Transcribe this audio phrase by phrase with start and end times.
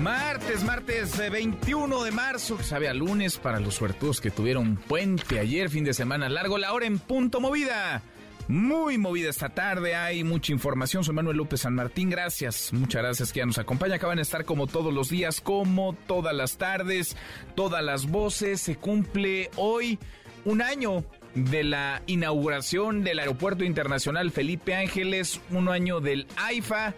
[0.00, 5.38] Martes, martes 21 de marzo, que sabe a lunes para los suertudos que tuvieron puente
[5.38, 8.02] ayer, fin de semana largo, la hora en punto movida.
[8.48, 11.02] Muy movida esta tarde, hay mucha información.
[11.02, 13.96] Soy Manuel López San Martín, gracias, muchas gracias que ya nos acompaña.
[13.96, 17.16] Acaban de estar como todos los días, como todas las tardes,
[17.54, 18.60] todas las voces.
[18.60, 19.98] Se cumple hoy
[20.44, 21.04] un año
[21.34, 26.94] de la inauguración del Aeropuerto Internacional Felipe Ángeles, un año del AIFA.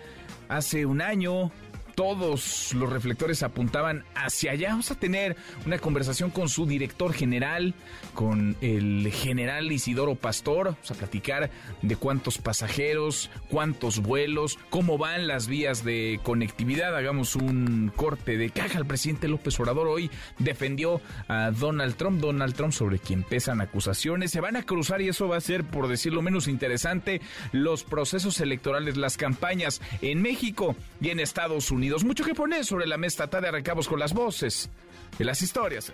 [0.48, 1.50] Hace un año
[1.98, 4.68] todos los reflectores apuntaban hacia allá.
[4.68, 5.34] Vamos a tener
[5.66, 7.74] una conversación con su director general,
[8.14, 10.66] con el general Isidoro Pastor.
[10.66, 11.50] Vamos a platicar
[11.82, 16.96] de cuántos pasajeros, cuántos vuelos, cómo van las vías de conectividad.
[16.96, 18.78] Hagamos un corte de caja.
[18.78, 22.20] El presidente López Obrador hoy defendió a Donald Trump.
[22.20, 24.30] Donald Trump sobre quien pesan acusaciones.
[24.30, 28.38] Se van a cruzar y eso va a ser, por decirlo menos interesante, los procesos
[28.40, 31.87] electorales, las campañas en México y en Estados Unidos.
[32.04, 34.68] Mucho que poner sobre la mesa de arrancamos con las voces
[35.18, 35.90] de las historias.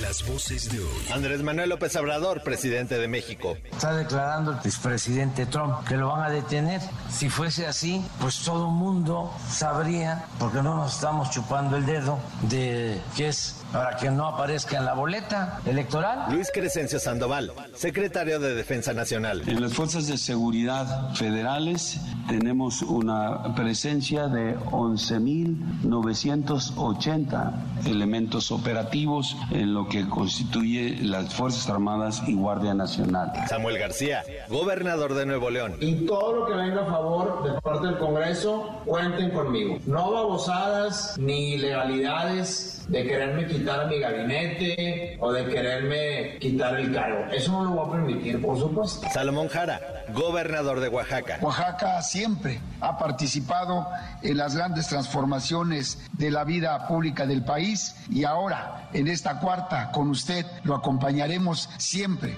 [0.00, 1.06] Las voces de hoy.
[1.12, 3.56] Andrés Manuel López Obrador, presidente de México.
[3.70, 6.80] Está declarando el expresidente Trump que lo van a detener.
[7.08, 12.18] Si fuese así, pues todo el mundo sabría, porque no nos estamos chupando el dedo,
[12.42, 16.26] de que es para que no aparezca en la boleta electoral.
[16.30, 19.42] Luis Crescencio Sandoval, secretario de Defensa Nacional.
[19.46, 27.52] En las fuerzas de seguridad federales tenemos una presencia de 11.980
[27.86, 33.32] elementos operativos en lo que constituye las Fuerzas Armadas y Guardia Nacional.
[33.48, 35.76] Samuel García, gobernador de Nuevo León.
[35.80, 39.78] Y todo lo que venga a favor de parte del Congreso, cuenten conmigo.
[39.86, 47.24] No babosadas ni ilegalidades de quererme quitar mi gabinete o de quererme quitar el cargo.
[47.32, 49.06] Eso no lo voy a permitir, por supuesto.
[49.12, 51.38] Salomón Jara, gobernador de Oaxaca.
[51.40, 53.88] Oaxaca siempre ha participado
[54.22, 59.90] en las grandes transformaciones de la vida pública del país y ahora en esta cuarta
[59.92, 62.36] con usted lo acompañaremos siempre.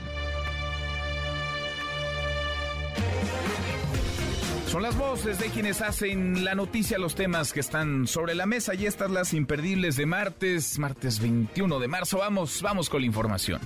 [4.69, 8.75] Son las voces de quienes hacen la noticia, los temas que están sobre la mesa
[8.75, 12.19] y estas las imperdibles de martes, martes 21 de marzo.
[12.19, 13.62] Vamos, vamos con la información.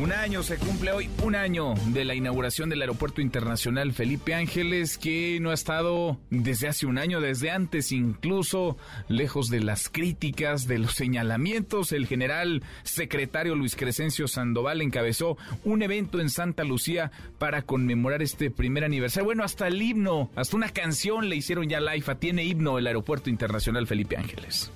[0.00, 4.98] Un año se cumple hoy, un año de la inauguración del Aeropuerto Internacional Felipe Ángeles,
[4.98, 8.76] que no ha estado desde hace un año, desde antes incluso,
[9.08, 11.92] lejos de las críticas, de los señalamientos.
[11.92, 18.50] El general secretario Luis Crescencio Sandoval encabezó un evento en Santa Lucía para conmemorar este
[18.50, 19.24] primer aniversario.
[19.24, 22.16] Bueno, hasta el himno, hasta una canción le hicieron ya la IFA.
[22.16, 24.70] Tiene himno el Aeropuerto Internacional Felipe Ángeles.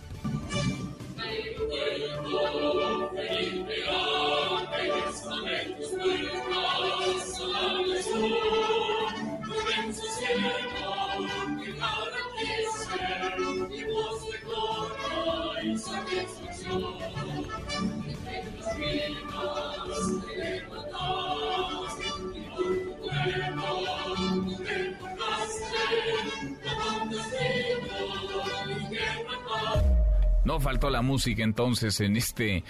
[30.61, 32.65] Faltó la música entonces en este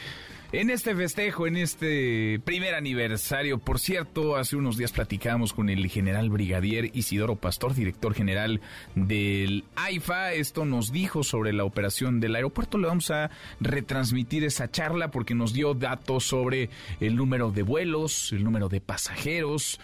[0.52, 3.58] en este festejo, en este primer aniversario.
[3.58, 8.60] Por cierto, hace unos días platicamos con el general brigadier Isidoro Pastor, director general
[8.96, 10.32] del AIFA.
[10.32, 12.78] Esto nos dijo sobre la operación del aeropuerto.
[12.78, 13.30] Le vamos a
[13.60, 18.80] retransmitir esa charla porque nos dio datos sobre el número de vuelos, el número de
[18.80, 19.78] pasajeros,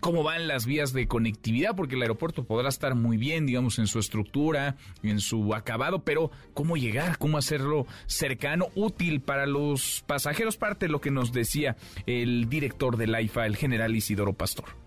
[0.00, 3.86] cómo van las vías de conectividad, porque el aeropuerto podrá estar muy bien, digamos, en
[3.86, 10.56] su estructura, en su acabado, pero cómo llegar, cómo hacerlo cercano, útil para los pasajeros,
[10.56, 14.81] parte de lo que nos decía el director del AIFA, el general Isidoro Pastor.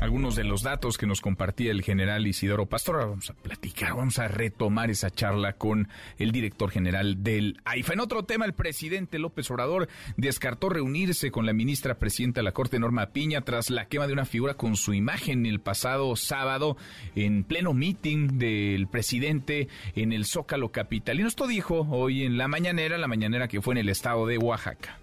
[0.01, 2.97] algunos de los datos que nos compartía el general Isidoro Pastor.
[2.99, 5.89] vamos a platicar, vamos a retomar esa charla con
[6.19, 7.95] el director general del AIFA.
[7.95, 12.53] En otro tema, el presidente López Obrador descartó reunirse con la ministra presidenta de la
[12.53, 16.77] Corte, Norma Piña, tras la quema de una figura con su imagen el pasado sábado
[17.15, 21.29] en pleno meeting del presidente en el Zócalo Capitalino.
[21.29, 24.99] Esto dijo hoy en la mañanera, la mañanera que fue en el estado de Oaxaca.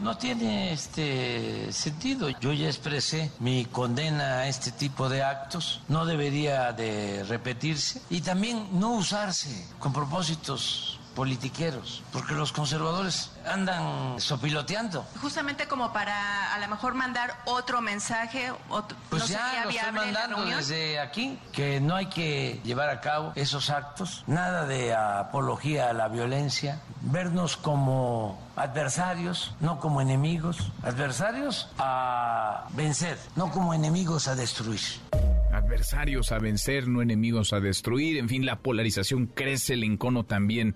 [0.00, 2.30] No tiene este sentido.
[2.40, 5.82] Yo ya expresé mi condena a este tipo de actos.
[5.88, 14.18] No debería de repetirse y también no usarse con propósitos politiqueros, porque los conservadores andan
[14.18, 15.02] sopiloteando.
[15.20, 18.50] Justamente como para a lo mejor mandar otro mensaje.
[18.70, 23.32] Otro, pues ya lo estoy mandando desde aquí, que no hay que llevar a cabo
[23.34, 31.68] esos actos, nada de apología a la violencia, vernos como adversarios, no como enemigos, adversarios
[31.76, 34.80] a vencer, no como enemigos a destruir
[35.52, 38.18] adversarios a vencer, no enemigos a destruir.
[38.18, 40.74] En fin, la polarización crece, el encono también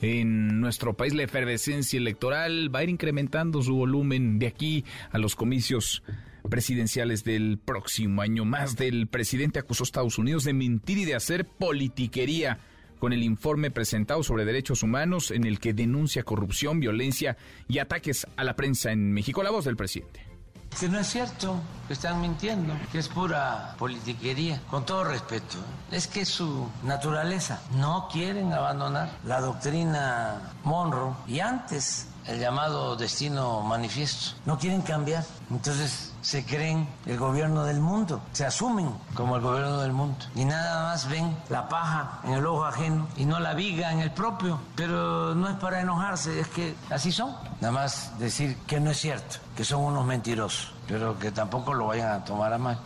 [0.00, 1.14] en nuestro país.
[1.14, 6.02] La efervescencia electoral va a ir incrementando su volumen de aquí a los comicios
[6.48, 8.44] presidenciales del próximo año.
[8.44, 12.58] Más del presidente acusó a Estados Unidos de mentir y de hacer politiquería
[12.98, 17.36] con el informe presentado sobre derechos humanos en el que denuncia corrupción, violencia
[17.68, 19.42] y ataques a la prensa en México.
[19.42, 20.35] La voz del presidente
[20.78, 25.58] que no es cierto, que están mintiendo, que es pura politiquería, con todo respeto.
[25.90, 27.60] Es que su naturaleza.
[27.76, 34.36] No quieren abandonar la doctrina Monroe y antes el llamado destino manifiesto.
[34.44, 35.24] No quieren cambiar.
[35.50, 40.44] Entonces se creen el gobierno del mundo, se asumen como el gobierno del mundo y
[40.44, 44.10] nada más ven la paja en el ojo ajeno y no la viga en el
[44.10, 44.58] propio.
[44.74, 47.34] Pero no es para enojarse, es que así son.
[47.60, 51.86] Nada más decir que no es cierto, que son unos mentirosos, pero que tampoco lo
[51.86, 52.78] vayan a tomar a mal.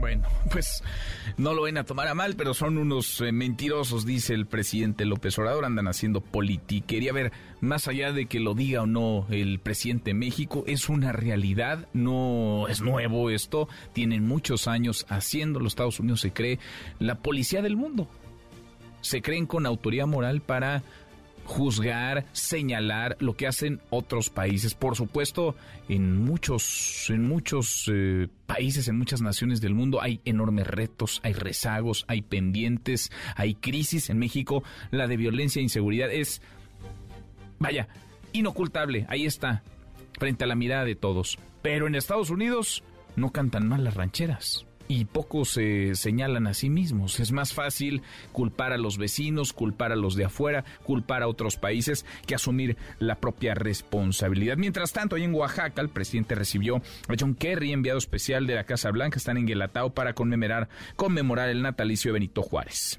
[0.00, 0.82] Bueno, pues
[1.36, 5.04] no lo ven a tomar a mal, pero son unos eh, mentirosos, dice el presidente
[5.04, 7.10] López Obrador, andan haciendo politiquería.
[7.10, 10.88] A ver, más allá de que lo diga o no el presidente de México, es
[10.88, 16.58] una realidad, no es nuevo esto, tienen muchos años haciendo, los Estados Unidos se cree
[16.98, 18.08] la policía del mundo.
[19.02, 20.82] Se creen con autoridad moral para
[21.50, 24.74] juzgar, señalar lo que hacen otros países.
[24.74, 25.56] Por supuesto,
[25.88, 31.32] en muchos, en muchos eh, países, en muchas naciones del mundo hay enormes retos, hay
[31.32, 34.10] rezagos, hay pendientes, hay crisis.
[34.10, 34.62] En México,
[34.92, 36.40] la de violencia e inseguridad es,
[37.58, 37.88] vaya,
[38.32, 39.06] inocultable.
[39.08, 39.64] Ahí está,
[40.20, 41.36] frente a la mirada de todos.
[41.62, 42.84] Pero en Estados Unidos
[43.16, 47.20] no cantan mal las rancheras y pocos se señalan a sí mismos.
[47.20, 48.02] Es más fácil
[48.32, 52.76] culpar a los vecinos, culpar a los de afuera, culpar a otros países que asumir
[52.98, 54.56] la propia responsabilidad.
[54.56, 58.64] Mientras tanto, ahí en Oaxaca, el presidente recibió a John Kerry, enviado especial de la
[58.64, 62.98] Casa Blanca, están en Guelatao para conmemorar, conmemorar el natalicio de Benito Juárez.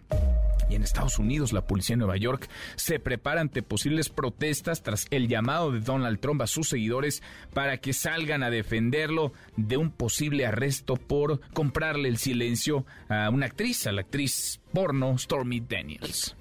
[0.71, 2.47] Y en Estados Unidos, la policía de Nueva York
[2.77, 7.21] se prepara ante posibles protestas tras el llamado de Donald Trump a sus seguidores
[7.53, 11.41] para que salgan a defenderlo de un posible arresto por
[11.89, 16.35] el silencio a una actriz, a la actriz porno Stormy Daniels.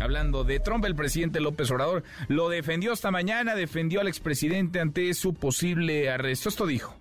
[0.00, 5.12] Hablando de Trump, el presidente López Obrador lo defendió esta mañana, defendió al expresidente ante
[5.14, 6.48] su posible arresto.
[6.48, 6.94] Esto dijo.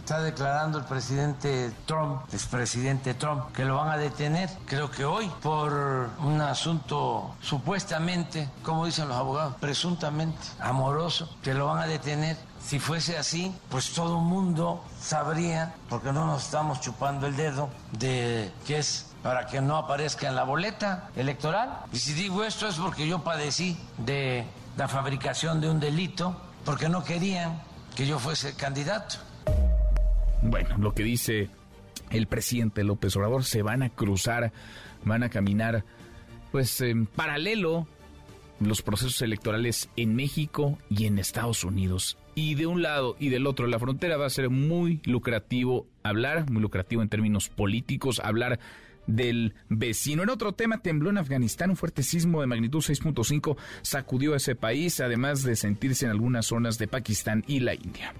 [0.00, 5.30] Está declarando el presidente Trump, expresidente Trump, que lo van a detener, creo que hoy,
[5.40, 5.72] por
[6.18, 12.36] un asunto supuestamente, como dicen los abogados, presuntamente amoroso, que lo van a detener.
[12.60, 17.68] Si fuese así, pues todo el mundo sabría, porque no nos estamos chupando el dedo,
[17.92, 21.80] de qué es para que no aparezca en la boleta electoral.
[21.92, 24.44] Y si digo esto es porque yo padecí de
[24.78, 27.60] la fabricación de un delito, porque no querían
[27.94, 29.16] que yo fuese candidato.
[30.42, 31.50] Bueno, lo que dice
[32.08, 34.52] el presidente López Obrador, se van a cruzar,
[35.04, 35.84] van a caminar,
[36.50, 37.86] pues en paralelo
[38.58, 42.16] los procesos electorales en México y en Estados Unidos.
[42.34, 46.50] Y de un lado y del otro la frontera va a ser muy lucrativo hablar,
[46.50, 48.58] muy lucrativo en términos políticos, hablar
[49.06, 50.22] del vecino.
[50.22, 54.54] En otro tema, tembló en Afganistán, un fuerte sismo de magnitud 6.5 sacudió a ese
[54.54, 58.14] país, además de sentirse en algunas zonas de Pakistán y la India.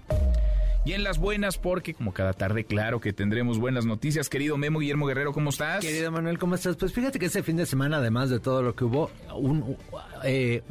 [0.86, 4.28] Y en las buenas, porque como cada tarde, claro que tendremos buenas noticias.
[4.28, 5.82] Querido Memo Guillermo Guerrero, ¿cómo estás?
[5.82, 6.76] Querido Manuel, ¿cómo estás?
[6.76, 9.78] Pues fíjate que ese fin de semana, además de todo lo que hubo, un,
[10.24, 10.62] eh,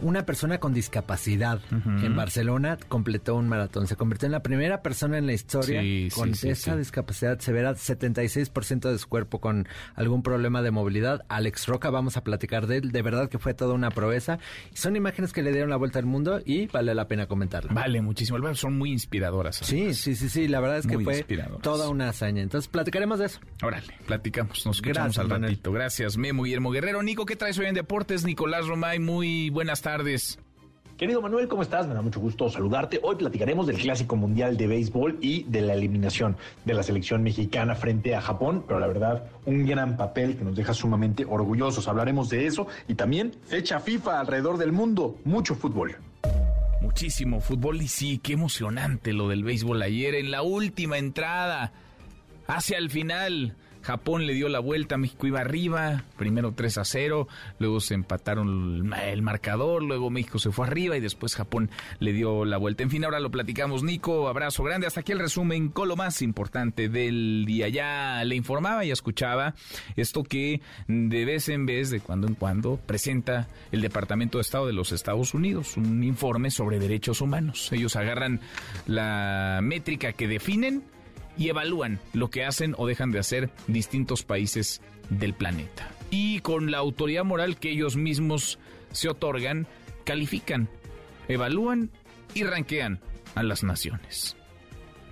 [0.00, 3.86] una persona con discapacidad en Barcelona completó un maratón.
[3.86, 5.82] Se convirtió en la primera persona en la historia
[6.14, 11.24] con esa discapacidad severa, 76% de su cuerpo con algún problema de movilidad.
[11.28, 12.92] Alex Roca, vamos a platicar de él.
[12.92, 14.38] De verdad que fue toda una proeza.
[14.74, 17.72] Son imágenes que le dieron la vuelta al mundo y vale la pena comentarlo.
[17.72, 18.54] Vale, muchísimo.
[18.54, 19.56] Son muy inspiradoras.
[19.56, 20.48] Sí, sí, sí, sí.
[20.48, 21.24] La verdad es que fue
[21.62, 22.42] toda una hazaña.
[22.42, 23.40] Entonces, platicaremos de eso.
[23.62, 24.66] Órale, platicamos.
[24.66, 25.72] Nos escuchamos al ratito.
[25.72, 27.02] Gracias, Memo Guillermo Guerrero.
[27.02, 28.24] Nico, ¿qué traes hoy en Deportes?
[28.24, 29.93] Nicolás Romay, muy buenas tardes.
[30.96, 31.88] Querido Manuel, ¿cómo estás?
[31.88, 33.00] Me da mucho gusto saludarte.
[33.02, 37.74] Hoy platicaremos del Clásico Mundial de Béisbol y de la eliminación de la selección mexicana
[37.74, 41.88] frente a Japón, pero la verdad, un gran papel que nos deja sumamente orgullosos.
[41.88, 45.96] Hablaremos de eso y también fecha FIFA alrededor del mundo, mucho fútbol.
[46.80, 51.72] Muchísimo fútbol y sí, qué emocionante lo del béisbol ayer en la última entrada,
[52.46, 57.28] hacia el final Japón le dio la vuelta, México iba arriba, primero 3 a 0,
[57.58, 62.46] luego se empataron el marcador, luego México se fue arriba y después Japón le dio
[62.46, 62.82] la vuelta.
[62.82, 64.86] En fin, ahora lo platicamos, Nico, abrazo grande.
[64.86, 67.68] Hasta aquí el resumen con lo más importante del día.
[67.68, 69.54] Ya le informaba y escuchaba
[69.96, 74.66] esto que de vez en vez, de cuando en cuando, presenta el Departamento de Estado
[74.66, 77.70] de los Estados Unidos, un informe sobre derechos humanos.
[77.70, 78.40] Ellos agarran
[78.86, 80.84] la métrica que definen
[81.36, 85.90] y evalúan lo que hacen o dejan de hacer distintos países del planeta.
[86.10, 88.58] Y con la autoridad moral que ellos mismos
[88.92, 89.66] se otorgan,
[90.04, 90.68] califican,
[91.28, 91.90] evalúan
[92.34, 93.00] y ranquean
[93.34, 94.36] a las naciones.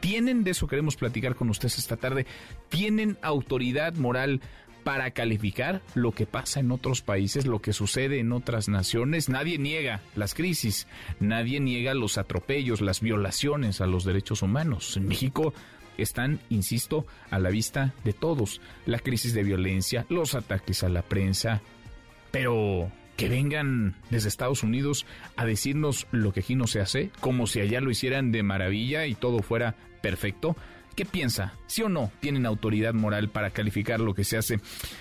[0.00, 2.26] ¿Tienen, de eso queremos platicar con ustedes esta tarde,
[2.68, 4.40] tienen autoridad moral
[4.82, 9.28] para calificar lo que pasa en otros países, lo que sucede en otras naciones.
[9.28, 10.86] Nadie niega las crisis,
[11.20, 14.96] nadie niega los atropellos, las violaciones a los derechos humanos.
[14.96, 15.54] En México
[15.98, 18.60] están, insisto, a la vista de todos.
[18.86, 21.62] La crisis de violencia, los ataques a la prensa,
[22.30, 25.06] pero que vengan desde Estados Unidos
[25.36, 29.06] a decirnos lo que aquí no se hace, como si allá lo hicieran de maravilla
[29.06, 30.56] y todo fuera perfecto.
[30.94, 31.54] ¿Qué piensa?
[31.66, 34.60] ¿Sí o no tienen autoridad moral para calificar lo que se hace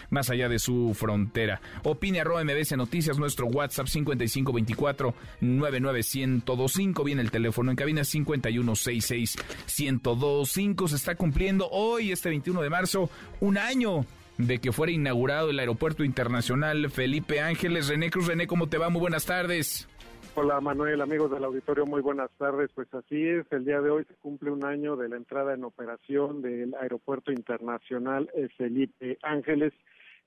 [0.10, 1.62] más allá de su frontera?
[1.84, 7.04] Opine arroba MBC Noticias, nuestro WhatsApp 5524 99125.
[7.04, 9.38] Viene el teléfono en cabina 5166
[9.80, 10.88] 1025.
[10.88, 13.10] Se está cumpliendo hoy, este 21 de marzo,
[13.42, 14.06] un año
[14.38, 17.88] de que fuera inaugurado el Aeropuerto Internacional Felipe Ángeles.
[17.88, 18.90] René Cruz, René, ¿cómo te va?
[18.90, 19.88] Muy buenas tardes.
[20.34, 22.72] Hola Manuel, amigos del auditorio, muy buenas tardes.
[22.74, 25.66] Pues así es, el día de hoy se cumple un año de la entrada en
[25.66, 29.74] operación del Aeropuerto Internacional Felipe Ángeles.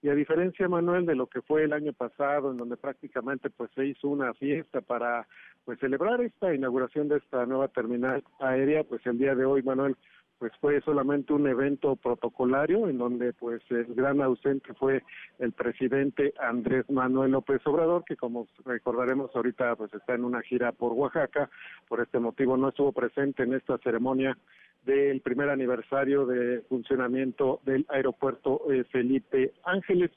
[0.03, 3.71] Y a diferencia, Manuel, de lo que fue el año pasado, en donde prácticamente pues
[3.75, 5.27] se hizo una fiesta para
[5.65, 9.97] pues celebrar esta inauguración de esta nueva terminal aérea, pues el día de hoy, Manuel,
[10.39, 15.03] pues fue solamente un evento protocolario en donde pues el gran ausente fue
[15.39, 20.73] el presidente Andrés Manuel López Obrador que como recordaremos ahorita pues está en una gira
[20.73, 21.49] por Oaxaca.
[21.89, 24.37] Por este motivo no estuvo presente en esta ceremonia
[24.85, 30.11] del primer aniversario de funcionamiento del aeropuerto eh, Felipe Ángeles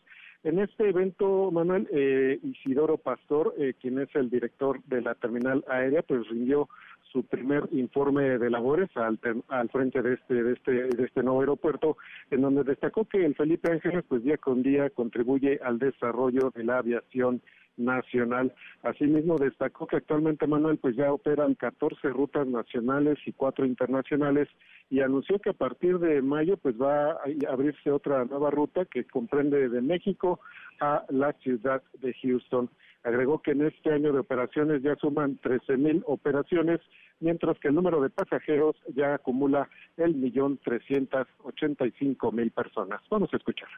[0.47, 5.65] en este evento, Manuel, eh, Isidoro Pastor, eh, quien es el director de la terminal
[5.67, 6.69] aérea, pues rindió
[7.11, 11.41] su primer informe de labores al, al frente de este, de este, de este nuevo
[11.41, 11.97] aeropuerto,
[12.31, 16.63] en donde destacó que el Felipe Ángeles, pues día con día contribuye al desarrollo de
[16.63, 17.41] la aviación
[17.77, 18.53] nacional.
[18.83, 24.49] Asimismo, destacó que actualmente Manuel pues ya operan 14 rutas nacionales y cuatro internacionales
[24.89, 27.19] y anunció que a partir de mayo pues va a
[27.49, 30.39] abrirse otra nueva ruta que comprende de México
[30.79, 32.69] a la ciudad de Houston.
[33.03, 36.81] Agregó que en este año de operaciones ya suman 13 mil operaciones,
[37.19, 42.51] mientras que el número de pasajeros ya acumula el millón trescientos ochenta y cinco mil
[42.51, 43.01] personas.
[43.09, 43.69] Vamos a escuchar.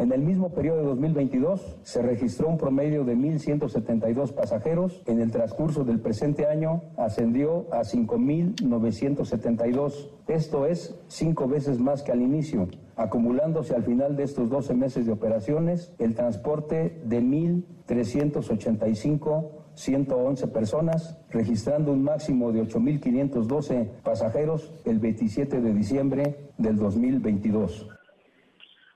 [0.00, 5.02] En el mismo periodo de 2022 se registró un promedio de 1.172 pasajeros.
[5.06, 10.08] En el transcurso del presente año ascendió a 5.972.
[10.26, 15.04] Esto es cinco veces más que al inicio, acumulándose al final de estos 12 meses
[15.04, 24.98] de operaciones el transporte de 1.385 111 personas, registrando un máximo de 8.512 pasajeros el
[24.98, 27.99] 27 de diciembre del 2022.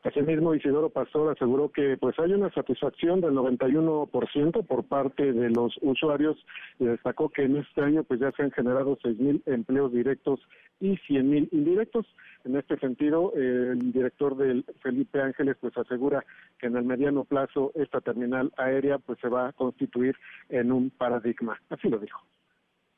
[0.04, 5.75] Asimismo, Isidoro Pastor aseguró que pues hay una satisfacción del 91% por parte de los
[5.80, 6.37] usuarios
[6.78, 10.40] y destacó que en este año pues ya se han generado 6.000 empleos directos
[10.78, 12.06] y 100.000 indirectos.
[12.44, 16.23] En este sentido, el director del Felipe Ángeles pues asegura
[16.58, 20.14] que en el mediano plazo esta terminal aérea pues se va a constituir
[20.50, 21.58] en un paradigma.
[21.70, 22.20] Así lo dijo.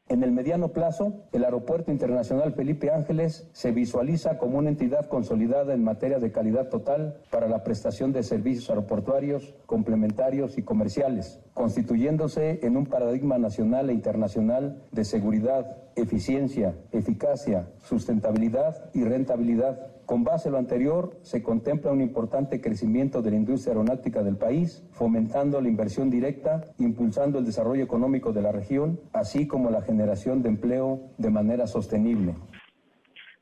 [0.09, 5.75] En el mediano plazo, el Aeropuerto Internacional Felipe Ángeles se visualiza como una entidad consolidada
[5.75, 12.61] en materia de calidad total para la prestación de servicios aeroportuarios, complementarios y comerciales, constituyéndose
[12.63, 20.49] en un paradigma nacional e internacional de seguridad, eficiencia, eficacia, sustentabilidad y rentabilidad con base
[20.49, 25.61] en lo anterior, se contempla un importante crecimiento de la industria aeronáutica del país, fomentando
[25.61, 30.51] la inversión directa, impulsando el desarrollo económico de la región, así como la generación de
[30.51, 32.37] empleo de manera sostenible.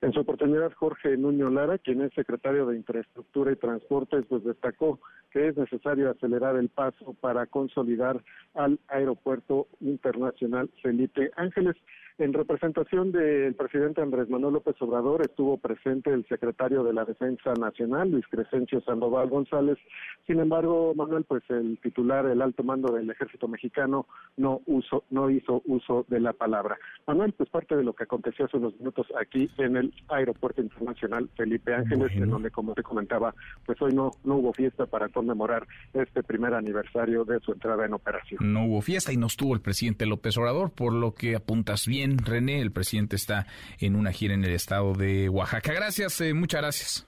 [0.00, 5.00] En su oportunidad, Jorge Nuño Lara, quien es secretario de Infraestructura y Transportes, pues destacó
[5.30, 8.22] que es necesario acelerar el paso para consolidar
[8.54, 11.76] al Aeropuerto Internacional Felipe Ángeles.
[12.16, 17.52] En representación del presidente Andrés Manuel López Obrador estuvo presente el secretario de la Defensa
[17.54, 19.78] Nacional, Luis Crescencio Sandoval González.
[20.24, 24.06] Sin embargo, Manuel, pues el titular, el alto mando del Ejército Mexicano,
[24.36, 26.78] no, uso, no hizo uso de la palabra.
[27.04, 31.28] Manuel, pues parte de lo que aconteció hace unos minutos aquí en el Aeropuerto Internacional
[31.36, 33.34] Felipe Ángeles, en donde, como te comentaba,
[33.66, 37.94] pues hoy no, no hubo fiesta para conmemorar este primer aniversario de su entrada en
[37.94, 38.38] operación.
[38.52, 42.03] No hubo fiesta y no estuvo el presidente López Obrador, por lo que apuntas bien
[42.18, 42.60] René.
[42.60, 43.46] El presidente está
[43.78, 45.72] en una gira en el estado de Oaxaca.
[45.72, 47.06] Gracias, eh, muchas gracias.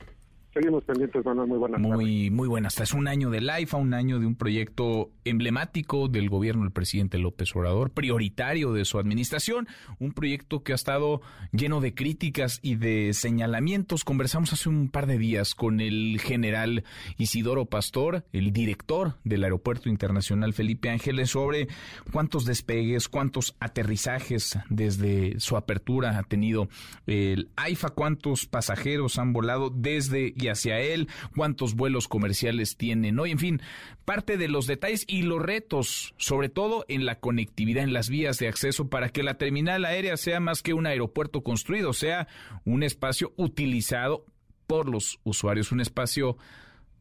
[0.57, 1.49] Seguimos pendientes, Manuel.
[1.49, 2.81] Muy buenas Muy, muy buenas.
[2.81, 7.19] Es un año de LIFA, un año de un proyecto emblemático del gobierno del presidente
[7.19, 11.21] López Obrador, prioritario de su administración, un proyecto que ha estado
[11.53, 14.03] lleno de críticas y de señalamientos.
[14.03, 16.85] Conversamos hace un par de días con el general
[17.19, 21.69] Isidoro Pastor, el director del Aeropuerto Internacional Felipe Ángeles, sobre
[22.13, 26.71] cuántos despegues, cuántos aterrizajes desde su apertura ha tenido
[27.07, 33.39] el AIFA, cuántos pasajeros han volado desde hacia él, cuántos vuelos comerciales tienen hoy, en
[33.39, 33.63] fin,
[34.05, 38.39] parte de los detalles y los retos, sobre todo en la conectividad, en las vías
[38.39, 42.29] de acceso, para que la terminal aérea sea más que un aeropuerto construido, sea
[42.65, 44.25] un espacio utilizado
[44.67, 46.37] por los usuarios, un espacio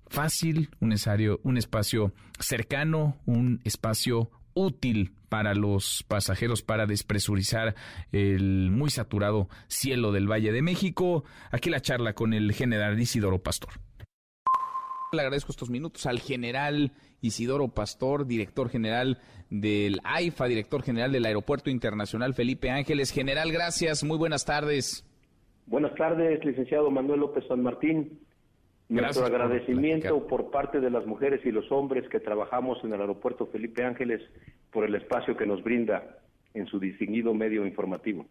[0.08, 0.96] fácil, un,
[1.44, 7.76] un espacio cercano, un espacio útil para los pasajeros para despresurizar
[8.12, 11.26] el muy saturado cielo del Valle de México.
[11.52, 13.74] Aquí la charla con el general Isidoro Pastor.
[15.12, 19.20] Le agradezco estos minutos al general Isidoro Pastor, director general
[19.50, 23.12] del AIFA, director general del Aeropuerto Internacional Felipe Ángeles.
[23.12, 25.06] General, gracias, muy buenas tardes.
[25.68, 28.20] Buenas tardes, licenciado Manuel López San Martín.
[28.88, 33.48] Nuestro agradecimiento por, parte de las mujeres y los hombres que trabajamos en el aeropuerto
[33.48, 34.22] Felipe Ángeles
[34.72, 36.20] por el espacio que nos brinda
[36.54, 38.28] en su distinguido medio informativo.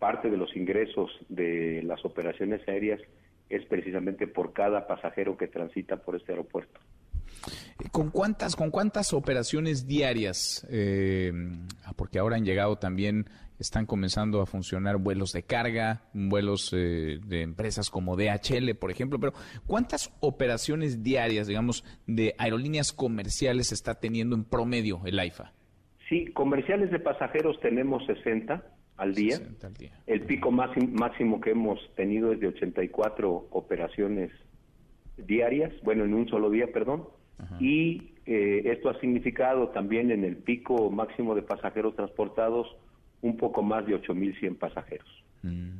[0.00, 3.00] parte de los ingresos de las operaciones aéreas
[3.48, 6.80] es precisamente por cada pasajero que transita por este aeropuerto.
[7.92, 10.66] ¿Con cuántas, con cuántas operaciones diarias?
[10.68, 11.32] Eh,
[12.16, 13.26] porque ahora han llegado también
[13.58, 19.20] están comenzando a funcionar vuelos de carga, vuelos eh, de empresas como DHL, por ejemplo,
[19.20, 19.34] pero
[19.66, 25.52] ¿cuántas operaciones diarias, digamos, de aerolíneas comerciales está teniendo en promedio el AIFA?
[26.08, 28.64] Sí, comerciales de pasajeros tenemos 60
[28.96, 29.38] al día.
[30.06, 34.30] El pico máximo que hemos tenido es de 84 operaciones
[35.18, 37.08] diarias, bueno, en un solo día, perdón.
[37.60, 42.66] Y eh, esto ha significado también en el pico máximo de pasajeros transportados
[43.22, 45.08] un poco más de 8.100 pasajeros.
[45.42, 45.78] Mm.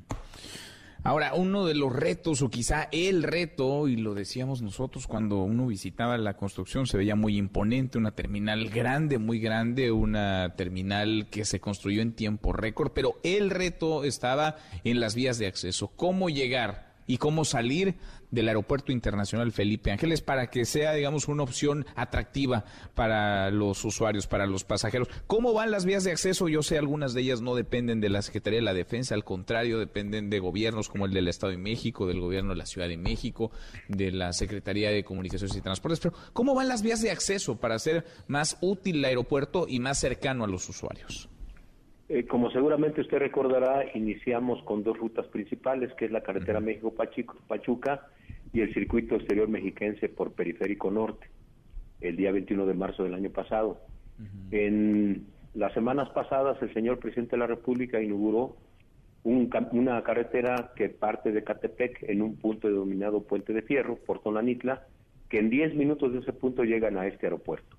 [1.07, 5.69] Ahora, uno de los retos, o quizá el reto, y lo decíamos nosotros cuando uno
[5.69, 11.45] visitaba la construcción, se veía muy imponente, una terminal grande, muy grande, una terminal que
[11.45, 15.93] se construyó en tiempo récord, pero el reto estaba en las vías de acceso.
[15.95, 17.97] ¿Cómo llegar y cómo salir
[18.31, 22.65] del Aeropuerto Internacional Felipe Ángeles para que sea, digamos, una opción atractiva
[22.95, 25.09] para los usuarios, para los pasajeros.
[25.27, 26.49] ¿Cómo van las vías de acceso?
[26.49, 29.79] Yo sé, algunas de ellas no dependen de la Secretaría de la Defensa, al contrario,
[29.79, 32.97] dependen de gobiernos como el del Estado de México, del gobierno de la Ciudad de
[32.97, 33.51] México,
[33.89, 36.01] de la Secretaría de Comunicaciones y Transportes.
[36.01, 39.99] Pero, ¿cómo van las vías de acceso para hacer más útil el aeropuerto y más
[39.99, 41.29] cercano a los usuarios?
[42.09, 48.07] Eh, como seguramente usted recordará, iniciamos con dos rutas principales, que es la carretera México-Pachuca
[48.53, 51.27] y el circuito exterior mexiquense por Periférico Norte,
[52.01, 53.81] el día 21 de marzo del año pasado.
[54.53, 58.57] En las semanas pasadas, el señor presidente de la República inauguró
[59.25, 64.87] una carretera que parte de Catepec en un punto denominado Puente de Fierro, por Tonanitla,
[65.29, 67.77] que en 10 minutos de ese punto llegan a este aeropuerto.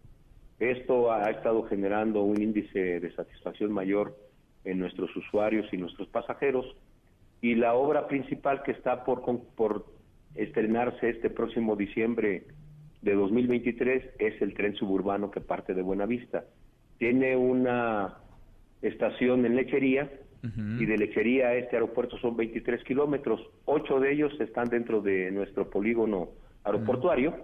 [0.60, 4.18] Esto ha estado generando un índice de satisfacción mayor
[4.64, 6.66] en nuestros usuarios y nuestros pasajeros.
[7.42, 9.24] Y la obra principal que está por,
[9.56, 9.86] por
[10.34, 12.46] estrenarse este próximo diciembre
[13.04, 16.46] de 2023 es el tren suburbano que parte de Buenavista.
[16.98, 18.16] Tiene una
[18.82, 20.12] estación en Lechería
[20.80, 23.42] y de Lechería a este aeropuerto son 23 kilómetros.
[23.66, 26.30] Ocho de ellos están dentro de nuestro polígono
[26.64, 27.36] aeroportuario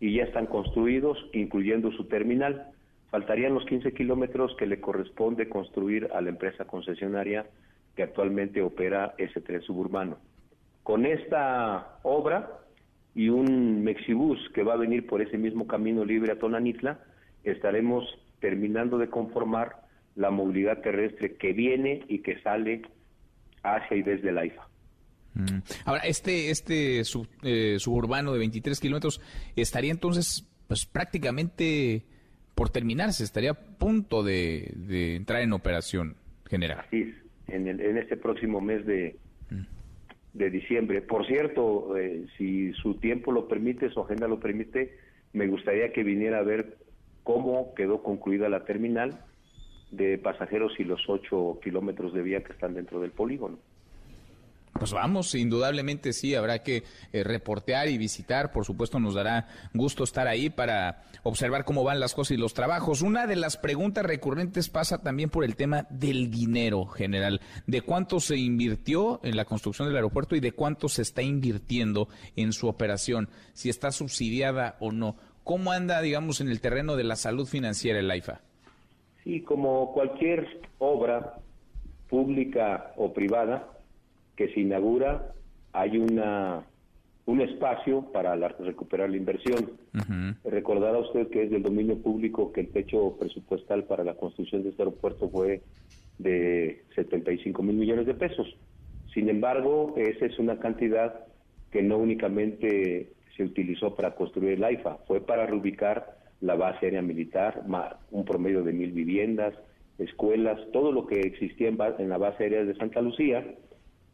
[0.00, 2.68] y ya están construidos, incluyendo su terminal.
[3.10, 7.46] Faltarían los 15 kilómetros que le corresponde construir a la empresa concesionaria
[7.94, 10.18] que actualmente opera ese tren suburbano.
[10.82, 12.60] Con esta obra
[13.14, 16.98] y un Mexibus que va a venir por ese mismo camino libre a Tonanitla,
[17.44, 18.04] estaremos
[18.40, 19.76] terminando de conformar
[20.16, 22.82] la movilidad terrestre que viene y que sale
[23.62, 24.68] hacia y desde la IFA.
[25.34, 25.58] Mm.
[25.84, 27.02] Ahora, este, este
[27.42, 29.20] eh, suburbano de 23 kilómetros
[29.56, 32.04] estaría entonces pues prácticamente
[32.54, 36.16] por terminarse, estaría a punto de, entrar en operación
[36.48, 36.84] general.
[36.90, 37.12] Sí,
[37.48, 39.16] en, en este próximo mes de,
[40.34, 41.00] de diciembre.
[41.00, 44.96] Por cierto, eh, si su tiempo lo permite, su agenda lo permite,
[45.32, 46.76] me gustaría que viniera a ver
[47.22, 49.20] cómo quedó concluida la terminal
[49.90, 53.58] de pasajeros y los ocho kilómetros de vía que están dentro del polígono.
[54.78, 56.82] Pues vamos, indudablemente sí, habrá que
[57.12, 62.00] eh, reportear y visitar, por supuesto nos dará gusto estar ahí para observar cómo van
[62.00, 63.00] las cosas y los trabajos.
[63.00, 68.18] Una de las preguntas recurrentes pasa también por el tema del dinero general, de cuánto
[68.18, 72.66] se invirtió en la construcción del aeropuerto y de cuánto se está invirtiendo en su
[72.66, 75.16] operación, si está subsidiada o no.
[75.44, 78.40] ¿Cómo anda, digamos, en el terreno de la salud financiera el AIFA?
[79.22, 81.38] Sí, como cualquier obra
[82.08, 83.68] pública o privada,
[84.36, 85.32] que se inaugura,
[85.72, 86.64] hay una
[87.26, 89.70] un espacio para recuperar la inversión.
[90.44, 94.70] Recordará usted que es del dominio público que el techo presupuestal para la construcción de
[94.70, 95.62] este aeropuerto fue
[96.18, 98.46] de 75 mil millones de pesos.
[99.14, 101.24] Sin embargo, esa es una cantidad
[101.70, 107.02] que no únicamente se utilizó para construir el AIFA, fue para reubicar la base aérea
[107.02, 107.64] militar,
[108.10, 109.54] un promedio de mil viviendas,
[109.98, 113.44] escuelas, todo lo que existía en, en la base aérea de Santa Lucía,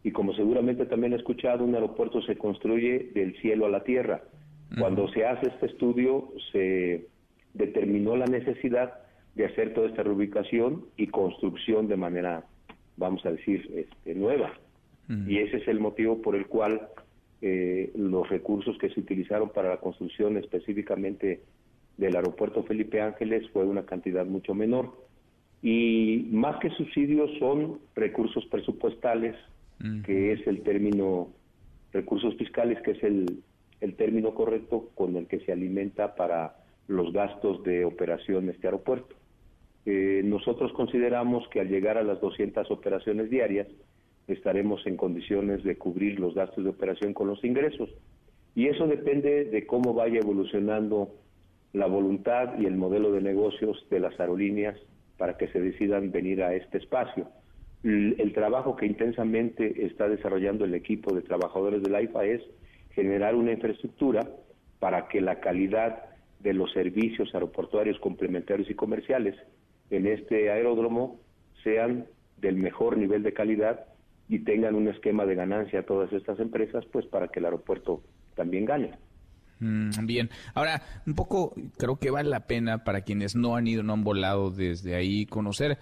[0.02, 4.22] y como seguramente también he escuchado, un aeropuerto se construye del cielo a la tierra.
[4.78, 7.06] Cuando se hace este estudio, se
[7.54, 8.94] determinó la necesidad
[9.34, 12.44] de hacer toda esta reubicación y construcción de manera,
[12.96, 14.52] vamos a decir, este, nueva.
[15.26, 16.88] Y ese es el motivo por el cual
[17.42, 21.40] eh, los recursos que se utilizaron para la construcción específicamente
[21.96, 24.92] del aeropuerto Felipe Ángeles fue una cantidad mucho menor.
[25.62, 29.34] Y más que subsidios son recursos presupuestales
[30.04, 31.28] que es el término
[31.92, 33.42] recursos fiscales, que es el,
[33.80, 39.16] el término correcto con el que se alimenta para los gastos de operación este aeropuerto.
[39.86, 43.68] Eh, nosotros consideramos que al llegar a las 200 operaciones diarias
[44.28, 47.88] estaremos en condiciones de cubrir los gastos de operación con los ingresos.
[48.54, 51.14] Y eso depende de cómo vaya evolucionando
[51.72, 54.76] la voluntad y el modelo de negocios de las aerolíneas
[55.16, 57.28] para que se decidan venir a este espacio
[57.82, 62.42] el trabajo que intensamente está desarrollando el equipo de trabajadores del AIFA es
[62.90, 64.28] generar una infraestructura
[64.78, 66.04] para que la calidad
[66.40, 69.34] de los servicios aeroportuarios complementarios y comerciales
[69.90, 71.20] en este aeródromo
[71.62, 72.06] sean
[72.38, 73.86] del mejor nivel de calidad
[74.28, 78.02] y tengan un esquema de ganancia a todas estas empresas, pues para que el aeropuerto
[78.36, 78.92] también gane.
[79.58, 83.82] Mm, bien, ahora un poco creo que vale la pena para quienes no han ido,
[83.82, 85.78] no han volado desde ahí, conocer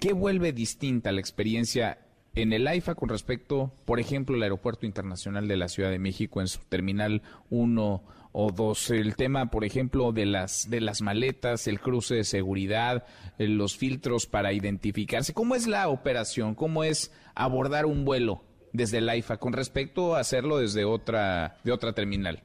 [0.00, 1.98] qué vuelve distinta la experiencia
[2.34, 6.40] en el AIFA con respecto, por ejemplo, al Aeropuerto Internacional de la Ciudad de México
[6.40, 8.90] en su terminal 1 o 2.
[8.92, 13.04] El tema, por ejemplo, de las, de las maletas, el cruce de seguridad,
[13.38, 15.34] eh, los filtros para identificarse.
[15.34, 16.54] ¿Cómo es la operación?
[16.54, 21.72] ¿Cómo es abordar un vuelo desde el AIFA con respecto a hacerlo desde otra, de
[21.72, 22.40] otra terminal?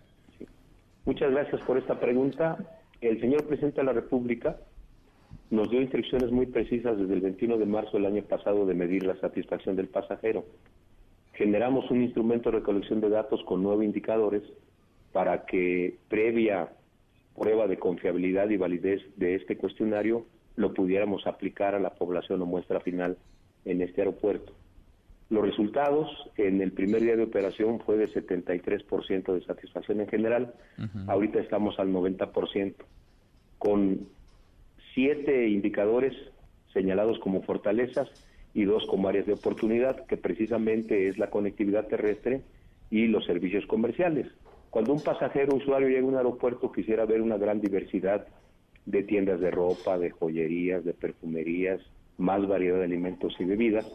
[1.06, 2.58] Muchas gracias por esta pregunta.
[3.00, 4.58] El señor presidente de la República
[5.50, 9.06] nos dio instrucciones muy precisas desde el 21 de marzo del año pasado de medir
[9.06, 10.46] la satisfacción del pasajero.
[11.34, 14.44] Generamos un instrumento de recolección de datos con nueve indicadores
[15.12, 16.70] para que previa
[17.38, 22.46] prueba de confiabilidad y validez de este cuestionario lo pudiéramos aplicar a la población o
[22.46, 23.18] muestra final
[23.66, 24.54] en este aeropuerto.
[25.30, 30.54] Los resultados en el primer día de operación fue de 73% de satisfacción en general,
[31.08, 32.76] ahorita estamos al 90%,
[33.58, 34.08] con
[34.96, 36.14] siete indicadores
[36.74, 38.10] señalados como fortalezas
[38.54, 42.42] y dos como áreas de oportunidad, que precisamente es la conectividad terrestre
[42.90, 44.28] y los servicios comerciales.
[44.70, 48.26] Cuando un pasajero usuario llega a un aeropuerto quisiera ver una gran diversidad
[48.86, 51.82] de tiendas de ropa, de joyerías, de perfumerías,
[52.18, 53.86] más variedad de alimentos y bebidas.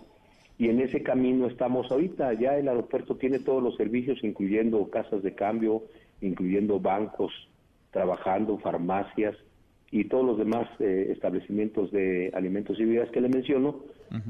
[0.58, 2.34] Y en ese camino estamos ahorita.
[2.34, 5.84] Ya el aeropuerto tiene todos los servicios, incluyendo casas de cambio,
[6.20, 7.32] incluyendo bancos
[7.90, 9.36] trabajando, farmacias
[9.90, 13.80] y todos los demás eh, establecimientos de alimentos y bebidas que le menciono,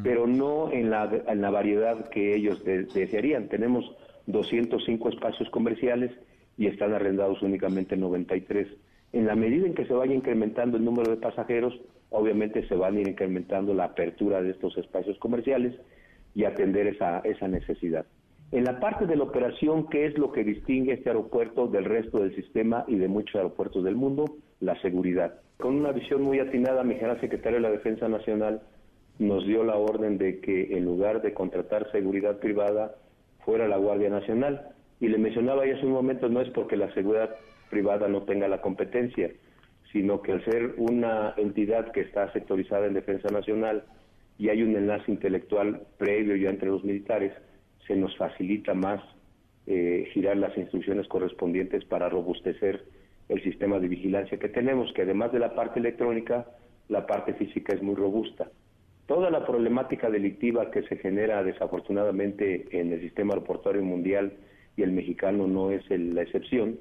[0.02, 3.48] pero no en la, en la variedad que ellos desearían.
[3.48, 3.84] Tenemos
[4.26, 6.10] 205 espacios comerciales
[6.56, 8.68] y están arrendados únicamente 93.
[9.12, 11.78] En la medida en que se vaya incrementando el número de pasajeros,
[12.10, 15.74] obviamente se van a ir incrementando la apertura de estos espacios comerciales
[16.34, 18.06] y atender esa, esa necesidad.
[18.52, 22.18] En la parte de la operación, ¿qué es lo que distingue este aeropuerto del resto
[22.18, 24.24] del sistema y de muchos aeropuertos del mundo?
[24.58, 25.40] La seguridad.
[25.60, 28.62] Con una visión muy atinada, mi general secretario de la Defensa Nacional
[29.18, 32.94] nos dio la orden de que en lugar de contratar seguridad privada,
[33.44, 34.68] fuera la Guardia Nacional.
[35.00, 37.36] Y le mencionaba ya hace un momento, no es porque la seguridad
[37.68, 39.30] privada no tenga la competencia,
[39.92, 43.84] sino que al ser una entidad que está sectorizada en defensa nacional
[44.38, 47.34] y hay un enlace intelectual previo ya entre los militares,
[47.86, 49.02] se nos facilita más
[49.66, 52.82] eh, girar las instrucciones correspondientes para robustecer
[53.30, 56.46] el sistema de vigilancia que tenemos, que además de la parte electrónica,
[56.88, 58.50] la parte física es muy robusta.
[59.06, 64.32] Toda la problemática delictiva que se genera desafortunadamente en el sistema aeroportuario mundial
[64.76, 66.78] y el mexicano no es la excepción.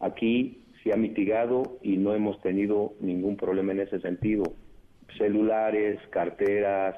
[0.00, 4.42] Aquí se ha mitigado y no hemos tenido ningún problema en ese sentido.
[5.18, 6.96] Celulares, carteras,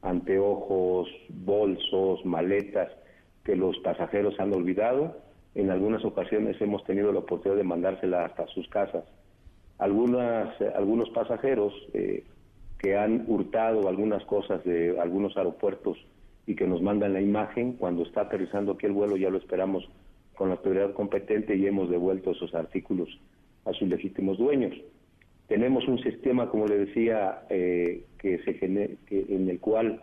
[0.00, 2.90] anteojos, bolsos, maletas
[3.44, 5.18] que los pasajeros han olvidado.
[5.56, 9.04] En algunas ocasiones hemos tenido la oportunidad de mandársela hasta sus casas.
[9.78, 12.24] Algunas, algunos pasajeros eh,
[12.78, 15.96] que han hurtado algunas cosas de algunos aeropuertos
[16.46, 17.72] y que nos mandan la imagen.
[17.72, 19.88] Cuando está aterrizando aquí el vuelo ya lo esperamos
[20.34, 23.08] con la autoridad competente y hemos devuelto esos artículos
[23.64, 24.74] a sus legítimos dueños.
[25.48, 30.02] Tenemos un sistema, como le decía, eh, que se que en el cual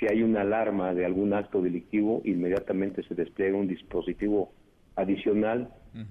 [0.00, 4.50] si hay una alarma de algún acto delictivo, inmediatamente se despliega un dispositivo
[4.98, 5.70] adicional.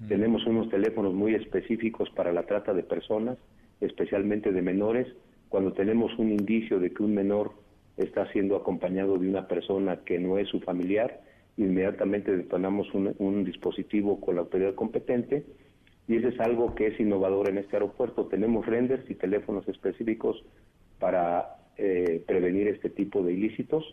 [0.09, 3.37] Tenemos unos teléfonos muy específicos para la trata de personas,
[3.79, 5.07] especialmente de menores.
[5.47, 7.51] Cuando tenemos un indicio de que un menor
[7.95, 11.21] está siendo acompañado de una persona que no es su familiar,
[11.57, 15.45] inmediatamente detonamos un, dispositivo con la autoridad competente
[16.07, 18.27] y eso es algo que es innovador en este aeropuerto.
[18.27, 20.43] Tenemos renders y teléfonos específicos
[20.99, 23.83] para eh, prevenir este tipo de ilícitos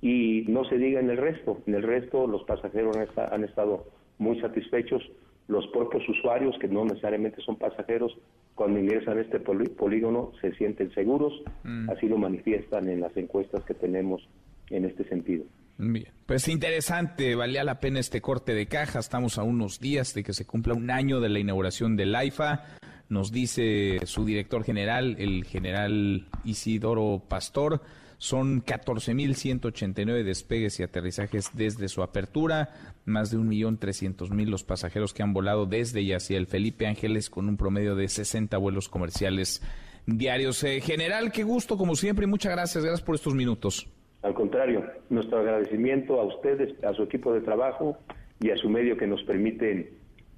[0.00, 1.62] y no se diga en el resto.
[1.66, 3.86] En el resto los pasajeros han, estado
[4.18, 5.02] muy satisfechos,
[5.48, 8.16] los propios usuarios, que no necesariamente son pasajeros,
[8.54, 11.90] cuando ingresan a este polígono se sienten seguros, mm.
[11.90, 14.26] así lo manifiestan en las encuestas que tenemos
[14.70, 15.44] en este sentido.
[15.78, 20.24] Bien, pues interesante, valía la pena este corte de caja, estamos a unos días de
[20.24, 22.64] que se cumpla un año de la inauguración del AIFA,
[23.10, 27.82] nos dice su director general, el general Isidoro Pastor,
[28.18, 32.70] son 14.189 despegues y aterrizajes desde su apertura,
[33.04, 37.48] más de 1.300.000 los pasajeros que han volado desde y hacia el Felipe Ángeles con
[37.48, 39.62] un promedio de 60 vuelos comerciales
[40.06, 40.62] diarios.
[40.64, 43.88] Eh, general, qué gusto como siempre y muchas gracias, gracias por estos minutos.
[44.22, 47.98] Al contrario, nuestro agradecimiento a ustedes, a su equipo de trabajo
[48.40, 49.90] y a su medio que nos permiten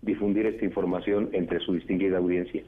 [0.03, 2.63] difundir esta información entre su distinguida audiencia.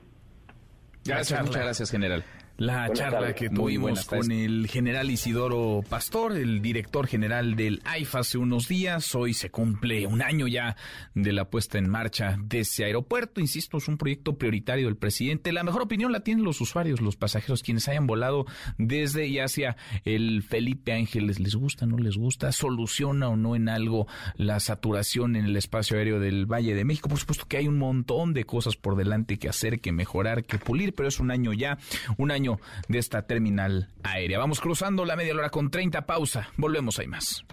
[1.04, 2.24] Gracias, muchas gracias, general.
[2.60, 8.36] La charla que tuvimos con el general Isidoro Pastor, el director general del AIFA hace
[8.36, 9.14] unos días.
[9.14, 10.76] Hoy se cumple un año ya
[11.14, 13.40] de la puesta en marcha de ese aeropuerto.
[13.40, 15.52] Insisto, es un proyecto prioritario del presidente.
[15.52, 18.44] La mejor opinión la tienen los usuarios, los pasajeros, quienes hayan volado
[18.76, 21.40] desde y hacia el Felipe Ángeles.
[21.40, 22.52] ¿Les gusta, no les gusta?
[22.52, 27.08] ¿Soluciona o no en algo la saturación en el espacio aéreo del Valle de México?
[27.08, 30.58] Por supuesto que hay un montón de cosas por delante que hacer, que mejorar, que
[30.58, 31.78] pulir, pero es un año ya,
[32.18, 32.49] un año
[32.88, 34.38] de esta terminal aérea.
[34.38, 36.48] Vamos cruzando la media hora con 30 pausa.
[36.56, 37.44] Volvemos, hay más.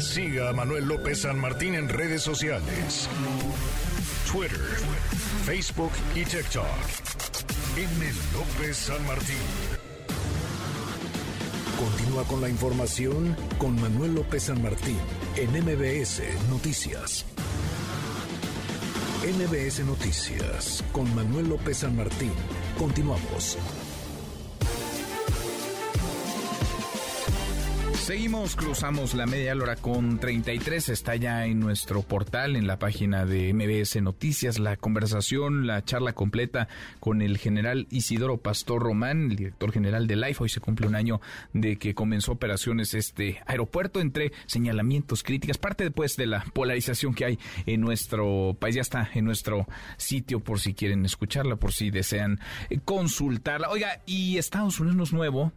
[0.00, 3.08] Siga a Manuel López San Martín en redes sociales.
[4.30, 4.60] Twitter,
[5.44, 6.66] Facebook y TikTok.
[7.76, 8.12] M.
[8.34, 9.36] López San Martín.
[11.78, 14.98] Continúa con la información con Manuel López San Martín
[15.36, 17.26] en MBS Noticias.
[19.24, 22.32] NBS Noticias con Manuel López San Martín.
[22.78, 23.56] Continuamos.
[28.06, 30.90] Seguimos, cruzamos la media hora con 33.
[30.90, 36.12] Está ya en nuestro portal, en la página de MBS Noticias, la conversación, la charla
[36.12, 36.68] completa
[37.00, 40.44] con el general Isidoro Pastor Román, el director general de LIFE.
[40.44, 41.20] Hoy se cumple un año
[41.52, 47.24] de que comenzó operaciones este aeropuerto entre señalamientos, críticas, parte después de la polarización que
[47.24, 48.76] hay en nuestro país.
[48.76, 49.66] Ya está en nuestro
[49.96, 52.38] sitio por si quieren escucharla, por si desean
[52.84, 53.68] consultarla.
[53.68, 55.52] Oiga, y Estados Unidos es nuevo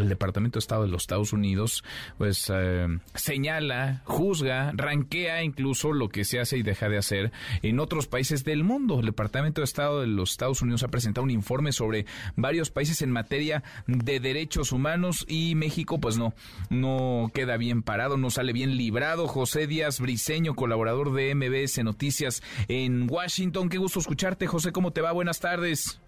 [0.00, 1.84] el Departamento de Estado de los Estados Unidos
[2.18, 7.80] pues eh, señala, juzga, ranquea incluso lo que se hace y deja de hacer en
[7.80, 9.00] otros países del mundo.
[9.00, 13.02] El Departamento de Estado de los Estados Unidos ha presentado un informe sobre varios países
[13.02, 16.34] en materia de derechos humanos y México pues no,
[16.70, 19.28] no queda bien parado, no sale bien librado.
[19.28, 23.68] José Díaz Briseño, colaborador de MBS Noticias en Washington.
[23.68, 25.12] Qué gusto escucharte, José, ¿cómo te va?
[25.12, 26.01] Buenas tardes.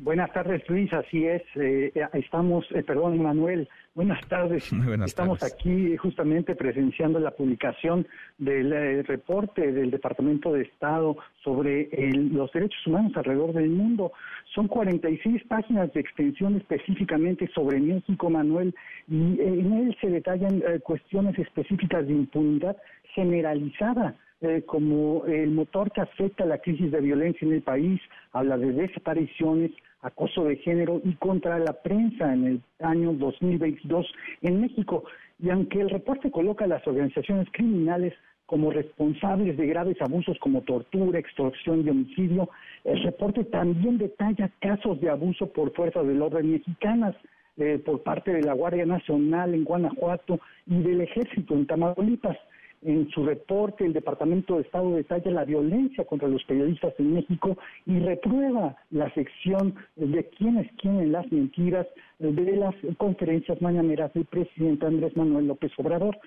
[0.00, 0.92] Buenas tardes, Luis.
[0.92, 1.42] Así es.
[1.56, 3.68] Eh, estamos, eh, perdón, Manuel.
[3.94, 4.70] Buenas tardes.
[5.04, 8.06] estamos aquí justamente presenciando la publicación
[8.38, 14.12] del eh, reporte del Departamento de Estado sobre los derechos humanos alrededor del mundo.
[14.54, 18.74] Son 46 páginas de extensión específicamente sobre México, Manuel,
[19.08, 22.76] y en él se detallan cuestiones específicas de impunidad
[23.14, 28.00] generalizada eh, como el motor que afecta la crisis de violencia en el país,
[28.32, 34.06] habla de desapariciones, acoso de género y contra la prensa en el año 2022
[34.42, 35.04] en México.
[35.38, 38.14] Y aunque el reporte coloca a las organizaciones criminales
[38.46, 42.48] como responsables de graves abusos como tortura, extorsión y homicidio,
[42.84, 47.14] el reporte también detalla casos de abuso por fuerzas del orden mexicanas,
[47.58, 52.38] eh, por parte de la Guardia Nacional en Guanajuato y del Ejército en Tamaulipas.
[52.82, 57.56] En su reporte, el Departamento de Estado detalla la violencia contra los periodistas en México
[57.86, 61.86] y reprueba la sección de quiénes quieren las mentiras
[62.20, 66.18] de las conferencias mañaneras del presidente Andrés Manuel López Obrador.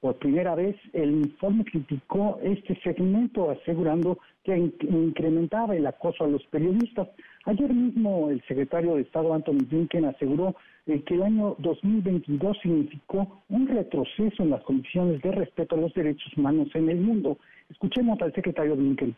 [0.00, 6.44] Por primera vez, el informe criticó este segmento, asegurando que incrementaba el acoso a los
[6.46, 7.08] periodistas.
[7.46, 10.54] Ayer mismo, el secretario de Estado, Anthony Blinken, aseguró
[10.86, 15.94] eh, que el año 2022 significó un retroceso en las condiciones de respeto a los
[15.94, 17.38] derechos humanos en el mundo.
[17.70, 19.16] Escuchemos al secretario Blinken.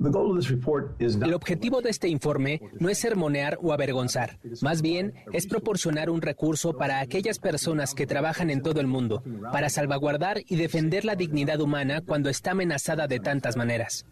[0.00, 6.22] El objetivo de este informe no es sermonear o avergonzar, más bien es proporcionar un
[6.22, 11.16] recurso para aquellas personas que trabajan en todo el mundo, para salvaguardar y defender la
[11.16, 14.06] dignidad humana cuando está amenazada de tantas maneras.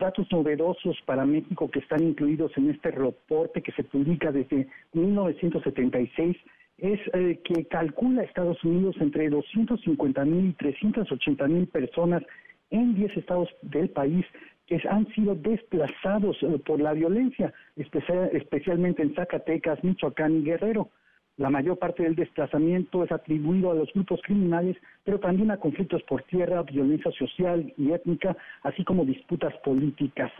[0.00, 6.36] datos novedosos para México que están incluidos en este reporte que se publica desde 1976
[6.78, 12.22] es eh, que calcula Estados Unidos entre 250 mil y 380 mil personas
[12.70, 14.24] en 10 estados del país
[14.66, 20.90] que han sido desplazados eh, por la violencia, especialmente en Zacatecas, Michoacán y Guerrero.
[21.36, 26.02] La mayor parte del desplazamiento es atribuido a los grupos criminales, pero también a conflictos
[26.04, 30.30] por tierra, violencia social y étnica, así como disputas políticas.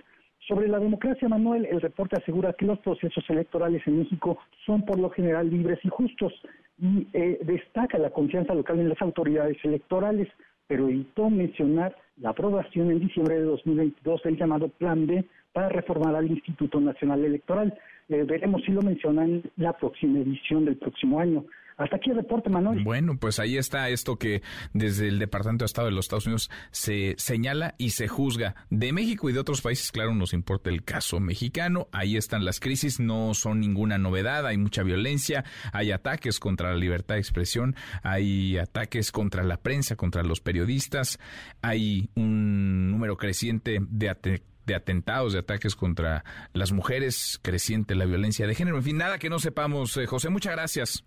[0.47, 4.99] Sobre la democracia, Manuel, el reporte asegura que los procesos electorales en México son por
[4.99, 6.35] lo general libres y justos
[6.79, 10.29] y eh, destaca la confianza local en las autoridades electorales,
[10.67, 16.15] pero evitó mencionar la aprobación en diciembre de 2022 del llamado Plan B para reformar
[16.15, 17.73] al Instituto Nacional Electoral.
[18.11, 21.45] Eh, veremos si lo mencionan en la próxima edición del próximo año.
[21.77, 22.85] Hasta aquí el reporte, Manuel.
[22.85, 26.51] Bueno, pues ahí está esto que desde el Departamento de Estado de los Estados Unidos
[26.71, 28.55] se señala y se juzga.
[28.71, 31.89] De México y de otros países, claro, nos importa el caso mexicano.
[31.93, 36.77] Ahí están las crisis, no son ninguna novedad, hay mucha violencia, hay ataques contra la
[36.77, 41.19] libertad de expresión, hay ataques contra la prensa, contra los periodistas,
[41.61, 48.47] hay un número creciente de de atentados, de ataques contra las mujeres, creciente la violencia
[48.47, 48.79] de género.
[48.79, 49.95] En fin, nada que no sepamos.
[49.99, 51.05] Eh, José, muchas gracias.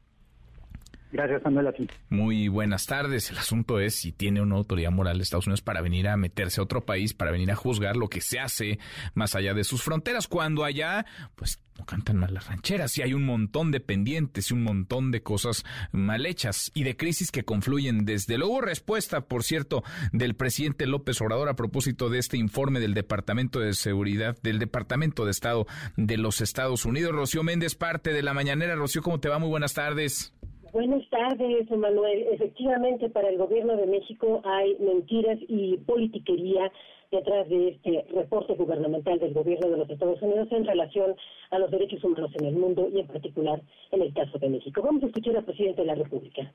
[1.11, 1.73] Gracias, Manuel.
[2.09, 3.31] Muy buenas tardes.
[3.31, 6.63] El asunto es si tiene una autoridad moral Estados Unidos para venir a meterse a
[6.63, 8.79] otro país, para venir a juzgar lo que se hace
[9.13, 11.05] más allá de sus fronteras, cuando allá,
[11.35, 15.11] pues, no cantan mal las rancheras y hay un montón de pendientes y un montón
[15.11, 18.03] de cosas mal hechas y de crisis que confluyen.
[18.03, 22.95] Desde luego, respuesta, por cierto, del presidente López Obrador a propósito de este informe del
[22.95, 27.13] Departamento de Seguridad, del Departamento de Estado de los Estados Unidos.
[27.13, 28.75] Rocío Méndez, parte de la mañanera.
[28.75, 29.39] Rocío, ¿cómo te va?
[29.39, 30.33] Muy buenas tardes.
[30.73, 32.27] Buenas tardes, Manuel.
[32.31, 36.71] Efectivamente, para el gobierno de México hay mentiras y politiquería
[37.11, 41.15] detrás de este reporte gubernamental del gobierno de los Estados Unidos en relación
[41.51, 43.61] a los derechos humanos en el mundo y en particular
[43.91, 44.81] en el caso de México.
[44.81, 46.53] Vamos a escuchar al presidente de la República.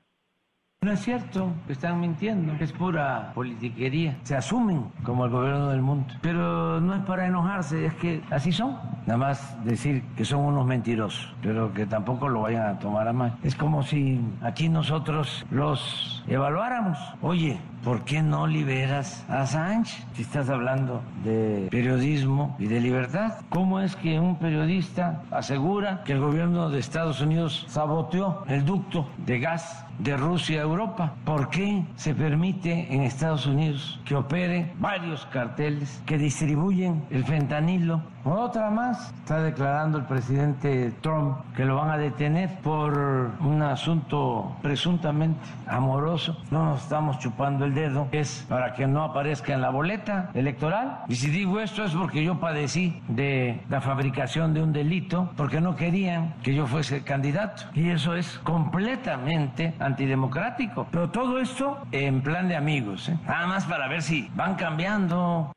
[0.82, 4.18] No es cierto, están mintiendo, es pura politiquería.
[4.24, 6.12] Se asumen como el gobierno del mundo.
[6.22, 8.76] Pero no es para enojarse, es que así son.
[9.06, 13.12] Nada más decir que son unos mentirosos, pero que tampoco lo vayan a tomar a
[13.12, 13.38] mal.
[13.44, 16.98] Es como si aquí nosotros los evaluáramos.
[17.20, 20.04] Oye, ¿por qué no liberas a Sánchez?
[20.14, 26.12] Si estás hablando de periodismo y de libertad, ¿cómo es que un periodista asegura que
[26.12, 31.14] el gobierno de Estados Unidos saboteó el ducto de gas de Rusia a Europa.
[31.24, 38.02] ¿Por qué se permite en Estados Unidos que opere varios carteles que distribuyen el fentanilo
[38.24, 44.54] otra más, está declarando el presidente Trump que lo van a detener por un asunto
[44.62, 46.11] presuntamente amoroso.
[46.50, 51.04] No nos estamos chupando el dedo, es para que no aparezca en la boleta electoral.
[51.08, 55.60] Y si digo esto es porque yo padecí de la fabricación de un delito, porque
[55.60, 57.64] no querían que yo fuese candidato.
[57.74, 60.86] Y eso es completamente antidemocrático.
[60.90, 63.18] Pero todo esto en plan de amigos, ¿eh?
[63.26, 65.52] nada más para ver si van cambiando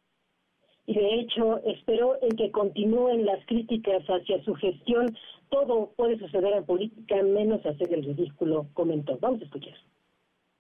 [0.88, 5.18] y de hecho espero en que continúen las críticas hacia su gestión.
[5.50, 9.18] Todo puede suceder en política menos hacer el ridículo, comentó.
[9.20, 9.74] Vamos a escuchar.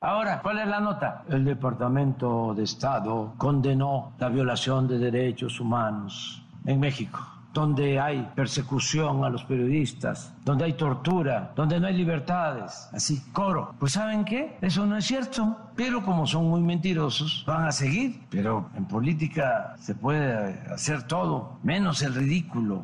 [0.01, 1.23] Ahora, ¿cuál es la nota?
[1.29, 7.19] El Departamento de Estado condenó la violación de derechos humanos en México
[7.55, 13.73] donde hay persecución a los periodistas, donde hay tortura, donde no hay libertades, así, coro.
[13.79, 14.57] Pues ¿saben qué?
[14.61, 18.11] Eso no es cierto, pero como son muy mentirosos, van a seguir.
[18.29, 20.33] Pero en política se puede
[20.69, 22.83] hacer todo, menos el ridículo.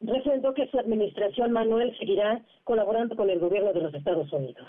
[0.00, 4.66] Refrendó que su administración, Manuel, seguirá colaborando con el gobierno de los Estados Unidos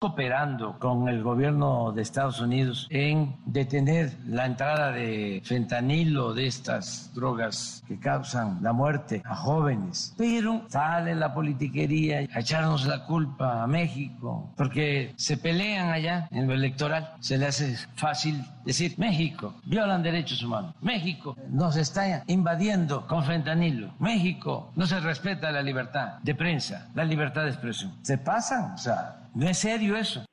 [0.00, 7.12] cooperando con el gobierno de Estados Unidos en detener la entrada de fentanilo, de estas
[7.14, 10.14] drogas que causan la muerte a jóvenes.
[10.16, 16.46] Pero sale la politiquería a echarnos la culpa a México, porque se pelean allá en
[16.46, 17.14] lo electoral.
[17.18, 23.92] Se le hace fácil decir, México violan derechos humanos, México nos está invadiendo con fentanilo,
[23.98, 27.92] México no se respeta la libertad de prensa, la libertad de expresión.
[28.02, 30.24] Se pasan, o sea, no es serio eso.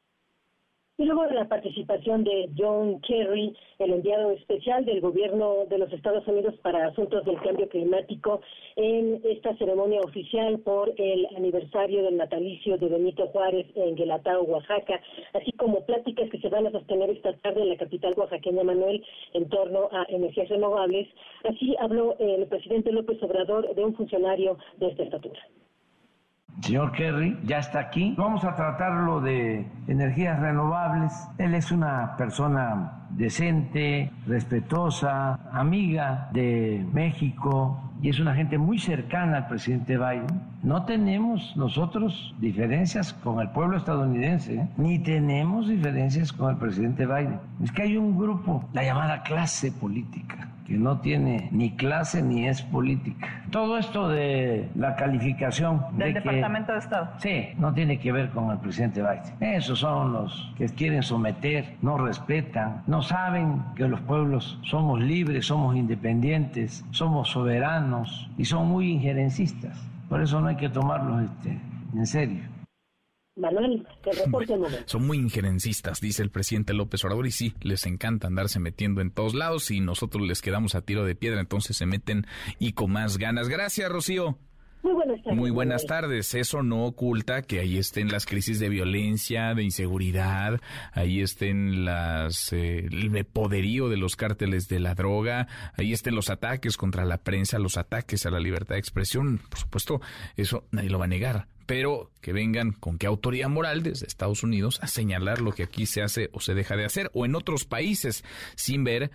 [0.98, 5.92] Y luego de la participación de John Kerry, el enviado especial del gobierno de los
[5.92, 8.42] Estados Unidos para asuntos del cambio climático,
[8.78, 15.00] en esta ceremonia oficial por el aniversario del natalicio de Benito Juárez en Guelatao, Oaxaca,
[15.34, 19.06] así como pláticas que se van a sostener esta tarde en la capital oaxaqueña, Manuel,
[19.34, 21.10] en torno a energías renovables.
[21.44, 25.42] Así habló el presidente López Obrador de un funcionario de esta estatura
[26.62, 28.16] señor Kerry ya está aquí.
[28.18, 31.14] Vamos a tratarlo de energías renovables.
[31.38, 39.38] Él es una persona decente, respetuosa, amiga de México y es una gente muy cercana
[39.38, 40.42] al presidente Biden.
[40.64, 44.68] No tenemos nosotros diferencias con el pueblo estadounidense, ¿eh?
[44.78, 47.40] ni tenemos diferencias con el presidente Biden.
[47.64, 52.48] Es que hay un grupo, la llamada clase política, que no tiene ni clase ni
[52.48, 53.44] es política.
[53.52, 57.10] Todo esto de la calificación del Departamento de Estado.
[57.20, 59.54] Sí, no tiene que ver con el presidente Biden.
[59.56, 65.46] Esos son los que quieren someter, no respetan, no saben que los pueblos somos libres,
[65.46, 69.78] somos independientes, somos soberanos y son muy injerencistas.
[70.10, 71.60] Por eso no hay que tomarlos este,
[71.96, 72.55] en serio.
[73.46, 73.86] Manuel,
[74.86, 79.12] Son muy injerencistas, dice el presidente López Obrador, y sí, les encanta andarse metiendo en
[79.12, 82.26] todos lados y nosotros les quedamos a tiro de piedra, entonces se meten
[82.60, 83.50] y con más ganas.
[83.50, 84.38] Gracias, Rocío.
[84.84, 85.38] Muy buenas tardes.
[85.38, 86.36] Muy buenas tardes.
[86.36, 90.62] Eso no oculta que ahí estén las crisis de violencia, de inseguridad,
[90.94, 96.30] ahí estén las eh, el poderío de los cárteles de la droga, ahí estén los
[96.30, 99.42] ataques contra la prensa, los ataques a la libertad de expresión.
[99.50, 100.02] Por supuesto,
[100.38, 104.44] eso nadie lo va a negar pero que vengan con qué autoridad moral desde Estados
[104.44, 107.36] Unidos a señalar lo que aquí se hace o se deja de hacer, o en
[107.36, 108.24] otros países,
[108.56, 109.12] sin ver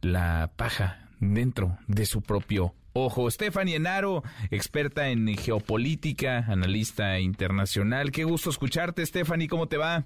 [0.00, 3.30] la paja dentro de su propio ojo.
[3.30, 8.10] Stephanie Enaro, experta en geopolítica, analista internacional.
[8.10, 10.04] Qué gusto escucharte, Stephanie, ¿cómo te va?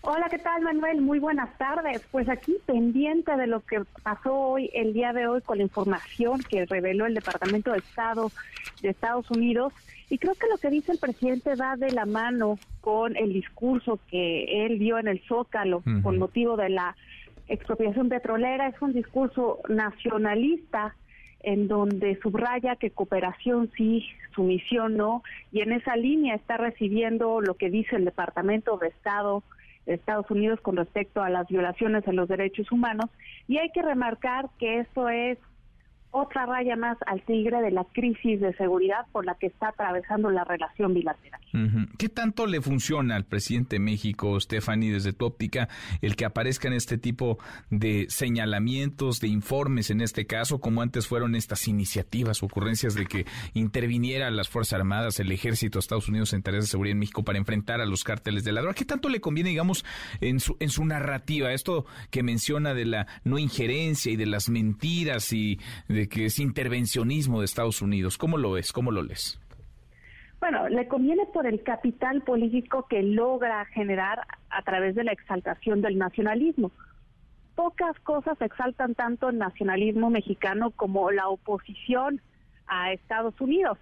[0.00, 1.00] Hola, ¿qué tal, Manuel?
[1.00, 2.02] Muy buenas tardes.
[2.12, 6.40] Pues aquí pendiente de lo que pasó hoy, el día de hoy, con la información
[6.48, 8.30] que reveló el Departamento de Estado
[8.80, 9.72] de Estados Unidos.
[10.10, 14.00] Y creo que lo que dice el presidente va de la mano con el discurso
[14.10, 16.96] que él dio en el Zócalo con motivo de la
[17.48, 18.68] expropiación petrolera.
[18.68, 20.94] Es un discurso nacionalista
[21.40, 24.04] en donde subraya que cooperación sí,
[24.34, 29.42] sumisión no, y en esa línea está recibiendo lo que dice el Departamento de Estado
[29.86, 33.10] Estados Unidos con respecto a las violaciones de los derechos humanos
[33.46, 35.38] y hay que remarcar que esto es
[36.10, 40.30] otra raya más al tigre de la crisis de seguridad por la que está atravesando
[40.30, 41.40] la relación bilateral.
[41.98, 45.68] ¿Qué tanto le funciona al presidente de México, Stephanie, desde tu óptica,
[46.02, 47.38] el que aparezcan este tipo
[47.70, 53.26] de señalamientos, de informes en este caso, como antes fueron estas iniciativas, ocurrencias de que
[53.54, 57.38] interviniera las Fuerzas Armadas, el Ejército, Estados Unidos en tareas de seguridad en México para
[57.38, 58.74] enfrentar a los cárteles de la droga?
[58.74, 59.84] ¿Qué tanto le conviene, digamos,
[60.20, 64.48] en su, en su narrativa, esto que menciona de la no injerencia y de las
[64.48, 68.18] mentiras y de que es intervencionismo de Estados Unidos?
[68.18, 68.72] ¿Cómo lo es?
[68.72, 69.40] ¿Cómo lo lees?
[70.38, 74.20] Bueno, le conviene por el capital político que logra generar
[74.50, 76.70] a través de la exaltación del nacionalismo.
[77.56, 82.20] Pocas cosas exaltan tanto el nacionalismo mexicano como la oposición
[82.68, 83.78] a Estados Unidos.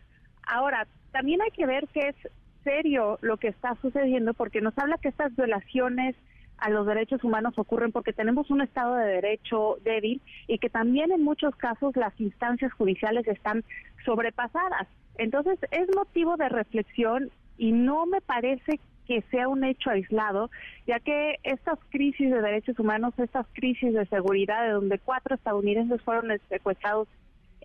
[0.46, 2.16] Ahora, también hay que ver que es
[2.64, 6.16] serio lo que está sucediendo porque nos habla que estas violaciones
[6.58, 11.12] a los derechos humanos ocurren porque tenemos un Estado de Derecho débil y que también
[11.12, 13.64] en muchos casos las instancias judiciales están
[14.04, 14.88] sobrepasadas.
[15.18, 20.50] Entonces, es motivo de reflexión y no me parece que sea un hecho aislado,
[20.86, 26.02] ya que estas crisis de derechos humanos, estas crisis de seguridad, de donde cuatro estadounidenses
[26.02, 27.08] fueron secuestrados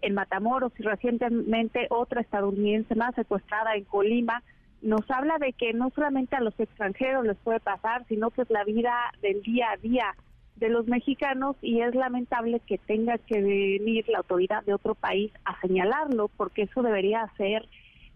[0.02, 4.44] en Matamoros y recientemente otra estadounidense más secuestrada en Colima,
[4.82, 8.50] nos habla de que no solamente a los extranjeros les puede pasar, sino que es
[8.50, 10.16] la vida del día a día
[10.56, 15.32] de los mexicanos y es lamentable que tenga que venir la autoridad de otro país
[15.44, 17.68] a señalarlo porque eso debería ser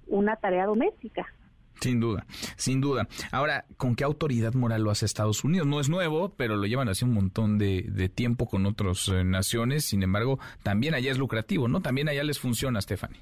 [0.08, 1.26] una tarea doméstica.
[1.82, 3.08] Sin duda, sin duda.
[3.32, 5.68] Ahora, ¿con qué autoridad moral lo hace Estados Unidos?
[5.68, 9.86] No es nuevo, pero lo llevan hace un montón de, tiempo con otras eh, naciones.
[9.86, 11.82] Sin embargo, también allá es lucrativo, ¿no?
[11.82, 13.20] También allá les funciona, Stephanie.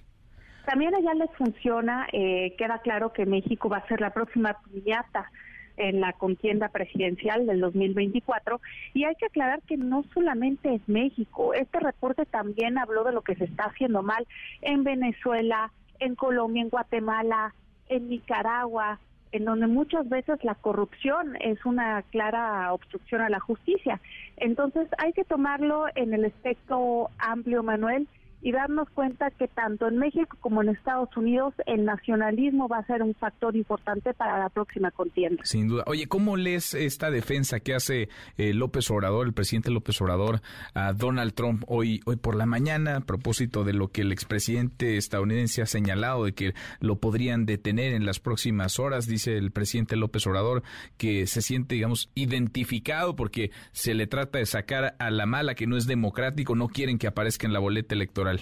[0.66, 2.08] También allá les funciona.
[2.12, 5.30] Eh, queda claro que México va a ser la próxima piñata
[5.78, 8.62] en la contienda presidencial del 2024
[8.94, 13.22] y hay que aclarar que no solamente es México, este reporte también habló de lo
[13.22, 14.28] que se está haciendo mal
[14.62, 17.56] en Venezuela, en Colombia, en Guatemala,
[17.90, 19.00] en Nicaragua,
[19.32, 24.00] en donde muchas veces la corrupción es una clara obstrucción a la justicia.
[24.38, 28.08] Entonces hay que tomarlo en el espectro amplio, Manuel,
[28.44, 32.86] y darnos cuenta que tanto en México como en Estados Unidos el nacionalismo va a
[32.86, 35.44] ser un factor importante para la próxima contienda.
[35.46, 35.84] Sin duda.
[35.88, 40.42] Oye, ¿cómo lees esta defensa que hace eh, López Obrador, el presidente López Obrador,
[40.74, 44.98] a Donald Trump hoy, hoy por la mañana a propósito de lo que el expresidente
[44.98, 49.08] estadounidense ha señalado de que lo podrían detener en las próximas horas?
[49.08, 50.64] Dice el presidente López Obrador
[50.98, 55.66] que se siente, digamos, identificado porque se le trata de sacar a la mala que
[55.66, 58.33] no es democrático, no quieren que aparezca en la boleta electoral.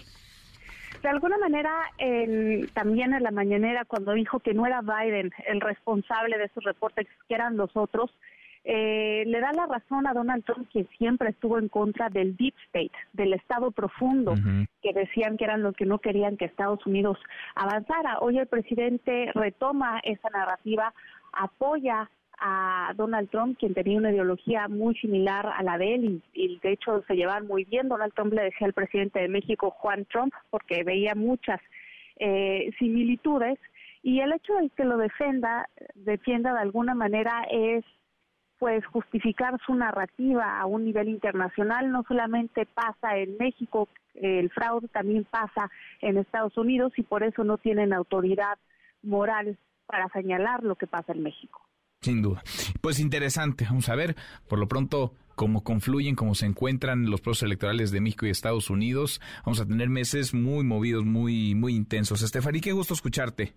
[1.02, 1.72] De alguna manera,
[2.74, 7.08] también en la mañanera, cuando dijo que no era Biden el responsable de esos reportes,
[7.28, 8.12] que eran los otros,
[8.64, 12.54] eh, le da la razón a Donald Trump, que siempre estuvo en contra del Deep
[12.68, 14.36] State, del Estado profundo,
[14.84, 17.18] que decían que eran los que no querían que Estados Unidos
[17.56, 18.20] avanzara.
[18.20, 20.94] Hoy el presidente retoma esa narrativa,
[21.34, 22.10] apoya
[22.42, 26.72] a Donald Trump, quien tenía una ideología muy similar a la de él y, de
[26.72, 27.88] hecho se llevaban muy bien.
[27.88, 31.62] Donald Trump le decía al presidente de México, Juan Trump, porque veía muchas
[32.18, 33.60] eh, similitudes.
[34.02, 37.86] Y el hecho de que lo defenda, defienda de alguna manera es
[38.58, 41.92] pues justificar su narrativa a un nivel internacional.
[41.92, 45.70] No solamente pasa en México, el fraude también pasa
[46.02, 48.58] en Estados Unidos y por eso no tienen autoridad
[49.04, 51.62] moral para señalar lo que pasa en México.
[52.04, 52.42] Sin duda.
[52.82, 53.66] Pues interesante.
[53.66, 54.16] Vamos a ver,
[54.48, 58.72] por lo pronto, cómo confluyen, cómo se encuentran los procesos electorales de México y Estados
[58.72, 59.22] Unidos.
[59.46, 62.24] Vamos a tener meses muy movidos, muy, muy intensos.
[62.24, 63.54] Estefaní, qué gusto escucharte.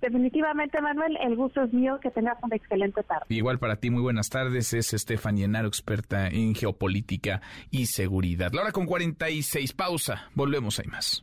[0.00, 1.98] Definitivamente, Manuel, el gusto es mío.
[2.02, 3.26] Que tengas una excelente tarde.
[3.28, 4.72] Igual para ti, muy buenas tardes.
[4.72, 8.50] Es Estefanía Enaro, experta en geopolítica y seguridad.
[8.54, 10.30] La hora con 46, pausa.
[10.34, 11.22] Volvemos, hay más.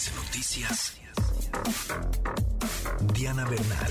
[0.00, 1.00] MBS Noticias.
[3.14, 3.90] Diana Bernal.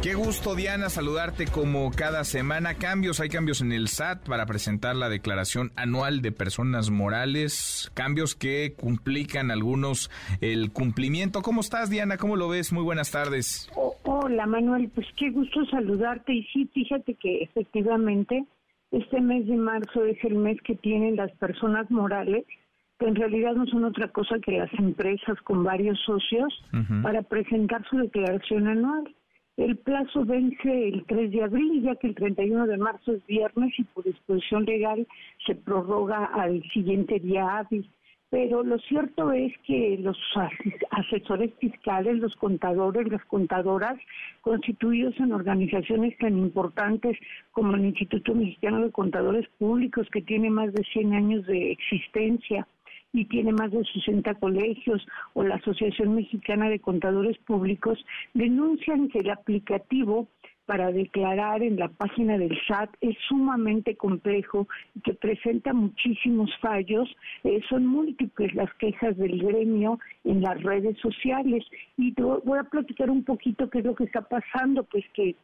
[0.00, 2.74] Qué gusto, Diana, saludarte como cada semana.
[2.74, 8.36] Cambios, hay cambios en el SAT para presentar la declaración anual de personas morales, cambios
[8.36, 10.08] que complican algunos
[10.40, 11.42] el cumplimiento.
[11.42, 12.16] ¿Cómo estás, Diana?
[12.16, 12.72] ¿Cómo lo ves?
[12.72, 13.68] Muy buenas tardes.
[14.04, 16.32] hola, Manuel, pues qué gusto saludarte.
[16.32, 18.46] Y sí, fíjate que efectivamente
[18.90, 22.44] este mes de marzo es el mes que tienen las personas morales
[22.98, 26.52] que en realidad no son otra cosa que las empresas con varios socios
[27.02, 29.14] para presentar su declaración anual.
[29.56, 33.72] El plazo vence el 3 de abril, ya que el 31 de marzo es viernes
[33.78, 35.06] y por disposición legal
[35.46, 37.88] se prorroga al siguiente día hábil.
[38.30, 40.16] Pero lo cierto es que los
[40.90, 43.98] asesores fiscales, los contadores, las contadoras,
[44.40, 47.18] constituidos en organizaciones tan importantes
[47.50, 52.68] como el Instituto Mexicano de Contadores Públicos, que tiene más de 100 años de existencia,
[53.12, 55.04] y tiene más de 60 colegios,
[55.34, 57.98] o la Asociación Mexicana de Contadores Públicos,
[58.34, 60.28] denuncian que el aplicativo
[60.70, 67.08] para declarar en la página del SAT es sumamente complejo y que presenta muchísimos fallos.
[67.42, 71.64] Eh, son múltiples las quejas del gremio en las redes sociales
[71.96, 75.34] y voy a platicar un poquito qué es lo que está pasando, pues que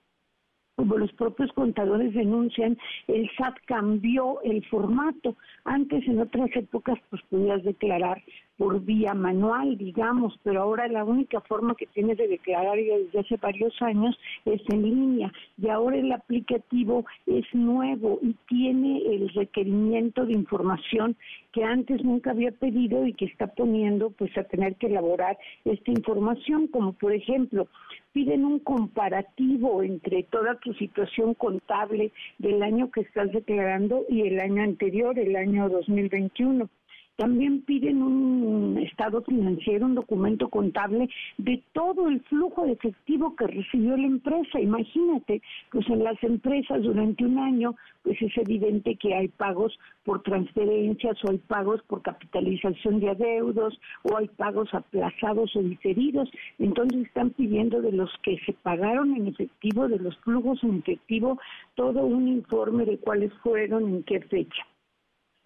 [0.77, 5.35] como los propios contadores denuncian, el SAT cambió el formato.
[5.64, 8.22] Antes, en otras épocas, pues podías declarar
[8.57, 13.36] por vía manual, digamos, pero ahora la única forma que tienes de declarar desde hace
[13.36, 20.24] varios años es en línea y ahora el aplicativo es nuevo y tiene el requerimiento
[20.24, 21.16] de información
[21.52, 25.90] que antes nunca había pedido y que está poniendo pues a tener que elaborar esta
[25.90, 27.68] información, como por ejemplo,
[28.12, 34.40] piden un comparativo entre toda tu situación contable del año que estás declarando y el
[34.40, 36.68] año anterior, el año 2021
[37.16, 41.08] también piden un estado financiero, un documento contable
[41.38, 44.60] de todo el flujo de efectivo que recibió la empresa.
[44.60, 50.22] Imagínate, pues en las empresas durante un año, pues es evidente que hay pagos por
[50.22, 56.30] transferencias o hay pagos por capitalización de adeudos o hay pagos aplazados o diferidos.
[56.58, 61.38] Entonces están pidiendo de los que se pagaron en efectivo, de los flujos en efectivo,
[61.74, 64.62] todo un informe de cuáles fueron, en qué fecha.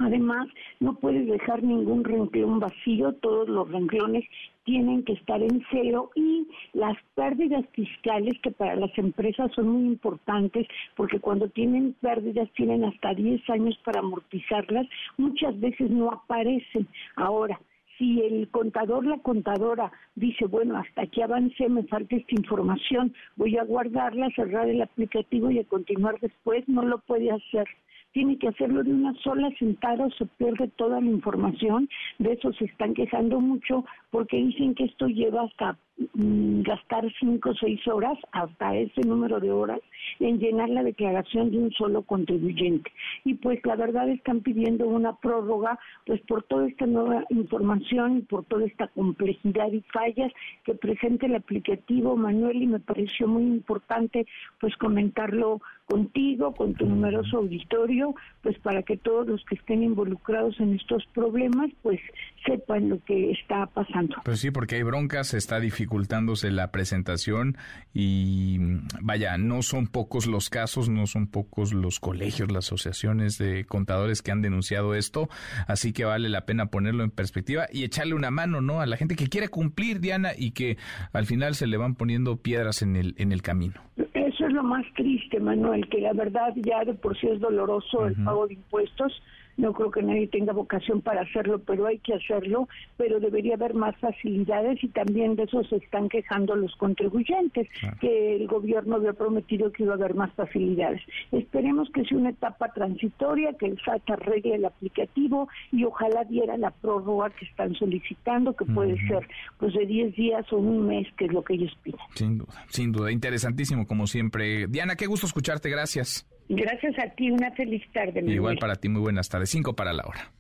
[0.01, 0.48] Además,
[0.80, 4.24] no puedes dejar ningún renglón vacío, todos los renglones
[4.64, 9.86] tienen que estar en cero y las pérdidas fiscales que para las empresas son muy
[9.88, 14.86] importantes porque cuando tienen pérdidas tienen hasta 10 años para amortizarlas,
[15.18, 16.88] muchas veces no aparecen.
[17.16, 17.61] Ahora,
[17.98, 23.59] si el contador, la contadora dice, bueno, hasta aquí avancé, me falta esta información, voy
[23.59, 27.68] a guardarla, cerrar el aplicativo y a continuar después, no lo puede hacer
[28.12, 31.88] tiene que hacerlo de una sola sentada se pierde toda la información.
[32.18, 35.78] De eso se están quejando mucho porque dicen que esto lleva hasta
[36.14, 39.80] mm, gastar cinco o seis horas, hasta ese número de horas,
[40.18, 42.90] en llenar la declaración de un solo contribuyente.
[43.24, 48.22] Y pues la verdad están pidiendo una prórroga, pues por toda esta nueva información y
[48.22, 50.32] por toda esta complejidad y fallas
[50.64, 54.26] que presenta el aplicativo, Manuel, y me pareció muy importante
[54.58, 60.61] pues comentarlo contigo, con tu numeroso auditorio, pues para que todos los que estén involucrados
[60.61, 62.00] en estos problemas, pues
[62.45, 64.16] sepan lo que está pasando.
[64.24, 67.57] Pues sí, porque hay broncas, está dificultándose la presentación
[67.93, 68.59] y
[69.01, 74.22] vaya, no son pocos los casos, no son pocos los colegios, las asociaciones de contadores
[74.22, 75.28] que han denunciado esto,
[75.66, 78.80] así que vale la pena ponerlo en perspectiva y echarle una mano, ¿no?
[78.80, 80.78] A la gente que quiere cumplir, Diana, y que
[81.12, 83.80] al final se le van poniendo piedras en el, en el camino.
[84.14, 88.07] Eso es lo más triste, Manuel, que la verdad ya de por sí es doloroso
[88.07, 89.12] el pago de impuestos
[89.61, 93.74] no creo que nadie tenga vocación para hacerlo, pero hay que hacerlo, pero debería haber
[93.74, 97.68] más facilidades y también de eso se están quejando los contribuyentes,
[98.00, 101.00] que el gobierno había prometido que iba a haber más facilidades.
[101.32, 106.56] Esperemos que sea una etapa transitoria, que el SAT arregle el aplicativo y ojalá diera
[106.56, 109.26] la prórroga que están solicitando, que puede ser
[109.58, 112.00] pues de 10 días o un mes, que es lo que ellos piden.
[112.14, 114.66] Sin duda, sin duda, interesantísimo como siempre.
[114.68, 116.26] Diana, qué gusto escucharte, gracias.
[116.53, 118.24] Gracias a ti, una feliz tarde.
[118.26, 119.51] Igual para ti, muy buenas tardes.
[119.51, 120.32] Cinco para la hora.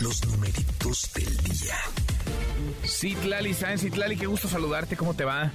[0.00, 1.74] Los numeritos del día.
[2.84, 3.80] Citlali, ¿sabes?
[3.80, 5.50] Citlali, qué gusto saludarte, ¿cómo te va?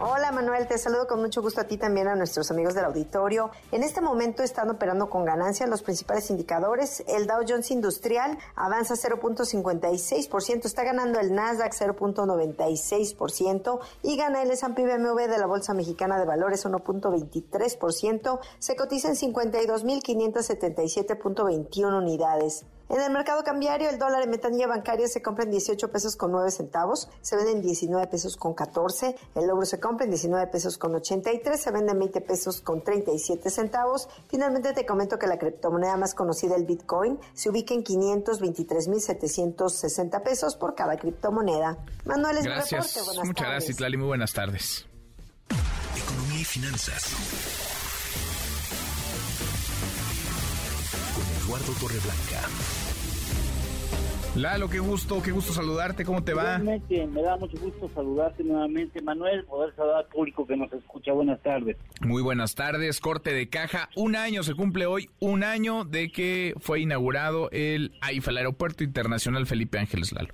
[0.00, 3.52] Hola Manuel, te saludo con mucho gusto a ti también a nuestros amigos del auditorio.
[3.70, 7.04] En este momento están operando con ganancia los principales indicadores.
[7.06, 14.84] El Dow Jones Industrial avanza 0.56%, está ganando el Nasdaq 0.96% y gana el S&P
[14.84, 18.40] BMW de la Bolsa Mexicana de Valores 1.23%.
[18.58, 22.64] Se cotiza en 52.577.21 unidades.
[22.88, 26.32] En el mercado cambiario, el dólar en metanilla bancaria se compra en 18 pesos con
[26.32, 30.46] 9 centavos, se vende en 19 pesos con 14, el euro se compra en 19
[30.48, 34.10] pesos con 83, se vende en 20 pesos con 37 centavos.
[34.28, 40.56] Finalmente te comento que la criptomoneda más conocida, el Bitcoin, se ubica en 523.760 pesos
[40.56, 41.78] por cada criptomoneda.
[42.04, 42.94] Manuel, es gracias.
[42.94, 43.06] reporte.
[43.06, 43.96] Buenas Muchas gracias, Lali.
[43.96, 44.86] Muy buenas tardes.
[45.96, 47.73] Economía y finanzas.
[51.44, 52.48] Eduardo Torreblanca.
[54.34, 56.58] Lalo, qué gusto, qué gusto saludarte, ¿cómo te va?
[56.58, 61.12] Realmente me da mucho gusto saludarte nuevamente, Manuel, poder saludar al público que nos escucha.
[61.12, 61.76] Buenas tardes.
[62.00, 63.90] Muy buenas tardes, corte de caja.
[63.94, 68.82] Un año se cumple hoy, un año de que fue inaugurado el AIFA, el Aeropuerto
[68.82, 70.32] Internacional Felipe Ángeles Lalo.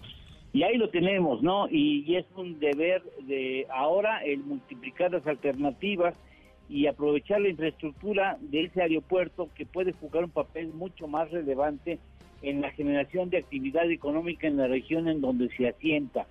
[0.53, 1.69] Y ahí lo tenemos, ¿no?
[1.69, 6.15] Y, y es un deber de ahora el multiplicar las alternativas
[6.71, 11.99] y aprovechar la infraestructura de ese aeropuerto que puede jugar un papel mucho más relevante
[12.43, 16.27] en la generación de actividad económica en la región en donde se asienta.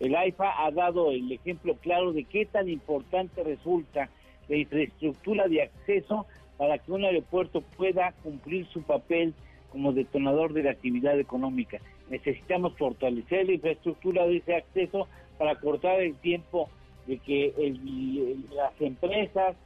[0.00, 4.10] El AIFA ha dado el ejemplo claro de qué tan importante resulta
[4.48, 6.26] la infraestructura de acceso
[6.58, 9.32] para que un aeropuerto pueda cumplir su papel
[9.70, 11.78] como detonador de la actividad económica.
[12.10, 15.06] Necesitamos fortalecer la infraestructura de ese acceso
[15.38, 16.68] para cortar el tiempo
[17.06, 17.52] de que
[18.54, 19.56] las empresas,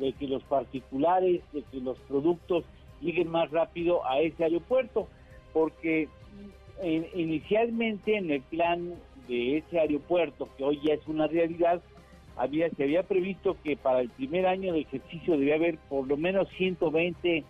[0.00, 2.64] de que los particulares, de que los productos
[3.00, 5.08] lleguen más rápido a ese aeropuerto
[5.52, 6.08] porque
[7.14, 8.94] inicialmente en el plan
[9.28, 11.82] de ese aeropuerto, que hoy ya es una realidad,
[12.36, 16.16] había, se había previsto que para el primer año de ejercicio debía haber por lo
[16.16, 17.44] menos 120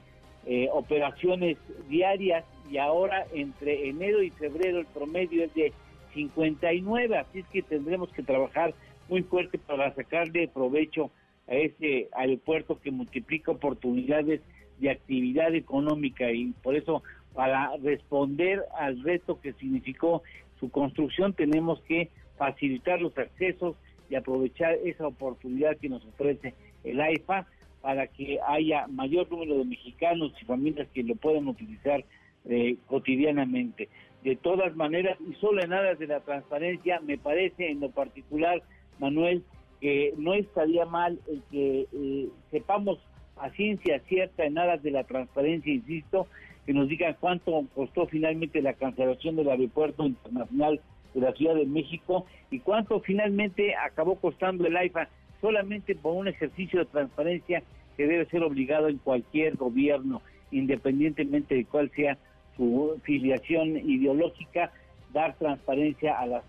[0.46, 5.72] eh, operaciones diarias y ahora entre enero y febrero el promedio es de
[6.14, 8.74] 59, así es que tendremos que trabajar
[9.08, 11.10] muy fuerte para sacarle provecho
[11.50, 14.40] a ese aeropuerto que multiplica oportunidades
[14.78, 17.02] de actividad económica y por eso
[17.34, 20.22] para responder al reto que significó
[20.58, 23.76] su construcción, tenemos que facilitar los accesos
[24.08, 27.46] y aprovechar esa oportunidad que nos ofrece el AIFA
[27.82, 32.04] para que haya mayor número de mexicanos y familias que lo puedan utilizar
[32.46, 33.88] eh, cotidianamente.
[34.22, 38.62] De todas maneras, y solo en aras de la transparencia, me parece en lo particular,
[38.98, 39.44] Manuel,
[39.80, 41.18] que no estaría mal
[41.50, 42.98] que eh, sepamos
[43.36, 46.26] a ciencia cierta en aras de la transparencia, insisto,
[46.66, 50.80] que nos digan cuánto costó finalmente la cancelación del aeropuerto internacional
[51.14, 55.08] de la Ciudad de México y cuánto finalmente acabó costando el AIFA
[55.40, 57.62] solamente por un ejercicio de transparencia
[57.96, 60.20] que debe ser obligado en cualquier gobierno,
[60.50, 62.18] independientemente de cuál sea
[62.56, 64.70] su filiación ideológica,
[65.14, 66.42] dar transparencia a la,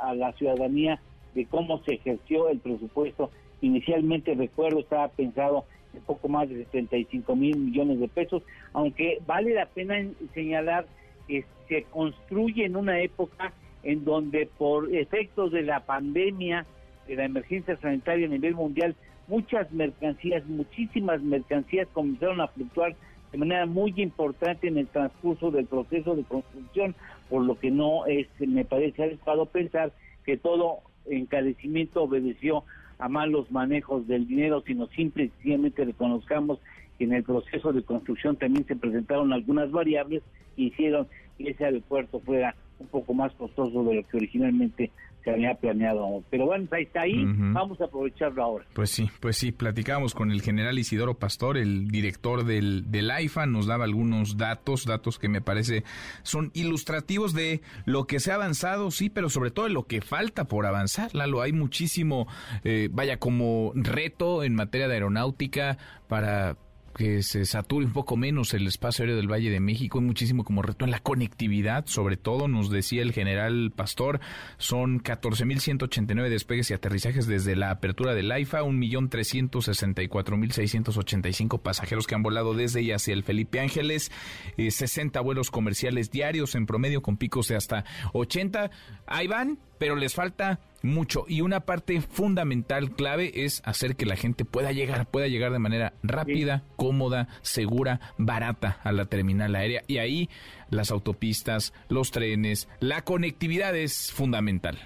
[0.00, 1.00] a la ciudadanía
[1.38, 3.30] de cómo se ejerció el presupuesto.
[3.60, 5.66] Inicialmente, recuerdo, estaba pensado
[6.04, 10.86] poco más de 75 mil millones de pesos, aunque vale la pena señalar
[11.28, 13.52] que se construye en una época
[13.84, 16.66] en donde por efectos de la pandemia,
[17.06, 18.96] de la emergencia sanitaria a nivel mundial,
[19.28, 22.96] muchas mercancías, muchísimas mercancías comenzaron a fluctuar
[23.30, 26.96] de manera muy importante en el transcurso del proceso de construcción,
[27.30, 29.92] por lo que no es, me parece adecuado pensar
[30.24, 30.80] que todo
[31.10, 32.64] encarecimiento obedeció
[32.98, 36.58] a malos manejos del dinero, sino simple y sencillamente reconozcamos
[36.98, 40.22] que en el proceso de construcción también se presentaron algunas variables
[40.56, 41.06] que hicieron
[41.36, 44.90] que ese aeropuerto fuera un poco más costoso de lo que originalmente
[45.30, 46.22] había planeado.
[46.30, 48.64] Pero bueno, ahí está ahí, vamos a aprovecharlo ahora.
[48.74, 53.46] Pues sí, pues sí, platicamos con el general Isidoro Pastor, el director del, del AIFA,
[53.46, 55.84] nos daba algunos datos, datos que me parece
[56.22, 60.00] son ilustrativos de lo que se ha avanzado, sí, pero sobre todo de lo que
[60.00, 62.26] falta por avanzar, Lalo, hay muchísimo,
[62.64, 66.56] eh, vaya, como reto en materia de aeronáutica para
[66.98, 70.42] que se sature un poco menos el espacio aéreo del Valle de México, hay muchísimo
[70.42, 74.18] como reto en la conectividad, sobre todo, nos decía el general Pastor,
[74.56, 82.54] son 14.189 despegues y aterrizajes desde la apertura del AIFA, 1.364.685 pasajeros que han volado
[82.54, 84.10] desde y hacia el Felipe Ángeles,
[84.56, 88.72] 60 eh, vuelos comerciales diarios en promedio con picos de hasta 80.
[89.06, 94.16] Ahí van, pero les falta mucho y una parte fundamental clave es hacer que la
[94.16, 99.82] gente pueda llegar, pueda llegar de manera rápida, cómoda, segura, barata a la terminal aérea
[99.86, 100.28] y ahí
[100.70, 104.78] las autopistas, los trenes, la conectividad es fundamental.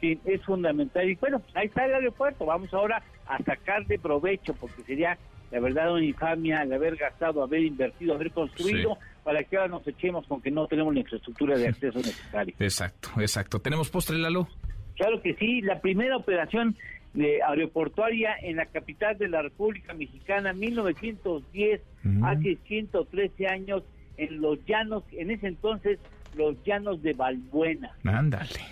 [0.00, 1.08] Sí, es fundamental.
[1.08, 2.46] Y bueno, ahí está el aeropuerto.
[2.46, 5.18] Vamos ahora a sacar de provecho, porque sería
[5.50, 9.86] la verdad una infamia el haber gastado, haber invertido, haber construido, para que ahora nos
[9.86, 12.54] echemos con que no tenemos la infraestructura de acceso necesaria.
[12.60, 13.58] Exacto, exacto.
[13.60, 14.48] ¿Tenemos postre, Lalo?
[14.96, 16.74] Claro que sí, la primera operación
[17.12, 21.82] de aeroportuaria en la capital de la República Mexicana, 1910,
[22.22, 23.82] hace 113 años,
[24.16, 25.98] en los llanos, en ese entonces,
[26.34, 27.90] los llanos de Balbuena.
[28.04, 28.62] Ándale,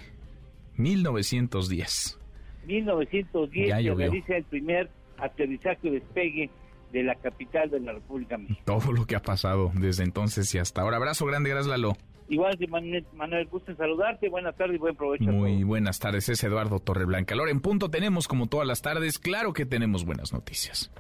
[0.79, 2.19] 1910.
[2.65, 4.89] 1910 se realiza el primer
[5.19, 6.49] aterrizaje o despegue
[6.93, 8.65] de la capital de la República Mexicana.
[8.65, 10.97] Todo lo que ha pasado desde entonces y hasta ahora.
[10.97, 11.97] Abrazo grande, gracias Lalo.
[12.29, 14.29] Igual, Manuel, Manuel, gusto en saludarte.
[14.29, 15.25] Buenas tardes y buen provecho.
[15.25, 17.35] Muy buenas tardes, es Eduardo Torreblanca.
[17.37, 20.91] Ahora en punto tenemos, como todas las tardes, claro que tenemos buenas noticias.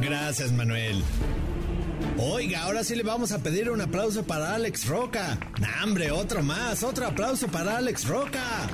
[0.00, 1.02] Gracias, Manuel.
[2.16, 5.38] Oiga, ahora sí le vamos a pedir un aplauso para Alex Roca.
[5.60, 8.68] ¡Nah, hombre, otro más, otro aplauso para Alex Roca.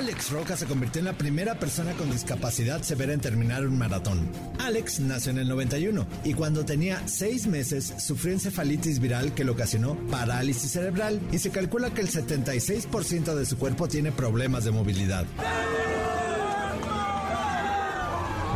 [0.00, 4.30] Alex Roca se convirtió en la primera persona con discapacidad severa en terminar un maratón.
[4.58, 9.50] Alex nació en el 91 y cuando tenía seis meses sufrió encefalitis viral que le
[9.50, 14.70] ocasionó parálisis cerebral y se calcula que el 76% de su cuerpo tiene problemas de
[14.70, 15.26] movilidad.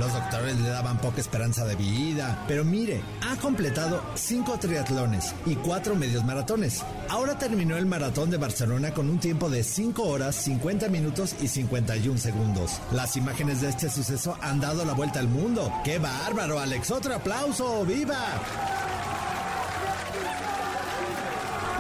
[0.01, 5.55] Los doctores le daban poca esperanza de vida, pero mire, ha completado cinco triatlones y
[5.55, 6.83] cuatro medios maratones.
[7.09, 11.49] Ahora terminó el maratón de Barcelona con un tiempo de 5 horas, 50 minutos y
[11.49, 12.81] 51 segundos.
[12.93, 15.73] Las imágenes de este suceso han dado la vuelta al mundo.
[15.85, 16.91] ¡Qué bárbaro, Alex!
[16.91, 17.85] ¡Otro aplauso!
[17.85, 18.19] ¡Viva!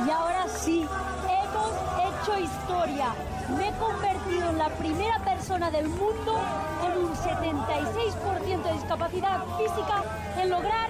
[0.06, 3.14] Y ahora sí, hemos hecho historia.
[3.58, 6.40] Me he convertido en la primera persona del mundo
[6.80, 10.02] con un 76% de discapacidad física
[10.40, 10.88] en lograr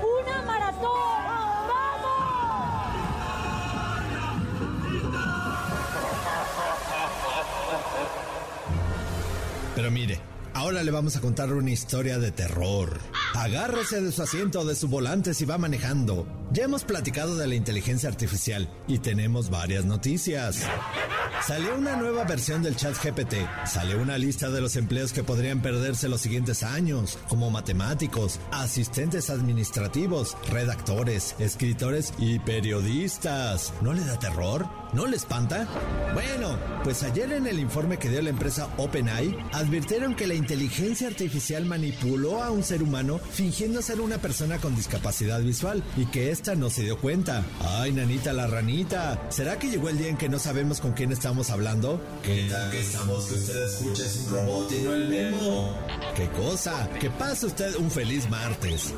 [0.00, 1.24] una maratón.
[1.66, 2.06] ¡Vamos!
[9.74, 10.20] Pero mire,
[10.56, 12.98] ahora le vamos a contar una historia de terror.
[13.34, 16.26] Agárrese de su asiento o de su volante si va manejando.
[16.52, 20.62] Ya hemos platicado de la inteligencia artificial y tenemos varias noticias.
[21.46, 23.34] Salió una nueva versión del chat GPT.
[23.66, 29.28] Salió una lista de los empleos que podrían perderse los siguientes años, como matemáticos, asistentes
[29.28, 33.74] administrativos, redactores, escritores y periodistas.
[33.82, 34.66] ¿No le da terror?
[34.94, 35.68] ¿No le espanta?
[36.14, 40.45] Bueno, pues ayer en el informe que dio la empresa OpenAI, advirtieron que la inteligencia
[41.06, 46.30] artificial manipuló a un ser humano fingiendo ser una persona con discapacidad visual y que
[46.30, 47.44] ésta no se dio cuenta.
[47.60, 51.12] Ay, nanita la ranita, ¿será que llegó el día en que no sabemos con quién
[51.12, 52.00] estamos hablando?
[52.22, 52.82] ¿Qué que?
[56.16, 56.88] ¿Qué cosa?
[57.00, 58.92] Que pase usted un feliz martes.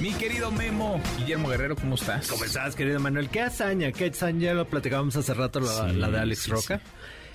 [0.00, 2.26] Mi querido Memo, Guillermo Guerrero, ¿cómo estás?
[2.28, 3.28] ¿Cómo estás, querido Manuel?
[3.28, 3.92] ¿Qué hazaña?
[3.92, 4.40] ¿Qué hazaña?
[4.40, 6.80] Ya lo platicábamos hace rato, la, la de Alex Roca.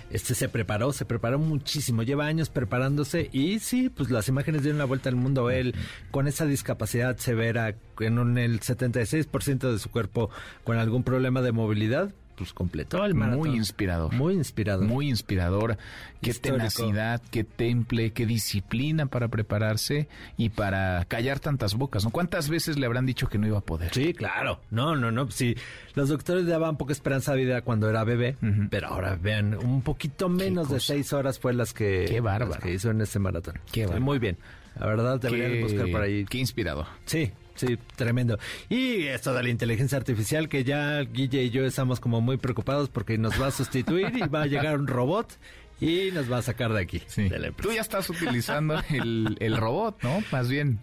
[0.10, 4.80] Este se preparó, se preparó muchísimo, lleva años preparándose y sí, pues las imágenes dieron
[4.80, 5.52] la vuelta al mundo.
[5.52, 5.76] Él
[6.10, 10.32] con esa discapacidad severa, en un, el 76% de su cuerpo
[10.64, 13.40] con algún problema de movilidad, pues completó el maratón.
[13.40, 14.14] Muy inspirador.
[14.14, 14.86] Muy inspirador.
[14.86, 15.78] Muy inspirador.
[16.22, 20.08] Qué tenacidad, qué temple, qué disciplina para prepararse
[20.38, 22.10] y para callar tantas bocas, ¿no?
[22.10, 23.94] ¿Cuántas veces le habrán dicho que no iba a poder?
[23.94, 24.60] Sí, claro.
[24.72, 25.30] No, no, no.
[25.32, 25.56] Sí,
[25.94, 28.38] los doctores le daban poca esperanza de vida cuando era bebé,
[28.70, 32.62] pero ahora vean, un poquito menos de seis horas fue las que, qué bárbaro.
[32.62, 33.60] que hizo en ese maratón.
[33.72, 34.04] Qué bárbaro.
[34.04, 34.38] muy bien.
[34.80, 36.26] La verdad, deberían buscar por ahí.
[36.26, 36.88] Qué inspirador.
[37.06, 38.38] Sí, Sí, tremendo.
[38.70, 42.90] Y esto de la inteligencia artificial, que ya Guille y yo estamos como muy preocupados
[42.90, 45.38] porque nos va a sustituir y va a llegar un robot
[45.80, 47.02] y nos va a sacar de aquí.
[47.08, 47.30] Sí.
[47.62, 50.24] Tú ya estás utilizando el, robot, ¿no?
[50.32, 50.80] Más bien.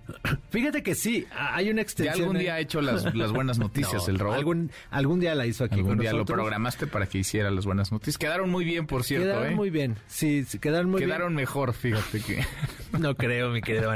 [0.51, 2.16] Fíjate que sí, hay una extensión.
[2.16, 4.36] Ya algún día ha hecho las, buenas noticias el robot.
[4.36, 7.93] Algún, algún día la hizo aquí algún día lo programaste para que hiciera las buenas
[7.93, 8.18] noticias.
[8.18, 9.26] Quedaron muy bien, por cierto.
[9.26, 9.57] Quedaron ¿eh?
[9.57, 12.45] muy bien, sí, quedaron muy quedaron mejor, fíjate que.
[12.99, 13.93] no creo, mi querido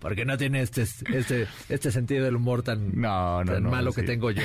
[0.00, 4.42] porque no tiene este, este, este sentido del humor tan, malo que tengo yo.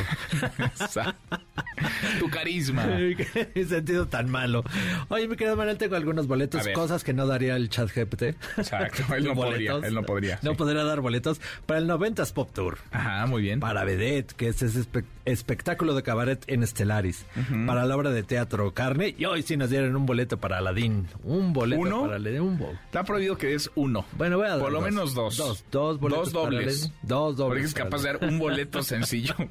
[2.19, 2.85] tu carisma.
[2.85, 4.63] El sentido tan malo.
[5.09, 8.35] Oye, mi querido Manuel, tengo algunos boletos, cosas que no daría el chat GPT.
[8.57, 10.39] Exacto, él no podría, él no podría.
[10.41, 12.77] No podría dar boletos para el 90s Pop Tour.
[12.91, 13.59] Ajá, muy bien.
[13.59, 14.85] Para Vedette, que es ese
[15.25, 17.25] espectáculo de cabaret en Stellaris.
[17.65, 19.15] Para la obra de teatro Carne.
[19.17, 21.07] Y hoy sí nos dieron un boleto para Aladdin.
[21.23, 22.01] Un boleto ¿Uno?
[22.03, 22.41] para Aladdin.
[22.41, 24.05] Un bo Está prohibido que es uno.
[24.17, 24.89] Bueno, voy a dar Por lo dos.
[24.89, 25.37] menos dos.
[25.37, 26.31] Dos, dos boletos.
[26.31, 26.91] Dos dobles.
[27.01, 27.63] Dos dobles.
[27.63, 29.33] Porque es capaz de dar un boleto sencillo.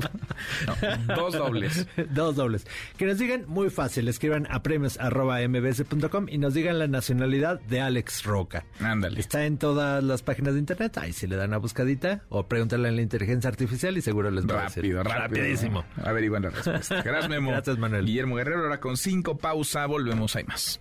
[1.06, 1.86] No, dos dobles.
[2.10, 2.66] dos dobles.
[2.96, 4.08] Que nos digan muy fácil.
[4.08, 8.66] Escriban a premios arroba mbs.com y nos digan la nacionalidad de Alex Roca.
[8.80, 9.20] Ándale.
[9.20, 10.98] Está en todas las páginas de internet.
[10.98, 14.44] Ahí si le dan una buscadita o pregúntale a la inteligencia artificial y seguro les
[14.44, 14.82] va a decir.
[14.96, 15.84] Rápido, Rapidísimo.
[16.02, 17.02] Averiguan la respuesta.
[17.04, 17.52] Gracias, Memo.
[17.52, 18.04] Gracias, Manuel.
[18.04, 19.86] Guillermo Guerrero, ahora con cinco pausa.
[19.86, 20.80] Volvemos, hay más.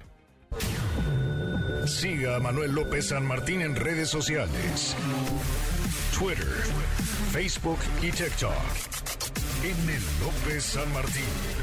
[1.86, 4.96] Siga a Manuel López San Martín en redes sociales.
[6.18, 6.48] Twitter,
[7.32, 8.54] Facebook y TikTok.
[9.62, 11.63] En el López San Martín.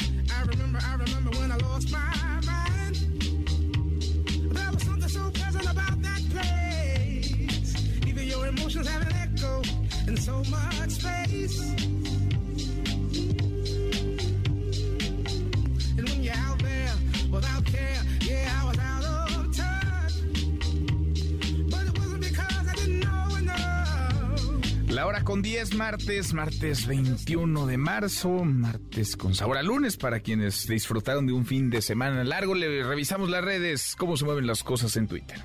[24.89, 30.19] La hora con 10, martes, martes 21 de marzo, martes con sabor a lunes para
[30.19, 32.53] quienes disfrutaron de un fin de semana largo.
[32.53, 35.41] Le revisamos las redes, cómo se mueven las cosas en Twitter.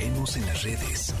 [0.00, 1.14] Caemos en las redes.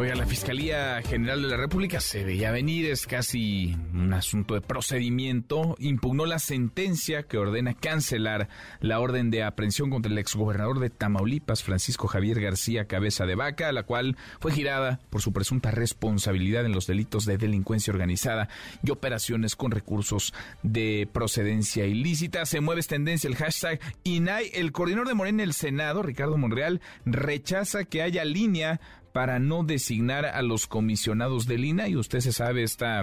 [0.00, 4.62] Oiga, la Fiscalía General de la República se veía venir, es casi un asunto de
[4.62, 5.76] procedimiento.
[5.78, 8.48] Impugnó la sentencia que ordena cancelar
[8.80, 13.72] la orden de aprehensión contra el exgobernador de Tamaulipas, Francisco Javier García Cabeza de Vaca,
[13.72, 18.48] la cual fue girada por su presunta responsabilidad en los delitos de delincuencia organizada
[18.82, 20.32] y operaciones con recursos
[20.62, 22.46] de procedencia ilícita.
[22.46, 24.50] Se mueve tendencia el hashtag INAI.
[24.54, 28.80] El coordinador de Morena en el Senado, Ricardo Monreal, rechaza que haya línea
[29.12, 33.02] para no designar a los comisionados del INA y usted se sabe esta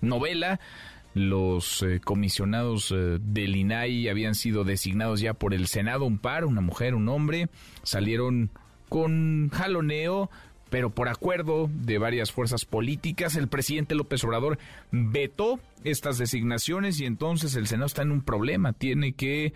[0.00, 0.60] novela.
[1.12, 6.44] Los eh, comisionados eh, del INAI habían sido designados ya por el Senado, un par,
[6.44, 7.48] una mujer, un hombre,
[7.82, 8.50] salieron
[8.88, 10.30] con jaloneo,
[10.70, 14.58] pero por acuerdo de varias fuerzas políticas, el presidente López Obrador
[14.92, 19.52] vetó estas designaciones y entonces el Senado está en un problema, tiene que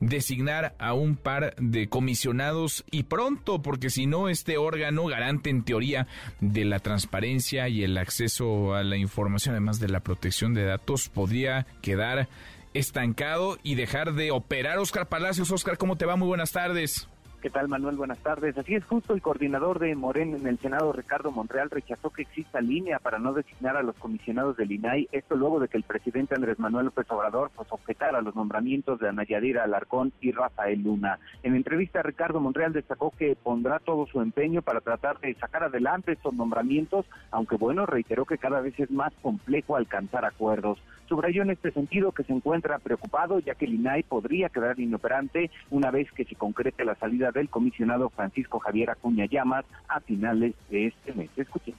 [0.00, 5.64] designar a un par de comisionados y pronto, porque si no, este órgano garante en
[5.64, 6.06] teoría
[6.40, 11.08] de la transparencia y el acceso a la información, además de la protección de datos,
[11.08, 12.28] podría quedar
[12.74, 14.78] estancado y dejar de operar.
[14.78, 16.16] Oscar Palacios, Oscar, ¿cómo te va?
[16.16, 17.08] Muy buenas tardes.
[17.46, 17.94] ¿Qué tal, Manuel?
[17.94, 18.58] Buenas tardes.
[18.58, 22.60] Así es, justo el coordinador de Morena en el Senado, Ricardo Monreal, rechazó que exista
[22.60, 25.08] línea para no designar a los comisionados del INAI.
[25.12, 29.10] Esto luego de que el presidente Andrés Manuel López Obrador pues, objetara los nombramientos de
[29.10, 31.20] Ana Yadira Alarcón y Rafael Luna.
[31.44, 36.14] En entrevista, Ricardo Monreal destacó que pondrá todo su empeño para tratar de sacar adelante
[36.14, 40.80] estos nombramientos, aunque bueno, reiteró que cada vez es más complejo alcanzar acuerdos.
[41.08, 45.52] Subrayó en este sentido que se encuentra preocupado ya que el INAI podría quedar inoperante
[45.70, 50.54] una vez que se concrete la salida del comisionado Francisco Javier Acuña Llamas a finales
[50.70, 51.30] de este mes.
[51.36, 51.74] Escuchen.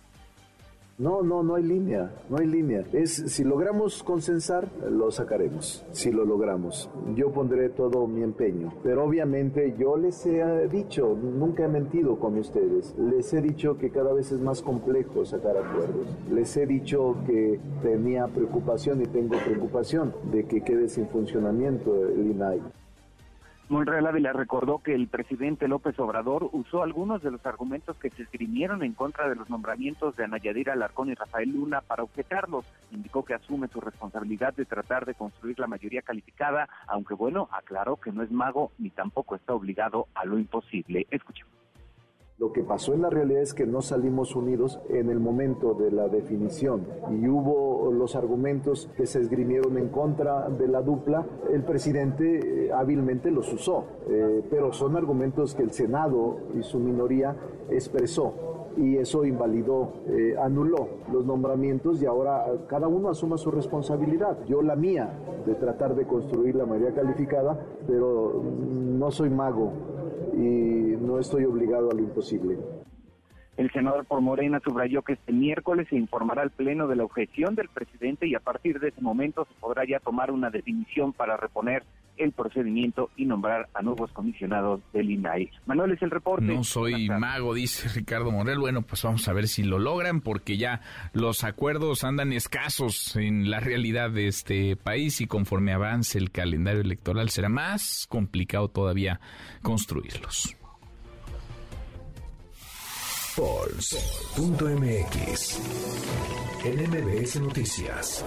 [1.00, 2.84] No, no, no hay línea, no hay línea.
[2.92, 5.86] Es si logramos consensar, lo sacaremos.
[5.92, 8.74] Si lo logramos, yo pondré todo mi empeño.
[8.82, 12.96] Pero obviamente yo les he dicho, nunca he mentido con ustedes.
[12.98, 16.08] Les he dicho que cada vez es más complejo sacar acuerdos.
[16.32, 22.32] Les he dicho que tenía preocupación y tengo preocupación de que quede sin funcionamiento el
[22.32, 22.60] INAI.
[23.70, 28.24] Monreal Ávila recordó que el presidente López Obrador usó algunos de los argumentos que se
[28.24, 32.66] esgrimieron en contra de los nombramientos de Ana Yadira Alarcón y Rafael Luna para objetarlos.
[32.92, 37.98] Indicó que asume su responsabilidad de tratar de construir la mayoría calificada, aunque bueno, aclaró
[37.98, 41.06] que no es mago ni tampoco está obligado a lo imposible.
[41.12, 41.57] Escuchemos.
[42.40, 45.90] Lo que pasó en la realidad es que no salimos unidos en el momento de
[45.90, 51.26] la definición y hubo los argumentos que se esgrimieron en contra de la dupla.
[51.52, 56.78] El presidente eh, hábilmente los usó, eh, pero son argumentos que el Senado y su
[56.78, 57.36] minoría
[57.72, 58.36] expresó
[58.78, 64.38] y eso invalidó, eh, anuló los nombramientos y ahora cada uno asuma su responsabilidad.
[64.46, 65.12] Yo la mía
[65.44, 69.72] de tratar de construir la mayoría calificada, pero no soy mago
[70.38, 72.58] y no estoy obligado a lo imposible.
[73.58, 77.56] El senador por Morena subrayó que este miércoles se informará al Pleno de la objeción
[77.56, 81.38] del presidente y a partir de ese momento se podrá ya tomar una definición para
[81.38, 81.84] reponer
[82.18, 85.50] el procedimiento y nombrar a nuevos comisionados del INAI.
[85.66, 86.46] Manuel es el reporte.
[86.46, 88.60] No soy mago, dice Ricardo Morel.
[88.60, 90.82] Bueno, pues vamos a ver si lo logran porque ya
[91.14, 96.82] los acuerdos andan escasos en la realidad de este país y conforme avance el calendario
[96.82, 99.20] electoral será más complicado todavía
[99.62, 100.56] construirlos.
[103.38, 104.60] Pulse.mx.
[106.66, 108.26] En MBS Noticias.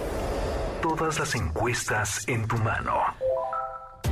[0.81, 2.93] Todas las encuestas en tu mano.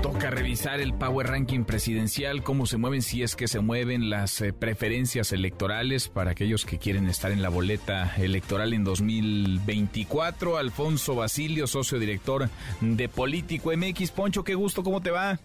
[0.01, 4.39] Toca revisar el Power Ranking presidencial, cómo se mueven, si es que se mueven las
[4.39, 10.55] eh, preferencias electorales para aquellos que quieren estar en la boleta electoral en 2024.
[10.55, 12.47] Alfonso Basilio, socio director
[12.79, 14.11] de Político MX.
[14.11, 15.37] Poncho, qué gusto, ¿cómo te va?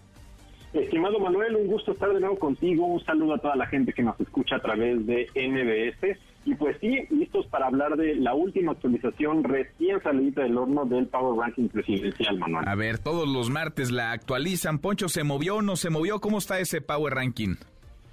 [0.73, 2.85] Estimado Manuel, un gusto estar de nuevo contigo.
[2.85, 6.17] Un saludo a toda la gente que nos escucha a través de NBS.
[6.45, 11.07] Y pues sí, listos para hablar de la última actualización recién salida del horno del
[11.07, 12.67] Power Ranking presidencial, Manuel.
[12.67, 14.77] A ver, todos los martes la actualizan.
[14.77, 16.19] Poncho, ¿se movió o no se movió?
[16.19, 17.55] ¿Cómo está ese Power Ranking?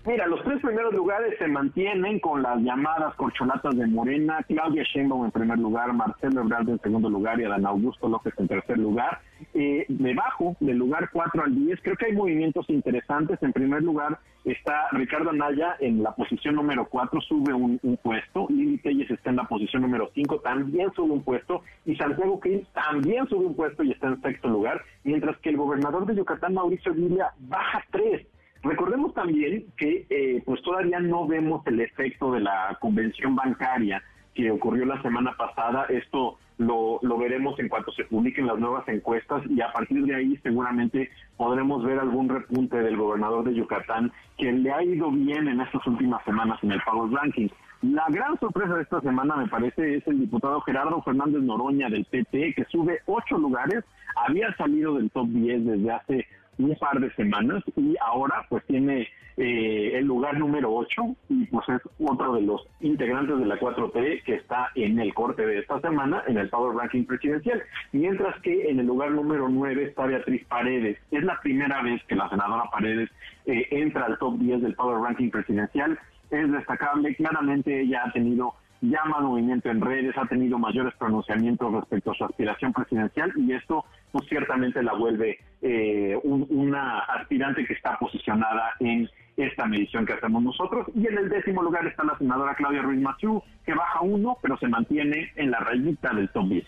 [0.05, 5.27] Mira, los tres primeros lugares se mantienen con las llamadas corcholatas de Morena, Claudia Sheinbaum
[5.27, 9.21] en primer lugar, Marcelo Ebrard en segundo lugar y Adán Augusto López en tercer lugar.
[9.55, 13.41] Eh, debajo del lugar 4 al 10 creo que hay movimientos interesantes.
[13.45, 18.49] En primer lugar está Ricardo Anaya en la posición número 4, sube un, puesto.
[18.51, 21.63] Lili Telles está en la posición número 5, también sube un puesto.
[21.87, 24.83] Y Santiago Krill también sube un puesto y está en sexto lugar.
[25.05, 28.27] Mientras que el gobernador de Yucatán, Mauricio Villa, baja 3
[28.63, 34.03] Recordemos también que eh, pues todavía no vemos el efecto de la convención bancaria
[34.35, 35.87] que ocurrió la semana pasada.
[35.89, 40.15] Esto lo, lo veremos en cuanto se publiquen las nuevas encuestas y a partir de
[40.15, 45.49] ahí seguramente podremos ver algún repunte del gobernador de Yucatán que le ha ido bien
[45.49, 47.49] en estas últimas semanas en el Power Ranking.
[47.83, 52.05] La gran sorpresa de esta semana, me parece, es el diputado Gerardo Fernández Noroña del
[52.05, 53.85] PT, que sube ocho lugares,
[54.15, 56.27] había salido del top 10 desde hace
[56.59, 61.67] un par de semanas y ahora pues tiene eh, el lugar número 8 y pues
[61.69, 65.81] es otro de los integrantes de la 4T que está en el corte de esta
[65.81, 70.45] semana en el Power Ranking presidencial, mientras que en el lugar número 9 está Beatriz
[70.47, 70.99] Paredes.
[71.11, 73.09] Es la primera vez que la senadora Paredes
[73.47, 75.99] eh, entra al top 10 del Power Ranking presidencial.
[76.31, 82.11] Es destacable, claramente ella ha tenido llama movimiento en redes, ha tenido mayores pronunciamientos respecto
[82.11, 87.99] a su aspiración presidencial y esto pues ciertamente la vuelve eh, una aspirante que está
[87.99, 90.87] posicionada en esta medición que hacemos nosotros.
[90.95, 94.59] Y en el décimo lugar está la senadora Claudia Ruiz Maciú, que baja uno, pero
[94.59, 96.67] se mantiene en la rayita del top 10.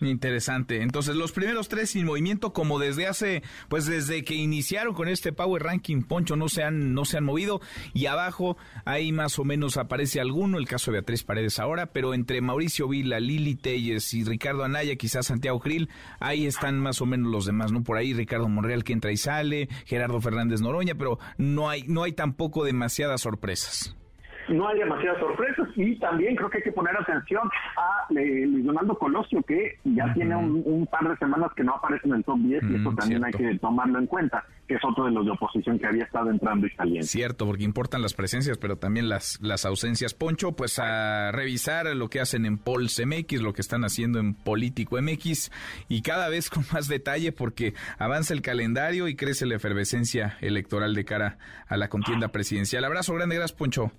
[0.00, 0.82] Interesante.
[0.82, 5.32] Entonces, los primeros tres sin movimiento, como desde hace, pues desde que iniciaron con este
[5.32, 7.60] Power Ranking, Poncho, no se han, no se han movido.
[7.94, 12.14] Y abajo, ahí más o menos aparece alguno, el caso de Beatriz Paredes ahora, pero
[12.14, 15.88] entre Mauricio Vila, Lili Telles y Ricardo Anaya, quizás Santiago Krill,
[16.20, 17.82] ahí están más o menos los demás, ¿no?
[17.82, 22.04] Por ahí Ricardo Monreal que entra y sale, Gerardo Fernández Noroña, pero no hay, no
[22.04, 23.96] hay tampoco demasiadas sorpresas
[24.48, 28.64] no hay demasiadas sorpresas y también creo que hay que poner atención a eh, Luis
[28.64, 32.38] Donaldo Colosio que ya tiene un, par de semanas que no aparece en el top
[32.38, 35.32] 10 y eso también hay que tomarlo en cuenta que es otro de los de
[35.32, 37.06] oposición que había estado entrando y saliendo.
[37.06, 40.12] Cierto, porque importan las presencias, pero también las, las ausencias.
[40.12, 44.34] Poncho, pues a revisar lo que hacen en Pols MX, lo que están haciendo en
[44.34, 45.50] Político MX,
[45.88, 50.94] y cada vez con más detalle porque avanza el calendario y crece la efervescencia electoral
[50.94, 52.84] de cara a la contienda presidencial.
[52.84, 53.90] Abrazo grande, gracias Poncho.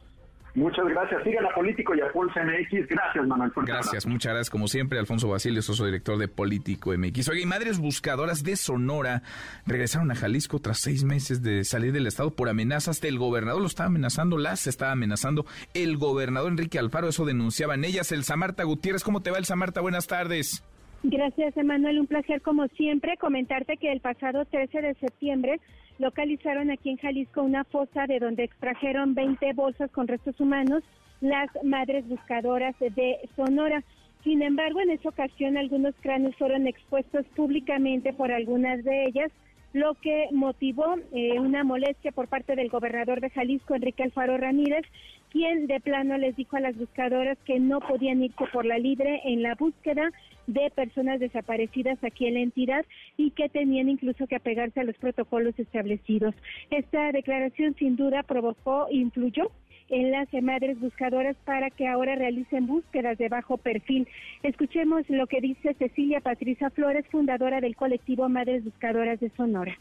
[0.59, 1.23] Muchas gracias.
[1.23, 2.89] Sigan a Político y a Pulse MX.
[2.89, 3.49] Gracias, Manuel.
[3.55, 4.49] Gracias, muchas gracias.
[4.49, 7.29] Como siempre, Alfonso Basilio, socio director de Político MX.
[7.29, 9.21] Oye, madres buscadoras de Sonora
[9.65, 13.61] regresaron a Jalisco tras seis meses de salir del estado por amenazas del gobernador.
[13.61, 17.07] Lo estaba amenazando, las estaba amenazando el gobernador Enrique Alfaro.
[17.07, 18.11] Eso denunciaban ellas.
[18.11, 19.79] El Samarta Gutiérrez, ¿cómo te va el Samarta?
[19.79, 20.61] Buenas tardes.
[21.03, 21.99] Gracias, Emanuel.
[22.01, 25.61] Un placer, como siempre, comentarte que el pasado 13 de septiembre
[25.99, 30.83] localizaron aquí en Jalisco una fosa de donde extrajeron 20 bolsas con restos humanos
[31.21, 33.83] las madres buscadoras de Sonora.
[34.23, 39.31] Sin embargo, en esa ocasión algunos cráneos fueron expuestos públicamente por algunas de ellas,
[39.73, 44.85] lo que motivó eh, una molestia por parte del gobernador de Jalisco, Enrique Alfaro Ramírez,
[45.31, 49.21] quien de plano les dijo a las buscadoras que no podían irse por la libre
[49.25, 50.11] en la búsqueda
[50.47, 52.85] de personas desaparecidas aquí en la entidad
[53.17, 56.33] y que tenían incluso que apegarse a los protocolos establecidos.
[56.71, 59.51] Esta declaración sin duda provocó, influyó
[59.89, 64.07] en las madres buscadoras para que ahora realicen búsquedas de bajo perfil.
[64.43, 69.77] Escuchemos lo que dice Cecilia Patricia Flores, fundadora del colectivo Madres Buscadoras de Sonora.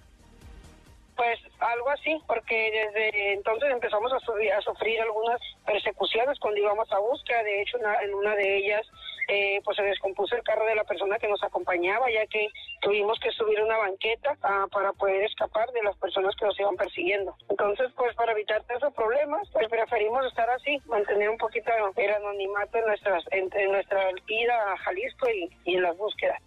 [1.18, 7.42] Pues algo así, porque desde entonces empezamos a, sufrir, algunas persecuciones cuando íbamos a búsqueda.
[7.42, 8.86] De hecho, en una de ellas
[9.26, 12.46] eh, pues se descompuso el carro de la persona que nos acompañaba, ya que
[12.80, 16.76] tuvimos que subir una banqueta ah, para poder escapar de las personas que nos iban
[16.76, 17.34] persiguiendo.
[17.50, 22.78] Entonces, pues para evitar esos problemas, pues preferimos estar así, mantener un poquito el anonimato
[22.78, 25.28] en, nuestras, en, nuestra ida a Jalisco
[25.64, 26.40] y en las búsquedas.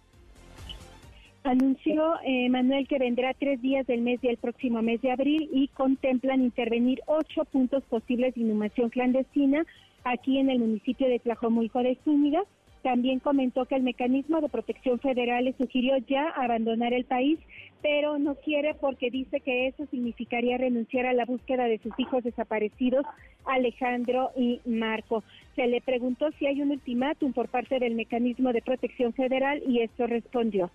[1.44, 5.66] Anunció eh, Manuel que vendrá tres días del mes del próximo mes de abril y
[5.68, 9.66] contemplan intervenir ocho puntos posibles de inhumación clandestina
[10.04, 12.44] aquí en el municipio de Tlajomulco de Zúñiga.
[12.84, 17.40] También comentó que el mecanismo de protección federal le sugirió ya abandonar el país,
[17.82, 22.22] pero no quiere porque dice que eso significaría renunciar a la búsqueda de sus hijos
[22.22, 23.04] desaparecidos,
[23.46, 25.24] Alejandro y Marco.
[25.56, 29.80] Se le preguntó si hay un ultimátum por parte del mecanismo de protección federal y
[29.80, 30.70] esto respondió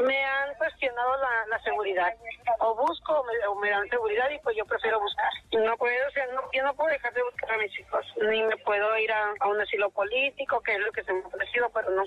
[0.00, 1.16] me han cuestionado
[1.48, 2.14] la, seguridad.
[2.58, 5.30] O busco o me, dan seguridad y pues yo prefiero buscar.
[5.52, 8.04] No puedo, o sea, no, yo no puedo dejar de buscar a mis hijos.
[8.30, 11.26] Ni me puedo ir a, un asilo político, que es lo que se me ha
[11.26, 12.04] ofrecido, pero no.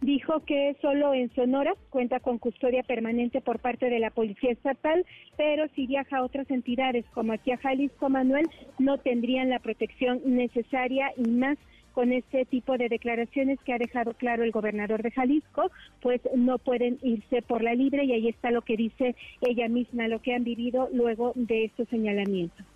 [0.00, 5.04] Dijo que solo en Sonora cuenta con custodia permanente por parte de la Policía Estatal,
[5.36, 10.20] pero si viaja a otras entidades como aquí a Jalisco, Manuel, no tendrían la protección
[10.24, 11.58] necesaria y más
[11.96, 15.70] con este tipo de declaraciones que ha dejado claro el gobernador de Jalisco,
[16.02, 20.06] pues no pueden irse por la libre y ahí está lo que dice ella misma,
[20.06, 22.66] lo que han vivido luego de estos señalamientos.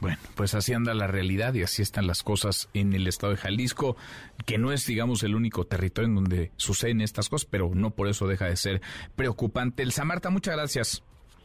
[0.00, 3.38] Bueno, pues así anda la realidad y así están las cosas en el estado de
[3.38, 3.96] Jalisco,
[4.46, 8.08] que no es, digamos, el único territorio en donde suceden estas cosas, pero no por
[8.08, 8.80] eso deja de ser
[9.14, 9.84] preocupante.
[9.84, 11.04] Elsa Marta, muchas gracias.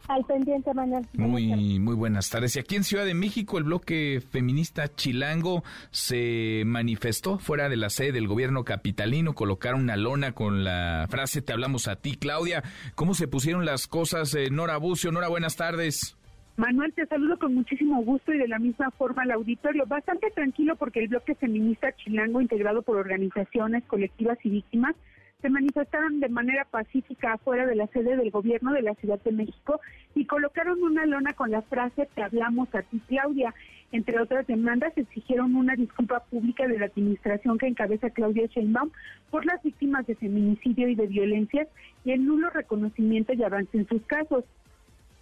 [0.09, 1.05] Al pendiente, Manuel.
[1.13, 2.55] Muy, muy buenas tardes.
[2.55, 7.91] Y aquí en Ciudad de México, el bloque feminista Chilango se manifestó fuera de la
[7.91, 9.35] sede del gobierno capitalino.
[9.35, 12.63] Colocaron una lona con la frase Te hablamos a ti, Claudia.
[12.95, 14.33] ¿Cómo se pusieron las cosas?
[14.33, 16.17] Eh, Nora Bucio, Nora, buenas tardes.
[16.57, 19.85] Manuel, te saludo con muchísimo gusto y de la misma forma al auditorio.
[19.85, 24.95] Bastante tranquilo porque el bloque feminista Chilango, integrado por organizaciones, colectivas y víctimas,
[25.41, 29.31] se manifestaron de manera pacífica afuera de la sede del gobierno de la Ciudad de
[29.31, 29.79] México
[30.13, 33.53] y colocaron una lona con la frase Te hablamos a ti, Claudia.
[33.91, 38.91] Entre otras demandas, exigieron una disculpa pública de la administración que encabeza Claudia Sheinbaum
[39.31, 41.67] por las víctimas de feminicidio y de violencias
[42.03, 44.43] y el nulo reconocimiento y avance en sus casos.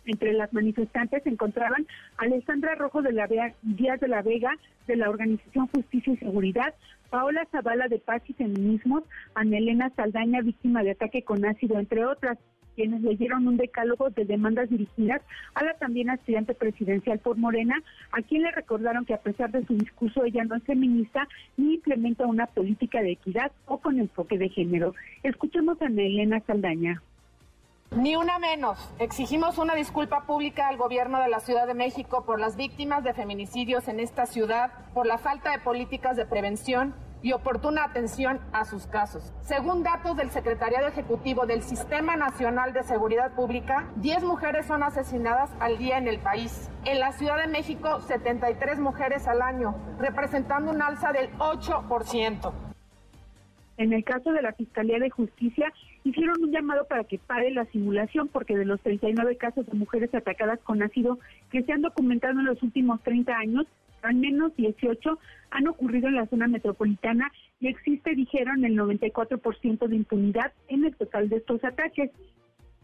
[0.06, 1.85] Entre las manifestantes se encontraban
[2.18, 4.52] Alessandra Rojo de la Díaz de la Vega,
[4.88, 6.73] de la Organización Justicia y Seguridad,
[7.09, 9.03] Paola Zavala de Paz y Feminismos,
[9.35, 12.38] Ana Elena Saldaña, víctima de ataque con ácido, entre otras,
[12.75, 15.21] quienes leyeron un decálogo de demandas dirigidas
[15.55, 17.75] a la también aspirante presidencial por Morena,
[18.11, 21.27] a quien le recordaron que a pesar de su discurso ella no es feminista
[21.57, 24.93] ni implementa una política de equidad o con enfoque de género.
[25.23, 27.01] Escuchemos a Ana Elena Saldaña.
[27.98, 28.78] Ni una menos.
[28.99, 33.15] Exigimos una disculpa pública al gobierno de la Ciudad de México por las víctimas de
[33.15, 36.94] feminicidios en esta ciudad, por la falta de políticas de prevención
[37.24, 39.34] y oportuna atención a sus casos.
[39.41, 45.49] Según datos del Secretariado Ejecutivo del Sistema Nacional de Seguridad Pública, 10 mujeres son asesinadas
[45.60, 46.69] al día en el país.
[46.86, 52.53] En la Ciudad de México, 73 mujeres al año, representando un alza del 8%.
[53.78, 55.74] En el caso de la Fiscalía de Justicia,
[56.09, 60.13] hicieron un llamado para que pare la simulación porque de los 39 casos de mujeres
[60.13, 61.19] atacadas con ácido
[61.51, 63.65] que se han documentado en los últimos 30 años,
[64.01, 65.19] al menos 18
[65.51, 70.95] han ocurrido en la zona metropolitana y existe, dijeron, el 94% de impunidad en el
[70.95, 72.11] total de estos ataques.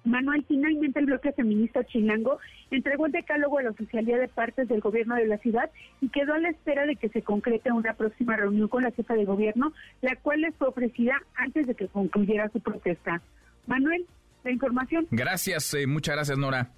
[0.06, 2.40] Manuel, finalmente el bloque feminista chilango
[2.72, 5.72] entregó el decálogo a la oficialía de partes del gobierno de la ciudad
[6.02, 9.14] y quedó a la espera de que se concrete una próxima reunión con la jefa
[9.14, 13.22] de gobierno, la cual les fue ofrecida antes de que concluyera su protesta.
[13.66, 14.06] Manuel,
[14.44, 15.08] la información.
[15.12, 16.70] Gracias, eh, muchas gracias, Nora.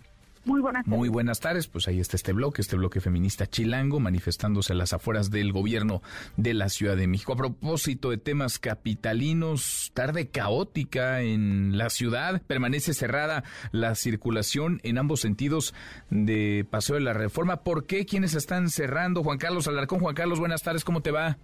[0.45, 0.97] Muy buenas tardes.
[0.97, 1.67] Muy buenas tardes.
[1.67, 6.01] Pues ahí está este bloque, este bloque feminista chilango, manifestándose a las afueras del gobierno
[6.38, 7.34] de la Ciudad de México.
[7.34, 14.99] A propósito de temas capitalinos, tarde caótica en la ciudad, permanece cerrada la circulación en
[14.99, 15.73] ambos sentidos
[16.09, 17.63] de Paseo de la Reforma.
[17.63, 18.05] ¿Por qué?
[18.05, 19.23] ¿Quiénes están cerrando?
[19.23, 19.99] Juan Carlos Alarcón.
[19.99, 21.38] Juan Carlos, buenas tardes, ¿cómo te va?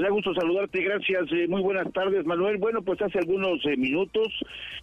[0.00, 1.30] Me da gusto saludarte, gracias.
[1.30, 2.56] Eh, muy buenas tardes, Manuel.
[2.56, 4.28] Bueno, pues hace algunos eh, minutos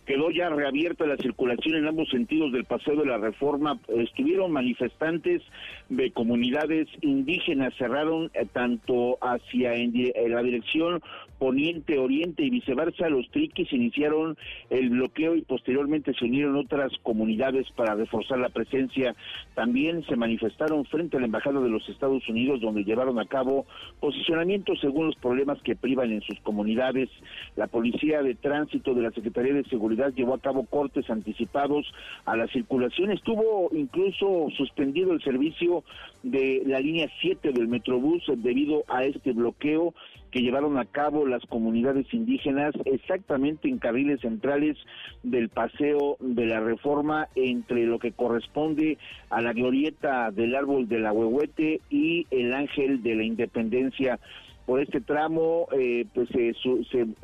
[0.06, 3.80] quedó ya reabierta la circulación en ambos sentidos del Paseo de la Reforma.
[3.88, 5.42] Estuvieron manifestantes
[5.90, 9.92] de comunidades indígenas, cerraron eh, tanto hacia en,
[10.28, 11.02] la dirección
[11.38, 13.10] poniente, oriente y viceversa.
[13.10, 14.38] Los triquis iniciaron
[14.70, 19.16] el bloqueo y posteriormente se unieron otras comunidades para reforzar la presencia.
[19.56, 23.66] También se manifestaron frente a la Embajada de los Estados Unidos, donde llevaron a cabo
[24.00, 27.10] posicionamientos según los problemas que privan en sus comunidades.
[27.56, 31.86] La Policía de Tránsito de la Secretaría de Seguridad llevó a cabo cortes anticipados
[32.26, 33.12] a la circulación.
[33.12, 35.84] Estuvo incluso suspendido el servicio
[36.24, 39.94] de la línea 7 del Metrobús debido a este bloqueo
[40.32, 44.78] que llevaron a cabo las comunidades indígenas exactamente en carriles centrales
[45.24, 48.98] del paseo de la reforma entre lo que corresponde
[49.30, 54.20] a la glorieta del árbol de la Huehuete y el ángel de la independencia
[54.68, 56.54] por este tramo, eh, pues se,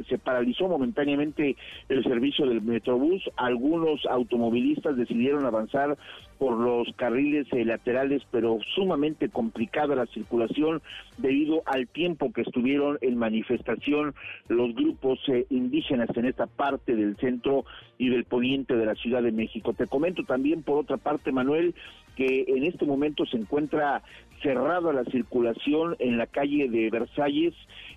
[0.08, 1.58] se, paralizó momentáneamente
[1.90, 3.22] el servicio del Metrobús.
[3.36, 5.98] Algunos automovilistas decidieron avanzar
[6.40, 10.82] por los carriles eh, laterales, pero sumamente complicada la circulación
[11.18, 14.16] debido al tiempo que estuvieron en manifestación
[14.48, 17.66] los grupos eh, indígenas en esta parte del centro
[17.98, 19.74] y del poniente de la Ciudad de México.
[19.74, 21.76] Te comento también, por otra parte, Manuel,
[22.16, 24.02] que en este momento se encuentra
[24.42, 27.54] cerrada la circulación en la calle de Versalles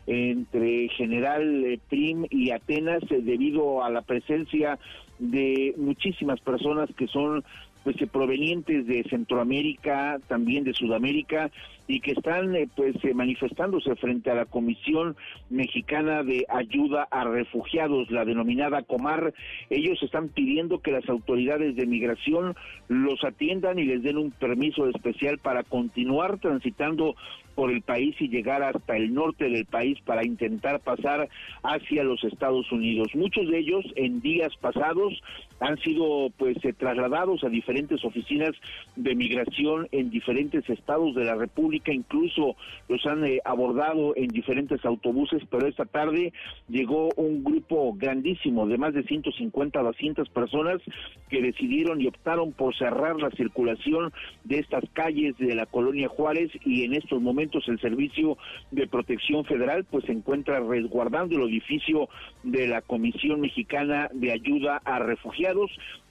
[0.06, 4.78] entre General eh, Prim y Atenas debido a la presencia
[5.18, 7.42] de muchísimas personas que son
[7.82, 11.50] pues eh, provenientes de Centroamérica, también de Sudamérica
[11.88, 15.16] y que están eh, pues eh, manifestándose frente a la Comisión
[15.50, 19.34] Mexicana de Ayuda a Refugiados, la denominada Comar.
[19.70, 22.54] Ellos están pidiendo que las autoridades de migración
[22.88, 27.14] los atiendan y les den un permiso especial para continuar transitando
[27.56, 31.28] por el país y llegar hasta el norte del país para intentar pasar
[31.62, 33.08] hacia los Estados Unidos.
[33.14, 35.14] Muchos de ellos en días pasados
[35.60, 38.52] han sido pues eh, trasladados a diferentes oficinas
[38.94, 42.56] de migración en diferentes estados de la República, incluso
[42.88, 46.32] los han eh, abordado en diferentes autobuses, pero esta tarde
[46.68, 50.82] llegó un grupo grandísimo de más de 150 a 200 personas
[51.30, 54.12] que decidieron y optaron por cerrar la circulación
[54.44, 58.36] de estas calles de la colonia Juárez y en estos momentos el Servicio
[58.70, 62.08] de Protección Federal pues se encuentra resguardando el edificio
[62.42, 65.45] de la Comisión Mexicana de Ayuda a Refugiados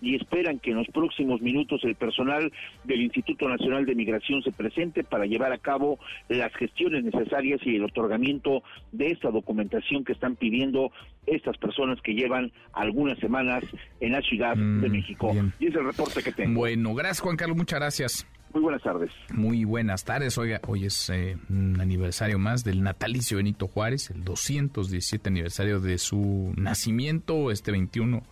[0.02, 2.52] y esperan que en los próximos minutos el personal
[2.84, 6.00] del Instituto Nacional de Migración se presente para llevar a cabo
[6.30, 10.92] las gestiones necesarias y el otorgamiento de esta documentación que están pidiendo
[11.26, 13.64] estas personas que llevan algunas semanas
[14.00, 15.34] en la Ciudad de mm, México.
[15.60, 16.60] Y es el reporte que tengo.
[16.60, 18.28] Bueno, gracias Juan Carlos, muchas gracias.
[18.56, 19.12] Muy buenas tardes.
[19.34, 20.38] Muy buenas tardes.
[20.38, 25.98] Oiga, hoy es eh, un aniversario más del natalicio Benito Juárez, el 217 aniversario de
[25.98, 28.24] su nacimiento, este 21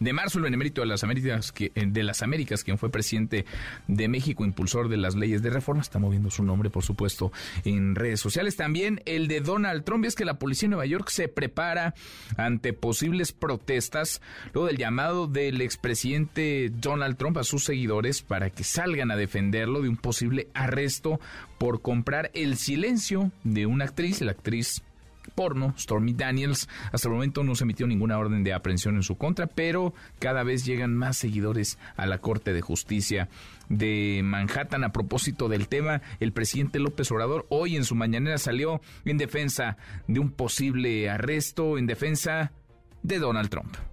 [0.00, 3.44] de marzo, el benemérito de las Américas, eh, de las Américas, quien fue presidente
[3.86, 7.30] de México, impulsor de las leyes de reforma, está moviendo su nombre, por supuesto,
[7.64, 8.56] en redes sociales.
[8.56, 11.94] También el de Donald Trump, es que la policía de Nueva York se prepara
[12.36, 14.22] ante posibles protestas,
[14.54, 19.82] luego del llamado del expresidente Donald Trump a sus seguidores para que salgan a defenderlo
[19.82, 21.20] de un posible arresto
[21.58, 24.82] por comprar el silencio de una actriz, la actriz
[25.40, 26.68] porno, Stormy Daniels.
[26.92, 30.42] Hasta el momento no se emitió ninguna orden de aprehensión en su contra, pero cada
[30.42, 33.30] vez llegan más seguidores a la Corte de Justicia
[33.70, 34.84] de Manhattan.
[34.84, 39.78] A propósito del tema, el presidente López Obrador hoy en su mañanera salió en defensa
[40.08, 42.52] de un posible arresto, en defensa
[43.02, 43.89] de Donald Trump.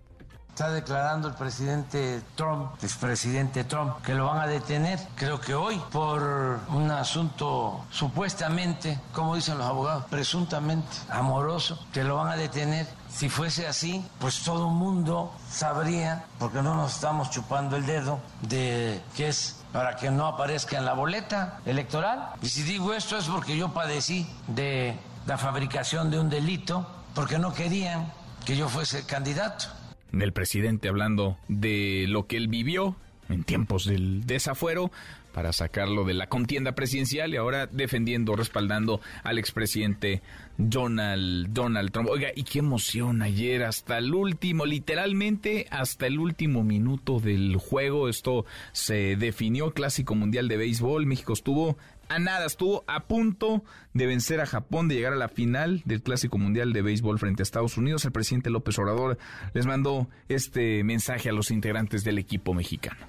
[0.57, 5.79] Está declarando el presidente Trump, expresidente Trump, que lo van a detener, creo que hoy,
[5.91, 12.87] por un asunto supuestamente, como dicen los abogados, presuntamente amoroso, que lo van a detener.
[13.07, 18.19] Si fuese así, pues todo el mundo sabría, porque no nos estamos chupando el dedo,
[18.41, 22.31] de que es para que no aparezca en la boleta electoral.
[22.41, 24.97] Y si digo esto es porque yo padecí de
[25.27, 28.11] la fabricación de un delito, porque no querían
[28.43, 29.67] que yo fuese candidato
[30.11, 32.95] del presidente hablando de lo que él vivió
[33.29, 34.91] en tiempos del desafuero
[35.37, 40.23] para sacarlo de la contienda presidencial y ahora defendiendo, respaldando al expresidente
[40.57, 42.09] Donald, Donald Trump.
[42.09, 48.09] Oiga, y qué emoción ayer, hasta el último, literalmente hasta el último minuto del juego.
[48.09, 51.05] Esto se definió Clásico Mundial de Béisbol.
[51.05, 51.77] México estuvo
[52.09, 53.63] a nada, estuvo a punto
[53.93, 57.41] de vencer a Japón, de llegar a la final del Clásico Mundial de Béisbol frente
[57.41, 58.05] a Estados Unidos.
[58.05, 59.17] El presidente López Obrador
[59.53, 63.05] les mandó este mensaje a los integrantes del equipo mexicano.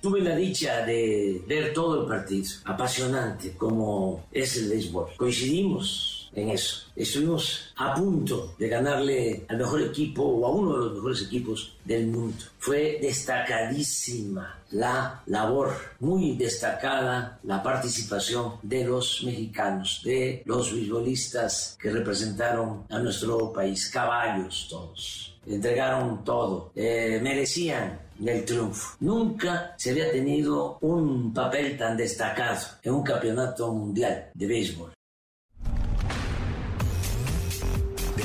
[0.00, 5.06] Tuve la dicha de ver todo el partido, apasionante como es el béisbol.
[5.16, 6.86] Coincidimos en eso.
[6.96, 11.76] Estuvimos a punto de ganarle al mejor equipo o a uno de los mejores equipos
[11.84, 12.44] del mundo.
[12.58, 21.90] Fue destacadísima la labor, muy destacada la participación de los mexicanos, de los beisbolistas que
[21.90, 25.36] representaron a nuestro país, caballos todos.
[25.46, 28.96] Entregaron todo, eh, merecían el triunfo.
[29.00, 34.94] Nunca se había tenido un papel tan destacado en un campeonato mundial de béisbol.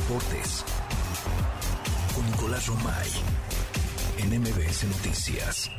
[0.09, 0.65] Deportes
[2.15, 3.09] con Nicolás Romay
[4.17, 5.69] en MBS Noticias.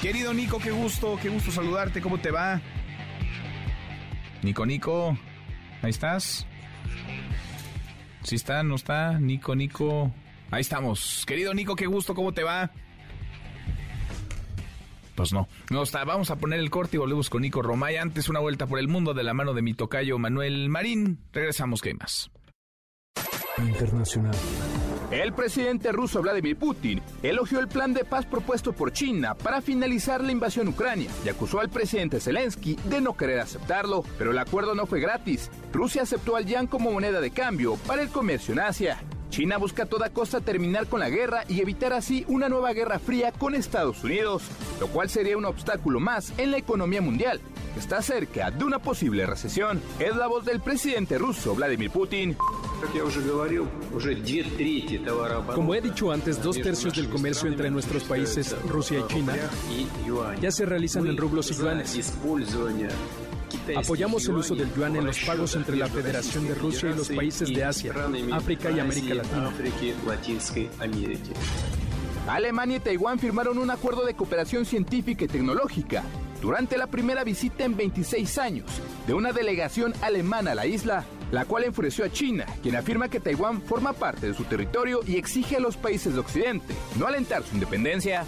[0.00, 2.62] Querido Nico, qué gusto, qué gusto saludarte, ¿cómo te va?
[4.42, 5.18] Nico, Nico,
[5.82, 6.46] ahí estás.
[8.22, 8.62] ¿Sí está?
[8.62, 9.18] ¿No está?
[9.18, 10.10] Nico, Nico.
[10.50, 11.24] Ahí estamos.
[11.26, 12.70] Querido Nico, qué gusto, ¿cómo te va?
[15.16, 15.48] pues no.
[15.70, 17.98] no está, vamos a poner el corte y volvemos con Nico Romay.
[17.98, 21.18] Antes una vuelta por el mundo de la mano de mi tocayo Manuel Marín.
[21.30, 22.30] Regresamos, ¿qué más?
[23.58, 24.34] Internacional.
[25.10, 30.22] El presidente ruso Vladimir Putin elogió el plan de paz propuesto por China para finalizar
[30.22, 34.74] la invasión ucrania y acusó al presidente Zelensky de no querer aceptarlo, pero el acuerdo
[34.74, 35.50] no fue gratis.
[35.72, 38.98] Rusia aceptó al yuan como moneda de cambio para el comercio en Asia.
[39.34, 43.00] China busca a toda costa terminar con la guerra y evitar así una nueva guerra
[43.00, 44.44] fría con Estados Unidos,
[44.78, 47.40] lo cual sería un obstáculo más en la economía mundial,
[47.74, 49.82] que está cerca de una posible recesión.
[49.98, 52.36] Es la voz del presidente ruso Vladimir Putin.
[55.52, 59.34] Como he dicho antes, dos tercios del comercio entre nuestros países, Rusia y China,
[60.40, 62.14] ya se realizan en rublos y yuanes.
[63.76, 67.08] Apoyamos el uso del yuan en los pagos entre la Federación de Rusia y los
[67.08, 67.92] países de Asia,
[68.32, 69.50] África y América Latina.
[72.28, 76.02] Alemania y Taiwán firmaron un acuerdo de cooperación científica y tecnológica
[76.40, 78.66] durante la primera visita en 26 años
[79.06, 83.20] de una delegación alemana a la isla, la cual enfureció a China, quien afirma que
[83.20, 87.42] Taiwán forma parte de su territorio y exige a los países de Occidente no alentar
[87.44, 88.24] su independencia.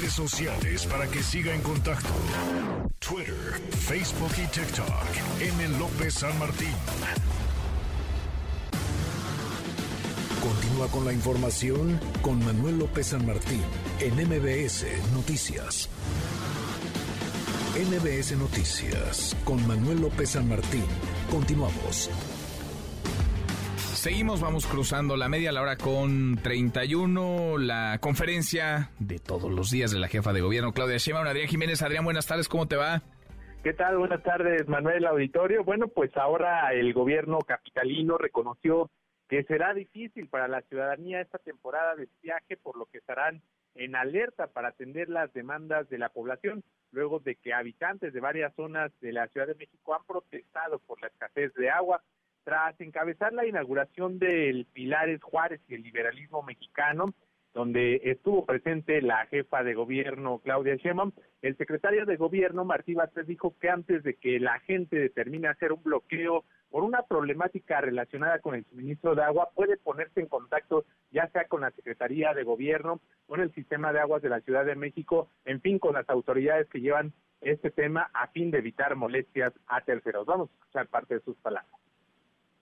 [0.00, 2.08] Redes sociales para que siga en contacto:
[3.00, 4.88] Twitter, Facebook y TikTok.
[5.40, 5.78] M.
[5.78, 6.72] López San Martín.
[10.42, 13.62] Continúa con la información con Manuel López San Martín
[13.98, 15.90] en MBS Noticias.
[17.76, 20.86] MBS Noticias con Manuel López San Martín.
[21.30, 22.08] Continuamos.
[24.00, 29.90] Seguimos, vamos cruzando la media, la hora con 31, la conferencia de todos los días
[29.90, 31.82] de la jefa de gobierno, Claudia Sheinbaum, Adrián Jiménez.
[31.82, 33.02] Adrián, buenas tardes, ¿cómo te va?
[33.62, 33.98] ¿Qué tal?
[33.98, 35.64] Buenas tardes, Manuel Auditorio.
[35.64, 38.90] Bueno, pues ahora el gobierno capitalino reconoció
[39.28, 43.42] que será difícil para la ciudadanía esta temporada de viaje, por lo que estarán
[43.74, 48.54] en alerta para atender las demandas de la población, luego de que habitantes de varias
[48.54, 52.02] zonas de la Ciudad de México han protestado por la escasez de agua.
[52.44, 57.12] Tras encabezar la inauguración del Pilares Juárez y el liberalismo mexicano,
[57.52, 61.12] donde estuvo presente la jefa de gobierno Claudia Sheinbaum,
[61.42, 65.72] el secretario de gobierno Martí Batres dijo que antes de que la gente determine hacer
[65.72, 70.84] un bloqueo por una problemática relacionada con el suministro de agua, puede ponerse en contacto
[71.10, 74.64] ya sea con la Secretaría de Gobierno, con el Sistema de Aguas de la Ciudad
[74.64, 78.94] de México, en fin, con las autoridades que llevan este tema a fin de evitar
[78.94, 80.26] molestias a terceros.
[80.26, 81.89] Vamos a escuchar parte de sus palabras.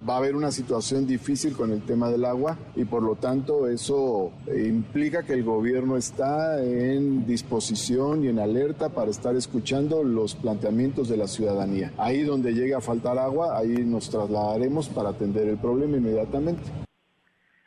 [0.06, 3.68] Va a haber una situación difícil con el tema del agua y por lo tanto
[3.68, 10.36] eso implica que el gobierno está en disposición y en alerta para estar escuchando los
[10.36, 11.92] planteamientos de la ciudadanía.
[11.98, 16.62] Ahí donde llegue a faltar agua, ahí nos trasladaremos para atender el problema inmediatamente.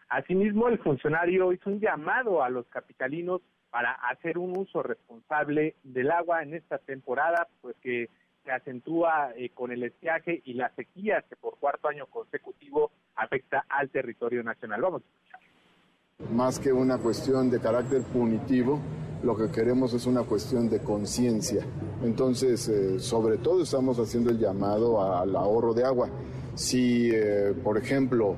[0.07, 6.09] Asimismo, el funcionario hizo un llamado a los capitalinos para hacer un uso responsable del
[6.11, 8.09] agua en esta temporada, pues que
[8.43, 13.65] se acentúa eh, con el estiaje y la sequía que por cuarto año consecutivo afecta
[13.69, 14.81] al territorio nacional.
[14.81, 16.31] Vamos a escuchar.
[16.33, 18.79] Más que una cuestión de carácter punitivo,
[19.23, 21.65] lo que queremos es una cuestión de conciencia.
[22.03, 26.09] Entonces, eh, sobre todo estamos haciendo el llamado al ahorro de agua.
[26.55, 28.35] Si, eh, por ejemplo,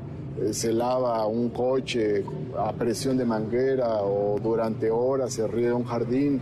[0.51, 2.23] se lava un coche
[2.57, 6.41] a presión de manguera o durante horas se riega un jardín,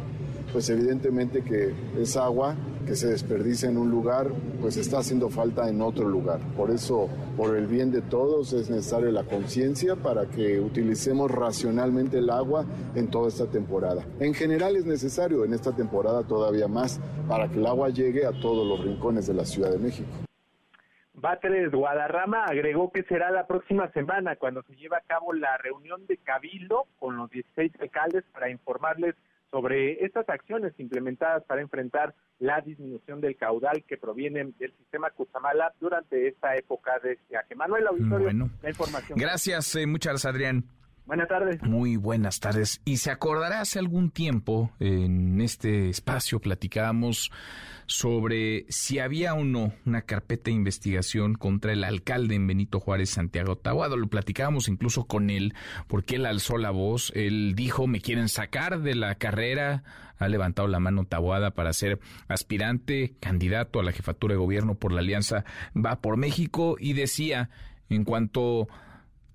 [0.51, 2.55] pues evidentemente que esa agua
[2.85, 4.27] que se desperdicia en un lugar,
[4.59, 6.39] pues está haciendo falta en otro lugar.
[6.57, 12.17] Por eso, por el bien de todos, es necesaria la conciencia para que utilicemos racionalmente
[12.17, 12.65] el agua
[12.95, 14.03] en toda esta temporada.
[14.19, 18.31] En general es necesario en esta temporada todavía más para que el agua llegue a
[18.31, 20.09] todos los rincones de la Ciudad de México.
[21.13, 26.07] Batres Guadarrama agregó que será la próxima semana cuando se lleve a cabo la reunión
[26.07, 29.13] de Cabildo con los 16 alcaldes para informarles
[29.51, 35.73] sobre estas acciones implementadas para enfrentar la disminución del caudal que proviene del sistema Cutzamala
[35.79, 37.53] durante esta época de viaje.
[37.53, 39.19] Manuel Auditorio, la información.
[39.19, 40.63] Gracias, eh, muchas gracias, Adrián.
[41.05, 41.61] Buenas tardes.
[41.63, 42.81] Muy buenas tardes.
[42.85, 47.31] Y se acordará hace algún tiempo en este espacio platicábamos
[47.87, 53.09] sobre si había o no una carpeta de investigación contra el alcalde en Benito Juárez,
[53.09, 53.97] Santiago Tahuado.
[53.97, 55.53] Lo platicábamos incluso con él
[55.87, 57.11] porque él alzó la voz.
[57.15, 59.83] Él dijo, me quieren sacar de la carrera.
[60.17, 64.93] Ha levantado la mano Tahuada para ser aspirante, candidato a la jefatura de gobierno por
[64.93, 65.43] la Alianza
[65.75, 67.49] Va por México y decía,
[67.89, 68.69] en cuanto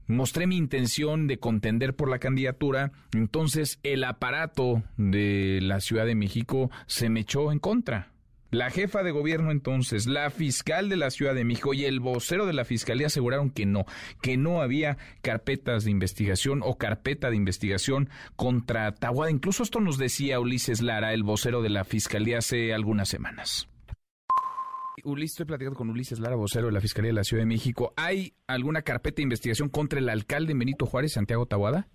[0.06, 6.14] mostré mi intención de contender por la candidatura, entonces el aparato de la Ciudad de
[6.14, 8.12] México se me echó en contra
[8.50, 12.46] La jefa de gobierno entonces, la fiscal de la Ciudad de México y el vocero
[12.46, 13.84] de la Fiscalía aseguraron que no,
[14.22, 19.30] que no había carpetas de investigación o carpeta de investigación contra Tahuada.
[19.30, 23.68] Incluso esto nos decía Ulises Lara, el vocero de la Fiscalía hace algunas semanas.
[25.04, 27.92] Ulises, estoy platicando con Ulises Lara, vocero de la Fiscalía de la Ciudad de México.
[27.96, 31.86] ¿Hay alguna carpeta de investigación contra el alcalde Benito Juárez, Santiago Tahuada?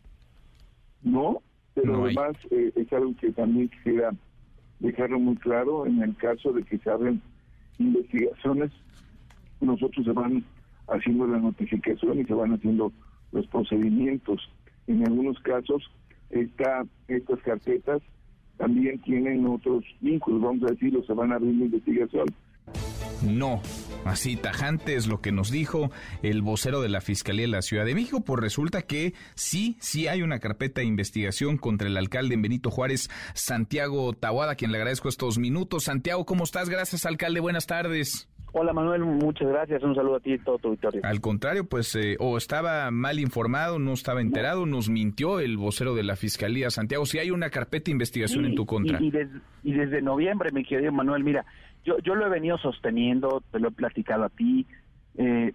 [1.02, 1.42] No,
[1.74, 4.12] pero además eh, es algo que también quisiera
[4.80, 5.88] dejarlo muy claro.
[5.88, 7.22] En el caso de que se abren
[7.80, 8.72] investigaciones,
[9.62, 10.44] nosotros se van
[10.88, 12.94] haciendo la notificación y se van haciendo
[13.32, 14.48] los procedimientos.
[14.86, 15.90] En algunos casos,
[16.30, 18.02] esta, estas carpetas
[18.58, 22.28] también tienen otros vínculos, vamos a decirlo, se van abriendo investigación
[23.24, 23.62] no.
[24.06, 25.92] Así tajante es lo que nos dijo
[26.24, 30.08] el vocero de la Fiscalía de la Ciudad de México, pues resulta que sí, sí
[30.08, 34.72] hay una carpeta de investigación contra el alcalde en Benito Juárez, Santiago Tahuada, a quien
[34.72, 35.84] le agradezco estos minutos.
[35.84, 36.70] Santiago, ¿cómo estás?
[36.70, 37.40] Gracias, alcalde.
[37.40, 38.28] Buenas tardes.
[38.54, 39.82] Hola Manuel, muchas gracias.
[39.82, 41.00] Un saludo a ti y todo tu auditorio.
[41.04, 45.96] Al contrario, pues eh, o estaba mal informado, no estaba enterado, nos mintió el vocero
[45.96, 47.06] de la Fiscalía, Santiago.
[47.06, 49.02] Si hay una carpeta de investigación en tu contra.
[49.02, 49.14] Y,
[49.64, 51.46] y desde noviembre, mi querido Manuel, mira,
[51.84, 54.66] yo, yo lo he venido sosteniendo, te lo he platicado a ti,
[55.18, 55.54] eh,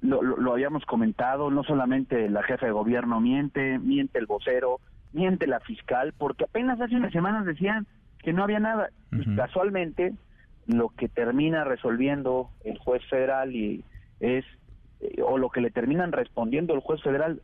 [0.00, 4.80] lo, lo, habíamos comentado, no solamente la jefa de gobierno miente, miente el vocero,
[5.12, 7.86] miente la fiscal, porque apenas hace unas semanas decían
[8.18, 8.90] que no había nada.
[9.36, 10.14] casualmente,
[10.66, 13.84] lo que termina resolviendo el juez federal y
[14.20, 14.44] es,
[15.00, 17.40] eh, o lo que le terminan respondiendo el juez federal,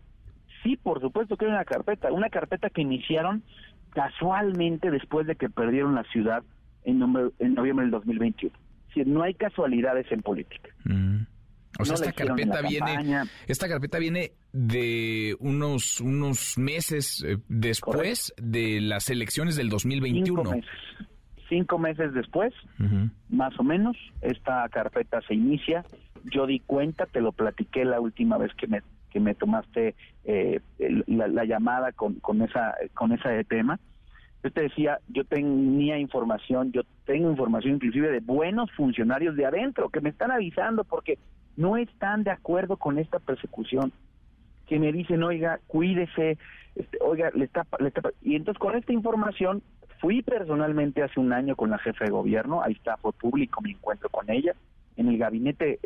[0.62, 3.42] sí, por supuesto que hay una carpeta, una carpeta que iniciaron
[3.90, 6.42] casualmente después de que perdieron la ciudad
[6.84, 8.54] en, noviembre del 2021.
[8.94, 10.70] Si no hay casualidades en política.
[10.84, 11.22] Mm.
[11.78, 18.80] O sea, esta carpeta viene, esta carpeta viene de unos unos meses eh, después de
[18.80, 20.42] las elecciones del 2021.
[20.42, 20.70] Cinco meses,
[21.48, 22.52] Cinco meses después,
[23.28, 25.84] más o menos, esta carpeta se inicia.
[26.24, 30.60] Yo di cuenta, te lo platiqué la última vez que me que me tomaste eh,
[30.78, 33.80] la, llamada con, con esa con ese tema
[34.42, 39.90] yo te decía, yo tenía información, yo tengo información inclusive de buenos funcionarios de adentro
[39.90, 41.18] que me están avisando porque
[41.56, 43.92] no están de acuerdo con esta persecución,
[44.66, 46.38] que me dicen, oiga, cuídese,
[46.74, 48.10] este, oiga, le está, le está...
[48.22, 49.62] Y entonces con esta información
[50.00, 53.72] fui personalmente hace un año con la jefa de gobierno, ahí está, fue público mi
[53.72, 54.54] encuentro con ella,
[54.96, 55.78] en el gabinete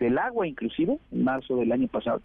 [0.00, 2.22] del agua inclusive, en marzo del año pasado.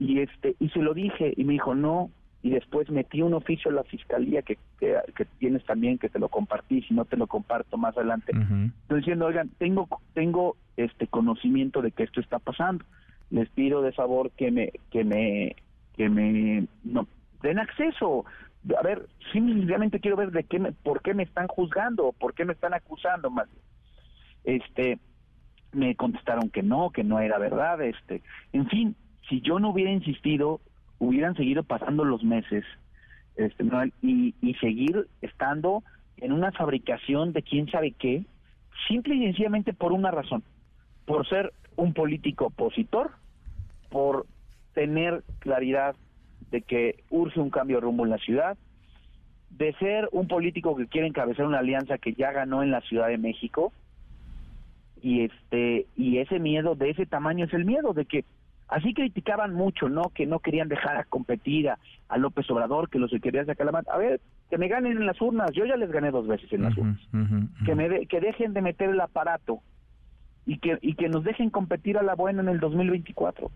[0.00, 2.10] Y este y se lo dije y me dijo, "No,
[2.42, 6.28] y después metí un oficio a la fiscalía que, que, tienes también que te lo
[6.28, 8.32] compartí si no te lo comparto más adelante
[8.82, 12.84] estoy diciendo oigan tengo tengo este conocimiento de que esto está pasando.
[13.30, 15.56] Les pido de favor que me que me
[15.96, 17.06] que me no
[17.42, 18.24] den acceso.
[18.78, 22.44] A ver simplemente quiero ver de qué me, por qué me están juzgando por qué
[22.44, 23.48] me están acusando más
[24.44, 24.98] este
[25.72, 28.22] me contestaron que no que no era verdad este
[28.52, 28.96] en fin
[29.30, 30.60] si yo no hubiera insistido
[31.00, 32.64] hubieran seguido pasando los meses
[33.34, 33.64] este,
[34.02, 35.82] y, y seguir estando
[36.18, 38.24] en una fabricación de quién sabe qué,
[38.86, 40.44] simple y sencillamente por una razón,
[41.06, 43.10] por ser un político opositor,
[43.88, 44.26] por
[44.74, 45.96] tener claridad
[46.50, 48.56] de que urge un cambio de rumbo en la ciudad,
[49.50, 53.08] de ser un político que quiere encabezar una alianza que ya ganó en la Ciudad
[53.08, 53.72] de México
[55.02, 58.24] y este y ese miedo de ese tamaño es el miedo de que
[58.70, 60.10] Así criticaban mucho, ¿no?
[60.14, 61.78] Que no querían dejar a competir a,
[62.16, 63.88] López Obrador, que los querían sacar la mano.
[63.90, 65.50] A ver, que me ganen en las urnas.
[65.52, 67.00] Yo ya les gané dos veces en las urnas.
[67.66, 69.60] Que me que dejen de meter el aparato
[70.46, 73.50] y que y que nos dejen competir a la buena en el 2024.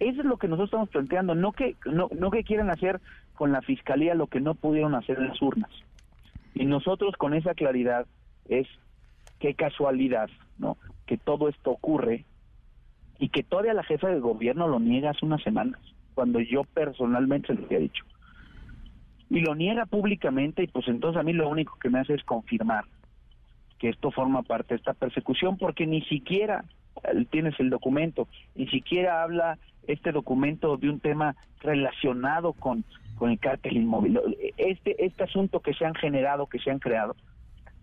[0.00, 3.00] Eso es lo que nosotros estamos planteando, no que no, no que quieran hacer
[3.34, 5.70] con la fiscalía lo que no pudieron hacer en las urnas.
[6.54, 8.06] Y nosotros con esa claridad
[8.48, 8.66] es
[9.38, 10.28] qué casualidad,
[10.58, 10.76] ¿no?
[11.06, 12.24] Que todo esto ocurre
[13.18, 15.80] y que todavía la jefa de gobierno lo niega hace unas semanas,
[16.14, 18.04] cuando yo personalmente se lo había dicho.
[19.28, 22.24] Y lo niega públicamente y pues entonces a mí lo único que me hace es
[22.24, 22.84] confirmar
[23.78, 26.64] que esto forma parte de esta persecución porque ni siquiera
[27.04, 32.84] eh, tienes el documento, ni siquiera habla este documento de un tema relacionado con,
[33.16, 34.18] con el cártel inmóvil.
[34.56, 37.16] Este, este asunto que se han generado, que se han creado,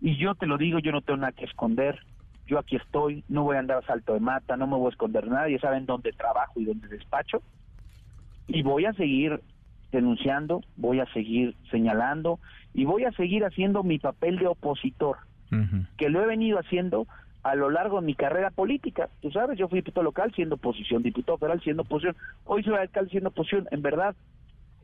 [0.00, 1.98] y yo te lo digo, yo no tengo nada que esconder,
[2.46, 4.90] yo aquí estoy, no voy a andar a salto de mata, no me voy a
[4.90, 7.42] esconder nadie, saben dónde trabajo y dónde despacho.
[8.46, 9.40] Y voy a seguir
[9.92, 12.38] denunciando, voy a seguir señalando
[12.74, 15.18] y voy a seguir haciendo mi papel de opositor,
[15.96, 17.06] que lo he venido haciendo
[17.44, 19.08] a lo largo de mi carrera política.
[19.22, 23.10] Tú sabes, yo fui diputado local siendo oposición, diputado federal siendo oposición, hoy soy alcalde
[23.10, 23.68] siendo oposición.
[23.70, 24.16] En verdad,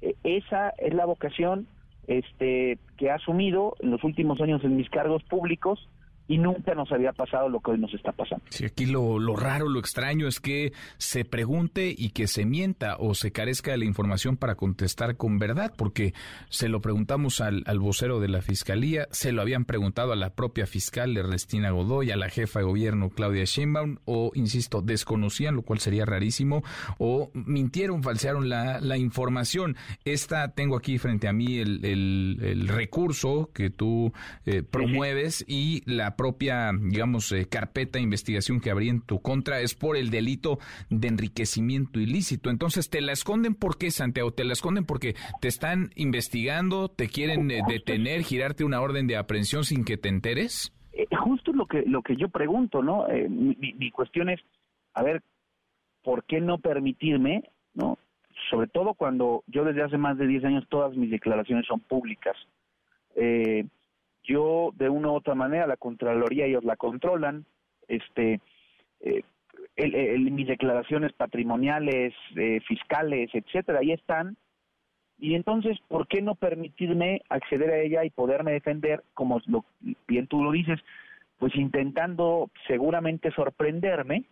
[0.00, 1.66] e, esa es la vocación
[2.06, 5.88] este que he asumido en los últimos años en mis cargos públicos
[6.30, 8.44] y nunca nos había pasado lo que hoy nos está pasando.
[8.50, 12.94] Sí, aquí lo, lo, raro, lo extraño es que se pregunte y que se mienta
[13.00, 16.14] o se carezca de la información para contestar con verdad, porque
[16.48, 20.30] se lo preguntamos al, al vocero de la Fiscalía, se lo habían preguntado a la
[20.36, 25.62] propia fiscal Ernestina Godoy, a la jefa de gobierno Claudia Sheinbaum, o, insisto, desconocían, lo
[25.62, 26.62] cual sería rarísimo,
[26.98, 29.74] o mintieron, falsearon la, la información.
[30.04, 34.12] Esta, tengo aquí frente a mí el, el, el recurso que tú
[34.46, 39.60] eh, promueves y la propia, digamos, eh, carpeta de investigación que habría en tu contra
[39.60, 40.58] es por el delito
[40.90, 42.50] de enriquecimiento ilícito.
[42.50, 44.30] Entonces, ¿te la esconden por qué, Santiago?
[44.30, 49.16] ¿Te la esconden porque te están investigando, te quieren eh, detener, girarte una orden de
[49.16, 50.74] aprehensión sin que te enteres?
[50.92, 53.06] Eh, justo lo que, lo que yo pregunto, ¿no?
[53.08, 54.40] mi, mi cuestión es,
[54.92, 55.22] a ver,
[56.04, 57.96] ¿por qué no permitirme, ¿no?
[58.50, 62.36] Sobre todo cuando yo desde hace más de 10 años todas mis declaraciones son públicas.
[63.16, 63.64] Eh,
[64.24, 67.44] yo de una u otra manera la contraloría ellos la controlan
[67.88, 68.40] este
[69.00, 69.22] eh,
[69.76, 74.36] mis declaraciones patrimoniales eh, fiscales etcétera ahí están.
[75.18, 79.64] Y entonces por qué no permitirme acceder a ella y poderme defender como lo,
[80.08, 80.80] bien tú lo dices
[81.38, 84.24] pues intentando seguramente sorprenderme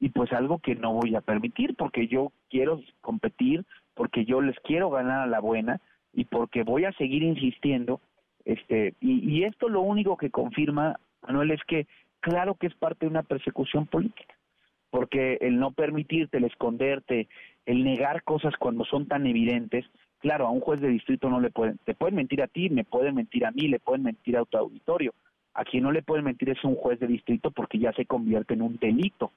[0.00, 3.64] y pues algo que no voy a permitir porque yo quiero competir
[3.94, 5.80] porque yo les quiero ganar a la buena
[6.12, 8.00] y porque voy a seguir insistiendo
[8.48, 11.86] este, y, esto lo único que confirma, Manuel, es que
[12.20, 14.34] claro que es parte de una persecución política,
[14.88, 17.28] porque el no permitirte, el esconderte,
[17.66, 19.84] el negar cosas cuando son tan evidentes,
[20.20, 22.84] claro, a un juez de distrito no le pueden, te pueden mentir a ti, me
[22.84, 25.12] pueden mentir a mí, le pueden mentir a tu auditorio.
[25.52, 28.54] A quien no le pueden mentir es un juez de distrito porque ya se convierte
[28.54, 29.30] en un delito.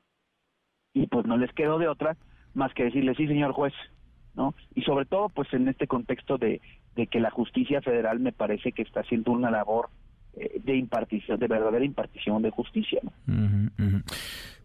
[0.93, 2.15] Y pues no les quedó de otra
[2.53, 3.73] más que decirle, sí, señor juez,
[4.35, 4.53] ¿no?
[4.73, 6.61] Y sobre todo, pues en este contexto de,
[6.95, 9.89] de que la justicia federal me parece que está haciendo una labor
[10.33, 13.01] eh, de impartición, de verdadera impartición de justicia.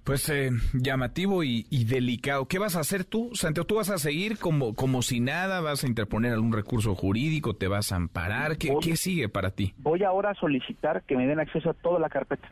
[0.05, 2.47] Pues eh, llamativo y, delicado.
[2.47, 3.67] ¿Qué vas a hacer tú, Santiago?
[3.67, 5.61] ¿Tú vas a seguir como, como si nada?
[5.61, 7.55] ¿Vas a interponer algún recurso jurídico?
[7.55, 8.57] ¿Te vas a amparar?
[8.57, 9.75] ¿Qué, ¿qué sigue para ti?
[9.79, 12.49] Voy ahora a solicitar que me den acceso a toda la carpeta.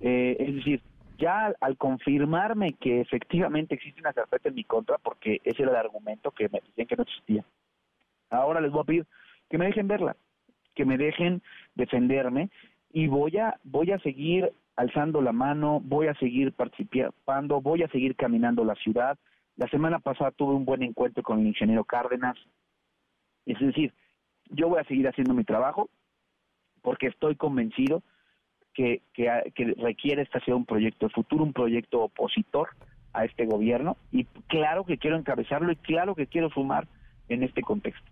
[0.00, 0.82] Eh, es decir,
[1.16, 5.76] ya al confirmarme que efectivamente existe una carpeta en mi contra, porque ese era el
[5.78, 7.44] argumento que me decían que no existía,
[8.32, 9.06] ahora les voy a pedir
[9.48, 10.16] que me dejen verla,
[10.74, 11.42] que me dejen
[11.74, 12.50] defenderme
[12.92, 17.88] y voy a, voy a seguir alzando la mano, voy a seguir participando, voy a
[17.88, 19.18] seguir caminando la ciudad.
[19.56, 22.36] La semana pasada tuve un buen encuentro con el ingeniero Cárdenas.
[23.44, 23.92] Es decir,
[24.50, 25.90] yo voy a seguir haciendo mi trabajo
[26.80, 28.02] porque estoy convencido
[28.74, 32.70] que, que, requiere esta sea un proyecto de futuro, un proyecto opositor
[33.12, 36.88] a este gobierno y claro que quiero encabezarlo y claro que quiero sumar
[37.28, 38.11] en este contexto.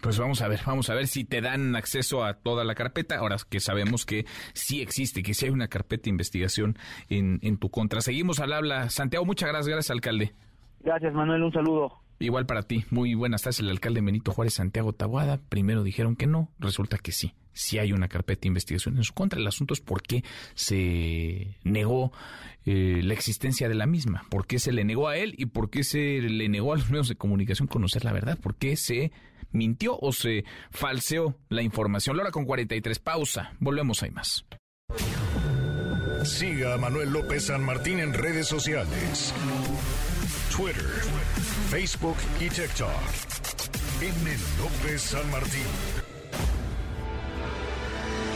[0.00, 3.16] Pues vamos a ver, vamos a ver si te dan acceso a toda la carpeta,
[3.16, 6.76] ahora que sabemos que sí existe, que sí hay una carpeta de investigación
[7.08, 8.00] en, en tu contra.
[8.02, 8.90] Seguimos al habla.
[8.90, 10.34] Santiago, muchas gracias, gracias, alcalde.
[10.80, 12.04] Gracias, Manuel, un saludo.
[12.18, 15.40] Igual para ti, muy buenas tardes, el alcalde Benito Juárez Santiago Tabuada.
[15.48, 19.14] Primero dijeron que no, resulta que sí, sí hay una carpeta de investigación en su
[19.14, 19.40] contra.
[19.40, 20.22] El asunto es por qué
[20.54, 22.12] se negó
[22.66, 25.70] eh, la existencia de la misma, por qué se le negó a él y por
[25.70, 29.10] qué se le negó a los medios de comunicación conocer la verdad, por qué se
[29.54, 32.16] mintió o se falseó la información.
[32.16, 33.52] Lora con 43, pausa.
[33.60, 34.44] Volvemos, hay más.
[36.24, 39.32] Siga a Manuel López San Martín en redes sociales.
[40.54, 40.84] Twitter,
[41.70, 42.90] Facebook y TikTok.
[44.00, 44.36] M.
[44.58, 45.62] López San Martín.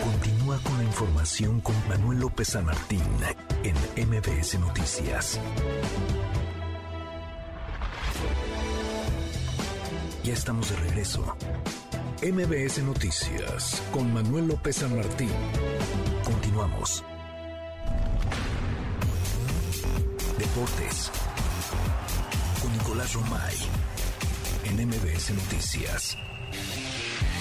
[0.03, 3.03] Continúa con la información con Manuel López San Martín
[3.65, 5.41] en MBS Noticias.
[10.29, 11.25] Ya estamos de regreso.
[12.23, 15.31] MBS Noticias con Manuel López San Martín.
[16.23, 17.03] Continuamos.
[20.39, 21.11] Deportes.
[22.61, 23.57] Con Nicolás Romay.
[24.67, 26.19] En MBS Noticias.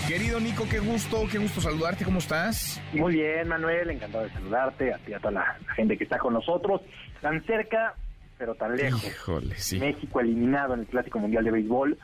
[0.07, 2.81] Querido Nico, qué gusto, qué gusto saludarte, ¿cómo estás?
[2.93, 6.19] Muy bien, Manuel, encantado de saludarte, a ti y a toda la gente que está
[6.19, 6.79] con nosotros,
[7.19, 7.95] tan cerca,
[8.37, 9.03] pero tan lejos.
[9.05, 9.77] Híjole, sí.
[9.77, 11.97] México eliminado en el Clásico Mundial de Béisbol,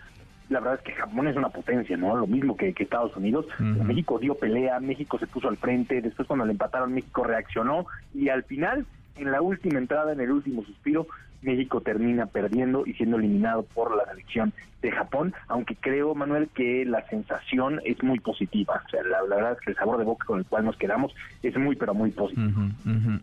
[0.49, 2.15] la verdad es que Japón es una potencia, ¿no?
[2.15, 3.45] Lo mismo que, Estados Unidos.
[3.59, 8.29] México dio pelea, México se puso al frente, después cuando le empataron México reaccionó y
[8.29, 11.07] al final, en la última entrada, en el último suspiro,
[11.41, 16.85] México termina perdiendo y siendo eliminado por la selección de Japón, aunque creo, Manuel, que
[16.85, 18.81] la sensación es muy positiva.
[18.85, 21.13] O sea, la, verdad es que el sabor de boca con el cual nos quedamos
[21.41, 22.69] es muy, pero muy positivo.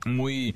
[0.06, 0.54] Muy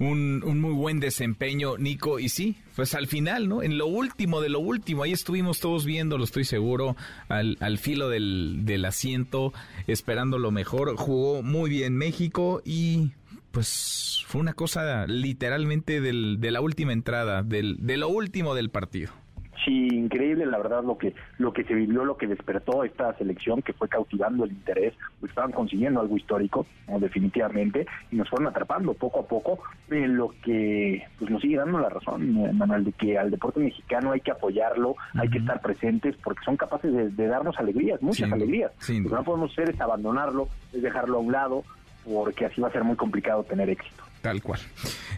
[0.00, 2.18] un, un, muy buen desempeño, Nico.
[2.18, 3.62] Y sí, pues al final, ¿no?
[3.62, 6.96] En lo último de lo último, ahí estuvimos todos viendo, lo estoy seguro,
[7.28, 9.52] al, al filo del, del asiento,
[9.86, 10.96] esperando lo mejor.
[10.96, 13.12] Jugó muy bien México y
[13.50, 18.70] pues fue una cosa literalmente del, de la última entrada, del, de lo último del
[18.70, 19.12] partido.
[19.64, 23.62] Sí, increíble la verdad lo que lo que se vivió, lo que despertó esta selección
[23.62, 26.66] que fue cautivando el interés, pues estaban consiguiendo algo histórico,
[26.98, 29.58] definitivamente, y nos fueron atrapando poco a poco,
[29.90, 34.12] en lo que pues nos sigue dando la razón, Manuel, de que al deporte mexicano
[34.12, 38.72] hay que apoyarlo, hay que estar presentes, porque son capaces de, darnos alegrías, muchas alegrías.
[38.88, 41.64] lo que no podemos hacer es abandonarlo, es dejarlo a un lado,
[42.04, 44.09] porque así va a ser muy complicado tener éxito.
[44.22, 44.60] Tal cual.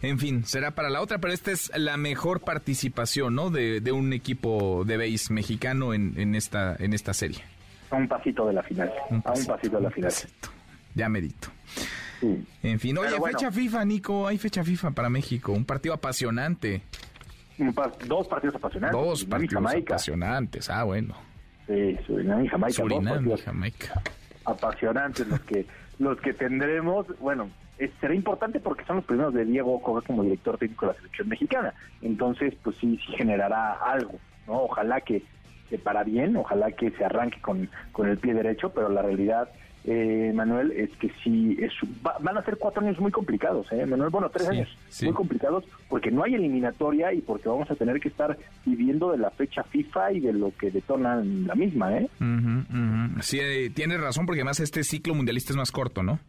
[0.01, 3.51] En fin, será para la otra, pero esta es la mejor participación, ¿no?
[3.51, 7.43] De, de un equipo de base mexicano en, en, esta, en esta serie.
[7.91, 8.91] A un pasito de la final.
[9.11, 10.13] a un pasito de la final.
[10.95, 11.49] Ya medito.
[12.63, 16.83] En fin, oye, fecha FIFA, Nico, hay fecha FIFA para México, un partido apasionante.
[18.07, 19.01] dos partidos apasionantes.
[19.01, 21.17] Dos partidos apasionantes, ah, bueno.
[21.67, 22.75] Sí, Surinam y Jamaica.
[22.75, 24.03] Surinam y Jamaica.
[24.45, 25.67] Apasionantes los que,
[25.99, 27.51] los que tendremos, bueno,
[28.01, 31.75] será importante porque son los primeros de Diego como director técnico de la selección mexicana.
[32.01, 34.65] Entonces, pues sí, sí generará algo, ¿no?
[34.65, 35.23] Ojalá que
[35.71, 39.49] se para bien, ojalá que se arranque con, con el pie derecho, pero la realidad,
[39.85, 41.73] eh, Manuel, es que sí, es,
[42.03, 43.87] van a ser cuatro años muy complicados, ¿eh?
[43.87, 44.69] Manuel, bueno, tres años
[45.03, 48.37] muy complicados porque no hay eliminatoria y porque vamos a tener que estar
[48.67, 52.09] viviendo de la fecha FIFA y de lo que detonan la misma, ¿eh?
[53.21, 56.21] Sí, eh, tienes razón porque además este ciclo mundialista es más corto, ¿no?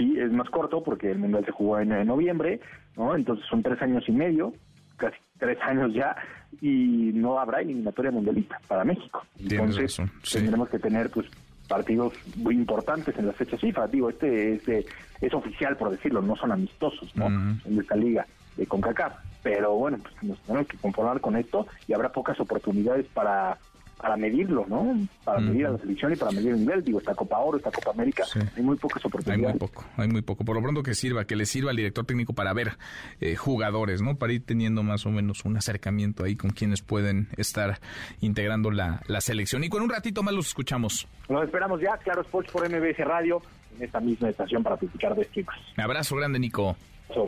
[0.00, 2.60] Sí es más corto porque el Mundial se jugó en, noviembre,
[2.96, 3.14] ¿no?
[3.14, 4.52] Entonces son tres años y medio,
[4.96, 6.16] casi tres años ya,
[6.60, 9.22] y no habrá eliminatoria mundialista para México.
[9.38, 10.00] Entonces
[10.32, 11.26] tendremos que tener pues
[11.68, 13.86] partidos muy importantes en las fechas FIFA.
[13.86, 14.84] Digo, este es, eh,
[15.20, 17.26] es oficial, por decirlo, no son amistosos, ¿no?
[17.26, 19.14] En esta liga de CONCACAF.
[19.42, 23.56] Pero bueno, pues nos tenemos que conformar con esto y habrá pocas oportunidades para
[24.00, 24.96] para medirlo, ¿no?
[25.24, 26.82] Para medir a la selección y para medir el nivel.
[26.82, 28.24] Digo, esta Copa Oro, esta Copa América,
[28.56, 29.46] hay muy pocas oportunidades.
[29.46, 30.44] Hay muy poco, hay muy poco.
[30.44, 32.72] Por lo pronto que sirva, que le sirva al director técnico para ver
[33.20, 34.16] eh, jugadores, ¿no?
[34.16, 37.80] Para ir teniendo más o menos un acercamiento ahí con quienes pueden estar
[38.20, 39.64] integrando la, la selección.
[39.64, 41.06] Y con un ratito más los escuchamos.
[41.28, 43.42] Nos esperamos ya, Claro Sports por MBS Radio,
[43.76, 45.56] en esta misma estación para platicar de esquemas.
[45.76, 46.76] Abrazo grande, Nico.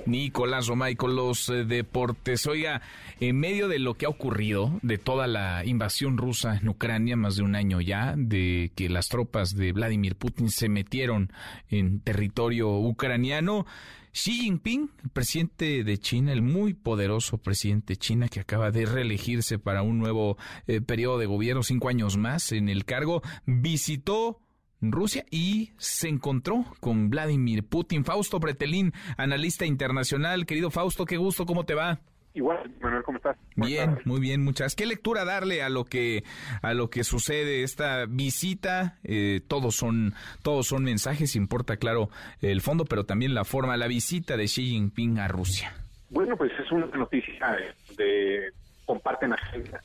[0.06, 2.46] Nicolás Romay con los eh, deportes.
[2.46, 2.82] Oiga,
[3.20, 7.36] en medio de lo que ha ocurrido, de toda la invasión rusa en Ucrania, más
[7.36, 11.32] de un año ya, de que las tropas de Vladimir Putin se metieron
[11.70, 13.66] en territorio ucraniano,
[14.12, 18.84] Xi Jinping, el presidente de China, el muy poderoso presidente de China que acaba de
[18.84, 20.36] reelegirse para un nuevo
[20.66, 24.38] eh, periodo de gobierno, cinco años más en el cargo, visitó
[24.82, 28.04] Rusia y se encontró con Vladimir Putin.
[28.04, 30.46] Fausto Bretelín, analista internacional.
[30.46, 32.00] Querido Fausto, qué gusto, ¿cómo te va?
[32.34, 33.36] Igual, Manuel, ¿cómo estás?
[33.56, 34.74] bien, muy bien, muchas.
[34.74, 36.24] ¿Qué lectura darle a lo que
[36.62, 38.98] a lo que sucede esta visita?
[39.04, 42.08] Eh, todos son todos son mensajes, importa claro
[42.40, 45.74] el fondo, pero también la forma, la visita de Xi Jinping a Rusia.
[46.08, 47.54] Bueno, pues es una noticia
[47.98, 48.50] de
[48.86, 49.34] comparten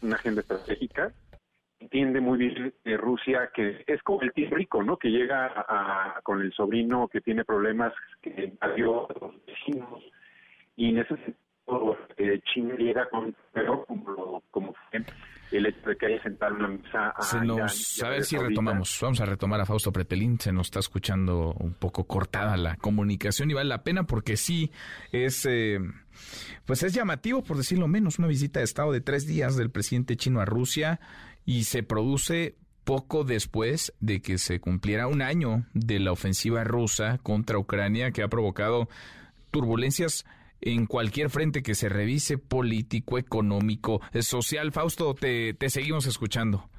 [0.01, 1.11] una agenda estratégica
[1.87, 4.97] entiende muy bien de Rusia que es como el tío rico, ¿no?
[4.97, 10.03] Que llega a, con el sobrino que tiene problemas, que invadió a los vecinos,
[10.75, 14.73] y en ese sentido eh, China llega con pero como, como
[15.51, 18.97] el hecho de que haya sentado una mesa a, se nos, a ver si retomamos,
[19.01, 23.49] vamos a retomar a Fausto Prepelín, se nos está escuchando un poco cortada la comunicación
[23.51, 24.71] y vale la pena porque sí
[25.11, 25.45] es...
[25.45, 25.79] Eh,
[26.65, 30.17] pues es llamativo, por decirlo menos, una visita de Estado de tres días del presidente
[30.17, 30.99] chino a Rusia
[31.47, 37.17] y se produce poco después de que se cumpliera un año de la ofensiva rusa
[37.23, 38.87] contra Ucrania que ha provocado
[39.49, 40.25] turbulencias
[40.61, 44.71] en cualquier frente que se revise, político, económico, social.
[44.71, 46.69] Fausto, te, te seguimos escuchando.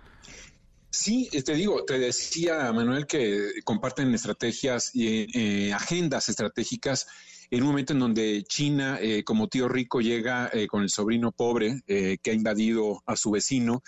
[0.90, 7.06] Sí, te digo, te decía Manuel que comparten estrategias y eh, agendas estratégicas
[7.50, 11.32] en un momento en donde China, eh, como tío rico, llega eh, con el sobrino
[11.32, 13.82] pobre eh, que ha invadido a su vecino,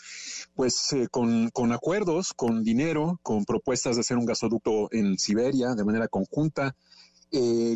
[0.54, 5.84] pues con, con, acuerdos, con dinero, con propuestas de hacer un gasoducto en Siberia de
[5.84, 6.74] manera conjunta,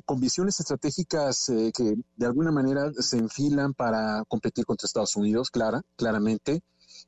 [0.04, 5.80] con visiones estratégicas que de alguna manera se enfilan para competir contra Estados Unidos, clara,
[5.94, 6.62] claramente.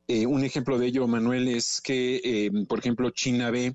[0.08, 3.72] un ejemplo de ello, Manuel, es que, por ejemplo, China ve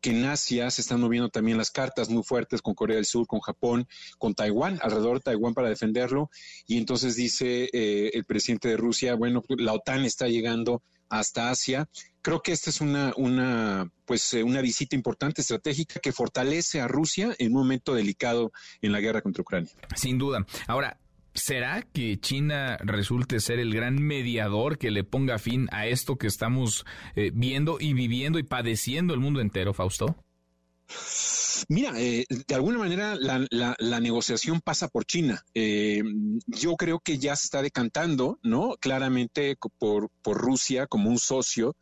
[0.00, 3.26] que en Asia se están moviendo también las cartas muy fuertes con Corea del Sur,
[3.26, 3.86] con Japón,
[4.18, 6.30] con Taiwán, alrededor de Taiwán para defenderlo.
[6.66, 11.88] Y entonces dice eh, el presidente de Rusia, bueno, la OTAN está llegando hasta Asia.
[12.22, 16.88] Creo que esta es una, una, pues, eh, una visita importante, estratégica, que fortalece a
[16.88, 19.72] Rusia en un momento delicado en la guerra contra Ucrania.
[19.96, 20.46] Sin duda.
[20.66, 20.99] Ahora,
[21.34, 26.26] ¿Será que China resulte ser el gran mediador que le ponga fin a esto que
[26.26, 26.84] estamos
[27.14, 30.16] eh, viendo y viviendo y padeciendo el mundo entero, Fausto?
[31.68, 35.44] Mira, eh, de alguna manera la, negociación pasa por China.
[35.54, 36.02] Eh,
[36.46, 38.76] yo creo que ya se está decantando, ¿no?
[38.80, 41.76] Claramente por, Rusia como un socio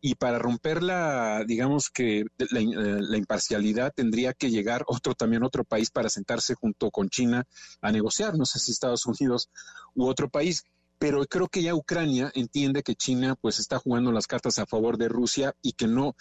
[0.00, 5.42] y para romper la, digamos que la, eh, la, imparcialidad tendría que llegar otro también
[5.42, 7.44] otro país para sentarse junto con China
[7.80, 9.48] a negociar, no sé si Estados Unidos
[9.94, 10.64] u otro país
[10.98, 14.96] pero creo que ya Ucrania entiende que China pues está jugando las cartas a favor
[14.96, 16.14] de Rusia y que no,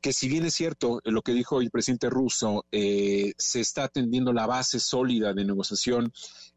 [0.00, 4.32] que si bien es cierto lo que dijo el presidente ruso, eh, se está atendiendo
[4.32, 6.12] la base sólida de negociación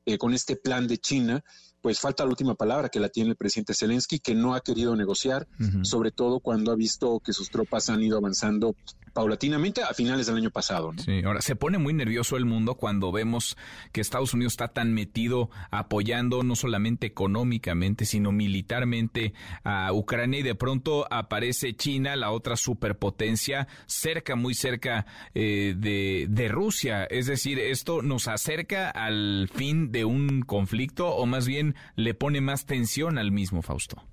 [0.06, 1.44] eh, con este plan de China,
[1.82, 4.96] pues falta la última palabra que la tiene el presidente Zelensky, que no ha querido
[4.96, 5.48] negociar,
[5.84, 8.76] sobre todo cuando ha visto que sus tropas han ido avanzando
[9.14, 10.92] paulatinamente a finales del año pasado.
[10.98, 13.58] Sí, ahora se pone muy nervioso el mundo cuando vemos
[13.92, 19.34] que Estados Unidos está tan metido apoyando no solamente económicamente, sino militarmente
[19.64, 26.28] a Ucrania y de pronto aparece China, la otra superpotencia, cerca, muy cerca eh, de,
[26.30, 27.06] de Rusia.
[27.06, 32.42] Es decir, esto nos acerca al fin de un conflicto o más bien le pone
[32.42, 34.04] más tensión al mismo, Fausto.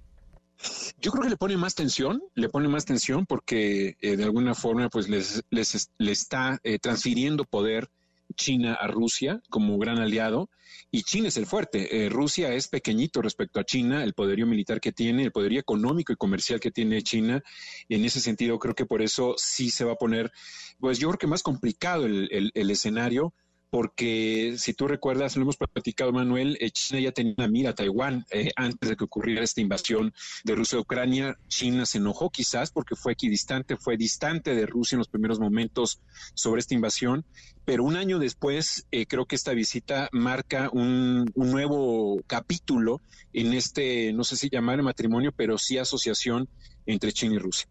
[1.01, 4.55] Yo creo que le pone más tensión, le pone más tensión porque eh, de alguna
[4.55, 7.91] forma pues les, les, le está eh, transfiriendo poder
[8.35, 10.51] China a Rusia como gran aliado
[10.91, 12.05] y China es el fuerte.
[12.05, 16.13] Eh, Rusia es pequeñito respecto a China, el poderío militar que tiene, el poderío económico
[16.13, 17.43] y comercial que tiene China.
[17.89, 20.33] En ese sentido creo que por eso sí se va a poner,
[20.79, 23.35] pues yo creo que más complicado el, el escenario
[23.71, 27.75] porque si tú recuerdas, lo hemos platicado, Manuel, eh, China ya tenía una mira a
[27.75, 30.15] Taiwán eh, antes de que ocurriera esta invasión
[30.45, 31.37] de Rusia a Ucrania.
[31.49, 36.01] China se enojó quizás porque fue equidistante, fue distante de Rusia en los primeros momentos
[36.35, 37.25] sobre esta invasión,
[37.65, 43.01] pero un año después eh, creo que esta visita marca un, un, nuevo capítulo
[43.33, 46.49] en este, no sé si llamar matrimonio, pero sí asociación
[46.87, 47.69] entre China y Rusia.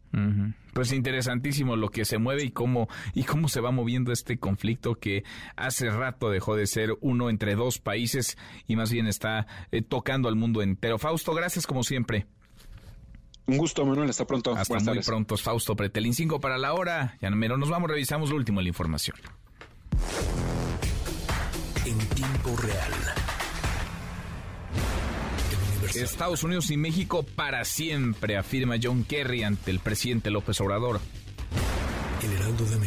[0.73, 4.95] Pues interesantísimo lo que se mueve y cómo y cómo se va moviendo este conflicto
[4.95, 5.23] que
[5.55, 8.37] hace rato dejó de ser uno entre dos países
[8.67, 10.99] y más bien está eh, tocando al mundo entero.
[10.99, 12.27] Fausto, gracias como siempre.
[13.47, 14.09] Un gusto, Manuel.
[14.09, 14.55] Hasta pronto.
[14.55, 15.37] Hasta muy pronto.
[15.37, 17.17] Fausto Pretelín 5 para la hora.
[17.21, 19.17] Ya no nos vamos, revisamos lo último de la información.
[21.85, 23.24] En tiempo real
[25.93, 30.99] Estados Unidos y México para siempre, afirma John Kerry ante el presidente López Obrador.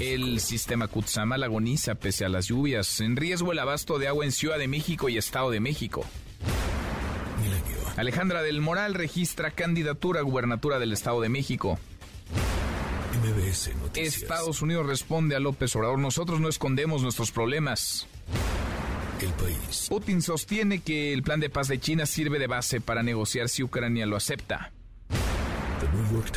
[0.00, 3.00] El, sistema Kutsamal agoniza pese a las lluvias.
[3.00, 6.04] En riesgo el abasto de agua en Ciudad de México y Estado de México.
[7.96, 11.78] Alejandra del Moral registra candidatura a gubernatura del Estado de México.
[13.94, 15.98] Estados Unidos responde a López Obrador.
[15.98, 18.06] Nosotros no escondemos nuestros problemas
[19.26, 19.86] país.
[19.88, 23.62] Putin sostiene que el plan de paz de China sirve de base para negociar si
[23.62, 24.72] Ucrania lo acepta.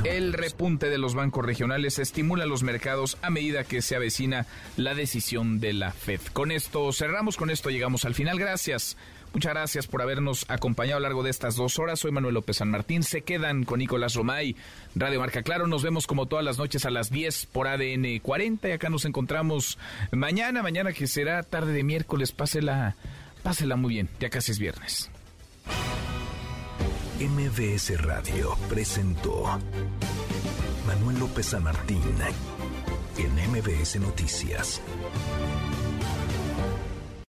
[0.03, 4.45] El repunte de los bancos regionales estimula los mercados a medida que se avecina
[4.77, 6.21] la decisión de la Fed.
[6.33, 8.39] Con esto cerramos, con esto llegamos al final.
[8.39, 8.97] Gracias
[9.33, 11.99] Muchas gracias por habernos acompañado a lo largo de estas dos horas.
[11.99, 13.01] Soy Manuel López San Martín.
[13.03, 14.57] Se quedan con Nicolás Romay,
[14.95, 15.67] Radio Marca Claro.
[15.67, 18.67] Nos vemos como todas las noches a las 10 por ADN 40.
[18.67, 19.77] Y acá nos encontramos
[20.11, 22.33] mañana, mañana que será tarde de miércoles.
[22.33, 22.95] Pásela,
[23.41, 24.09] pásela muy bien.
[24.19, 25.09] Ya casi es viernes.
[27.21, 29.59] MBS Radio presentó
[30.87, 32.01] Manuel López San Martín
[33.17, 34.81] en MBS Noticias.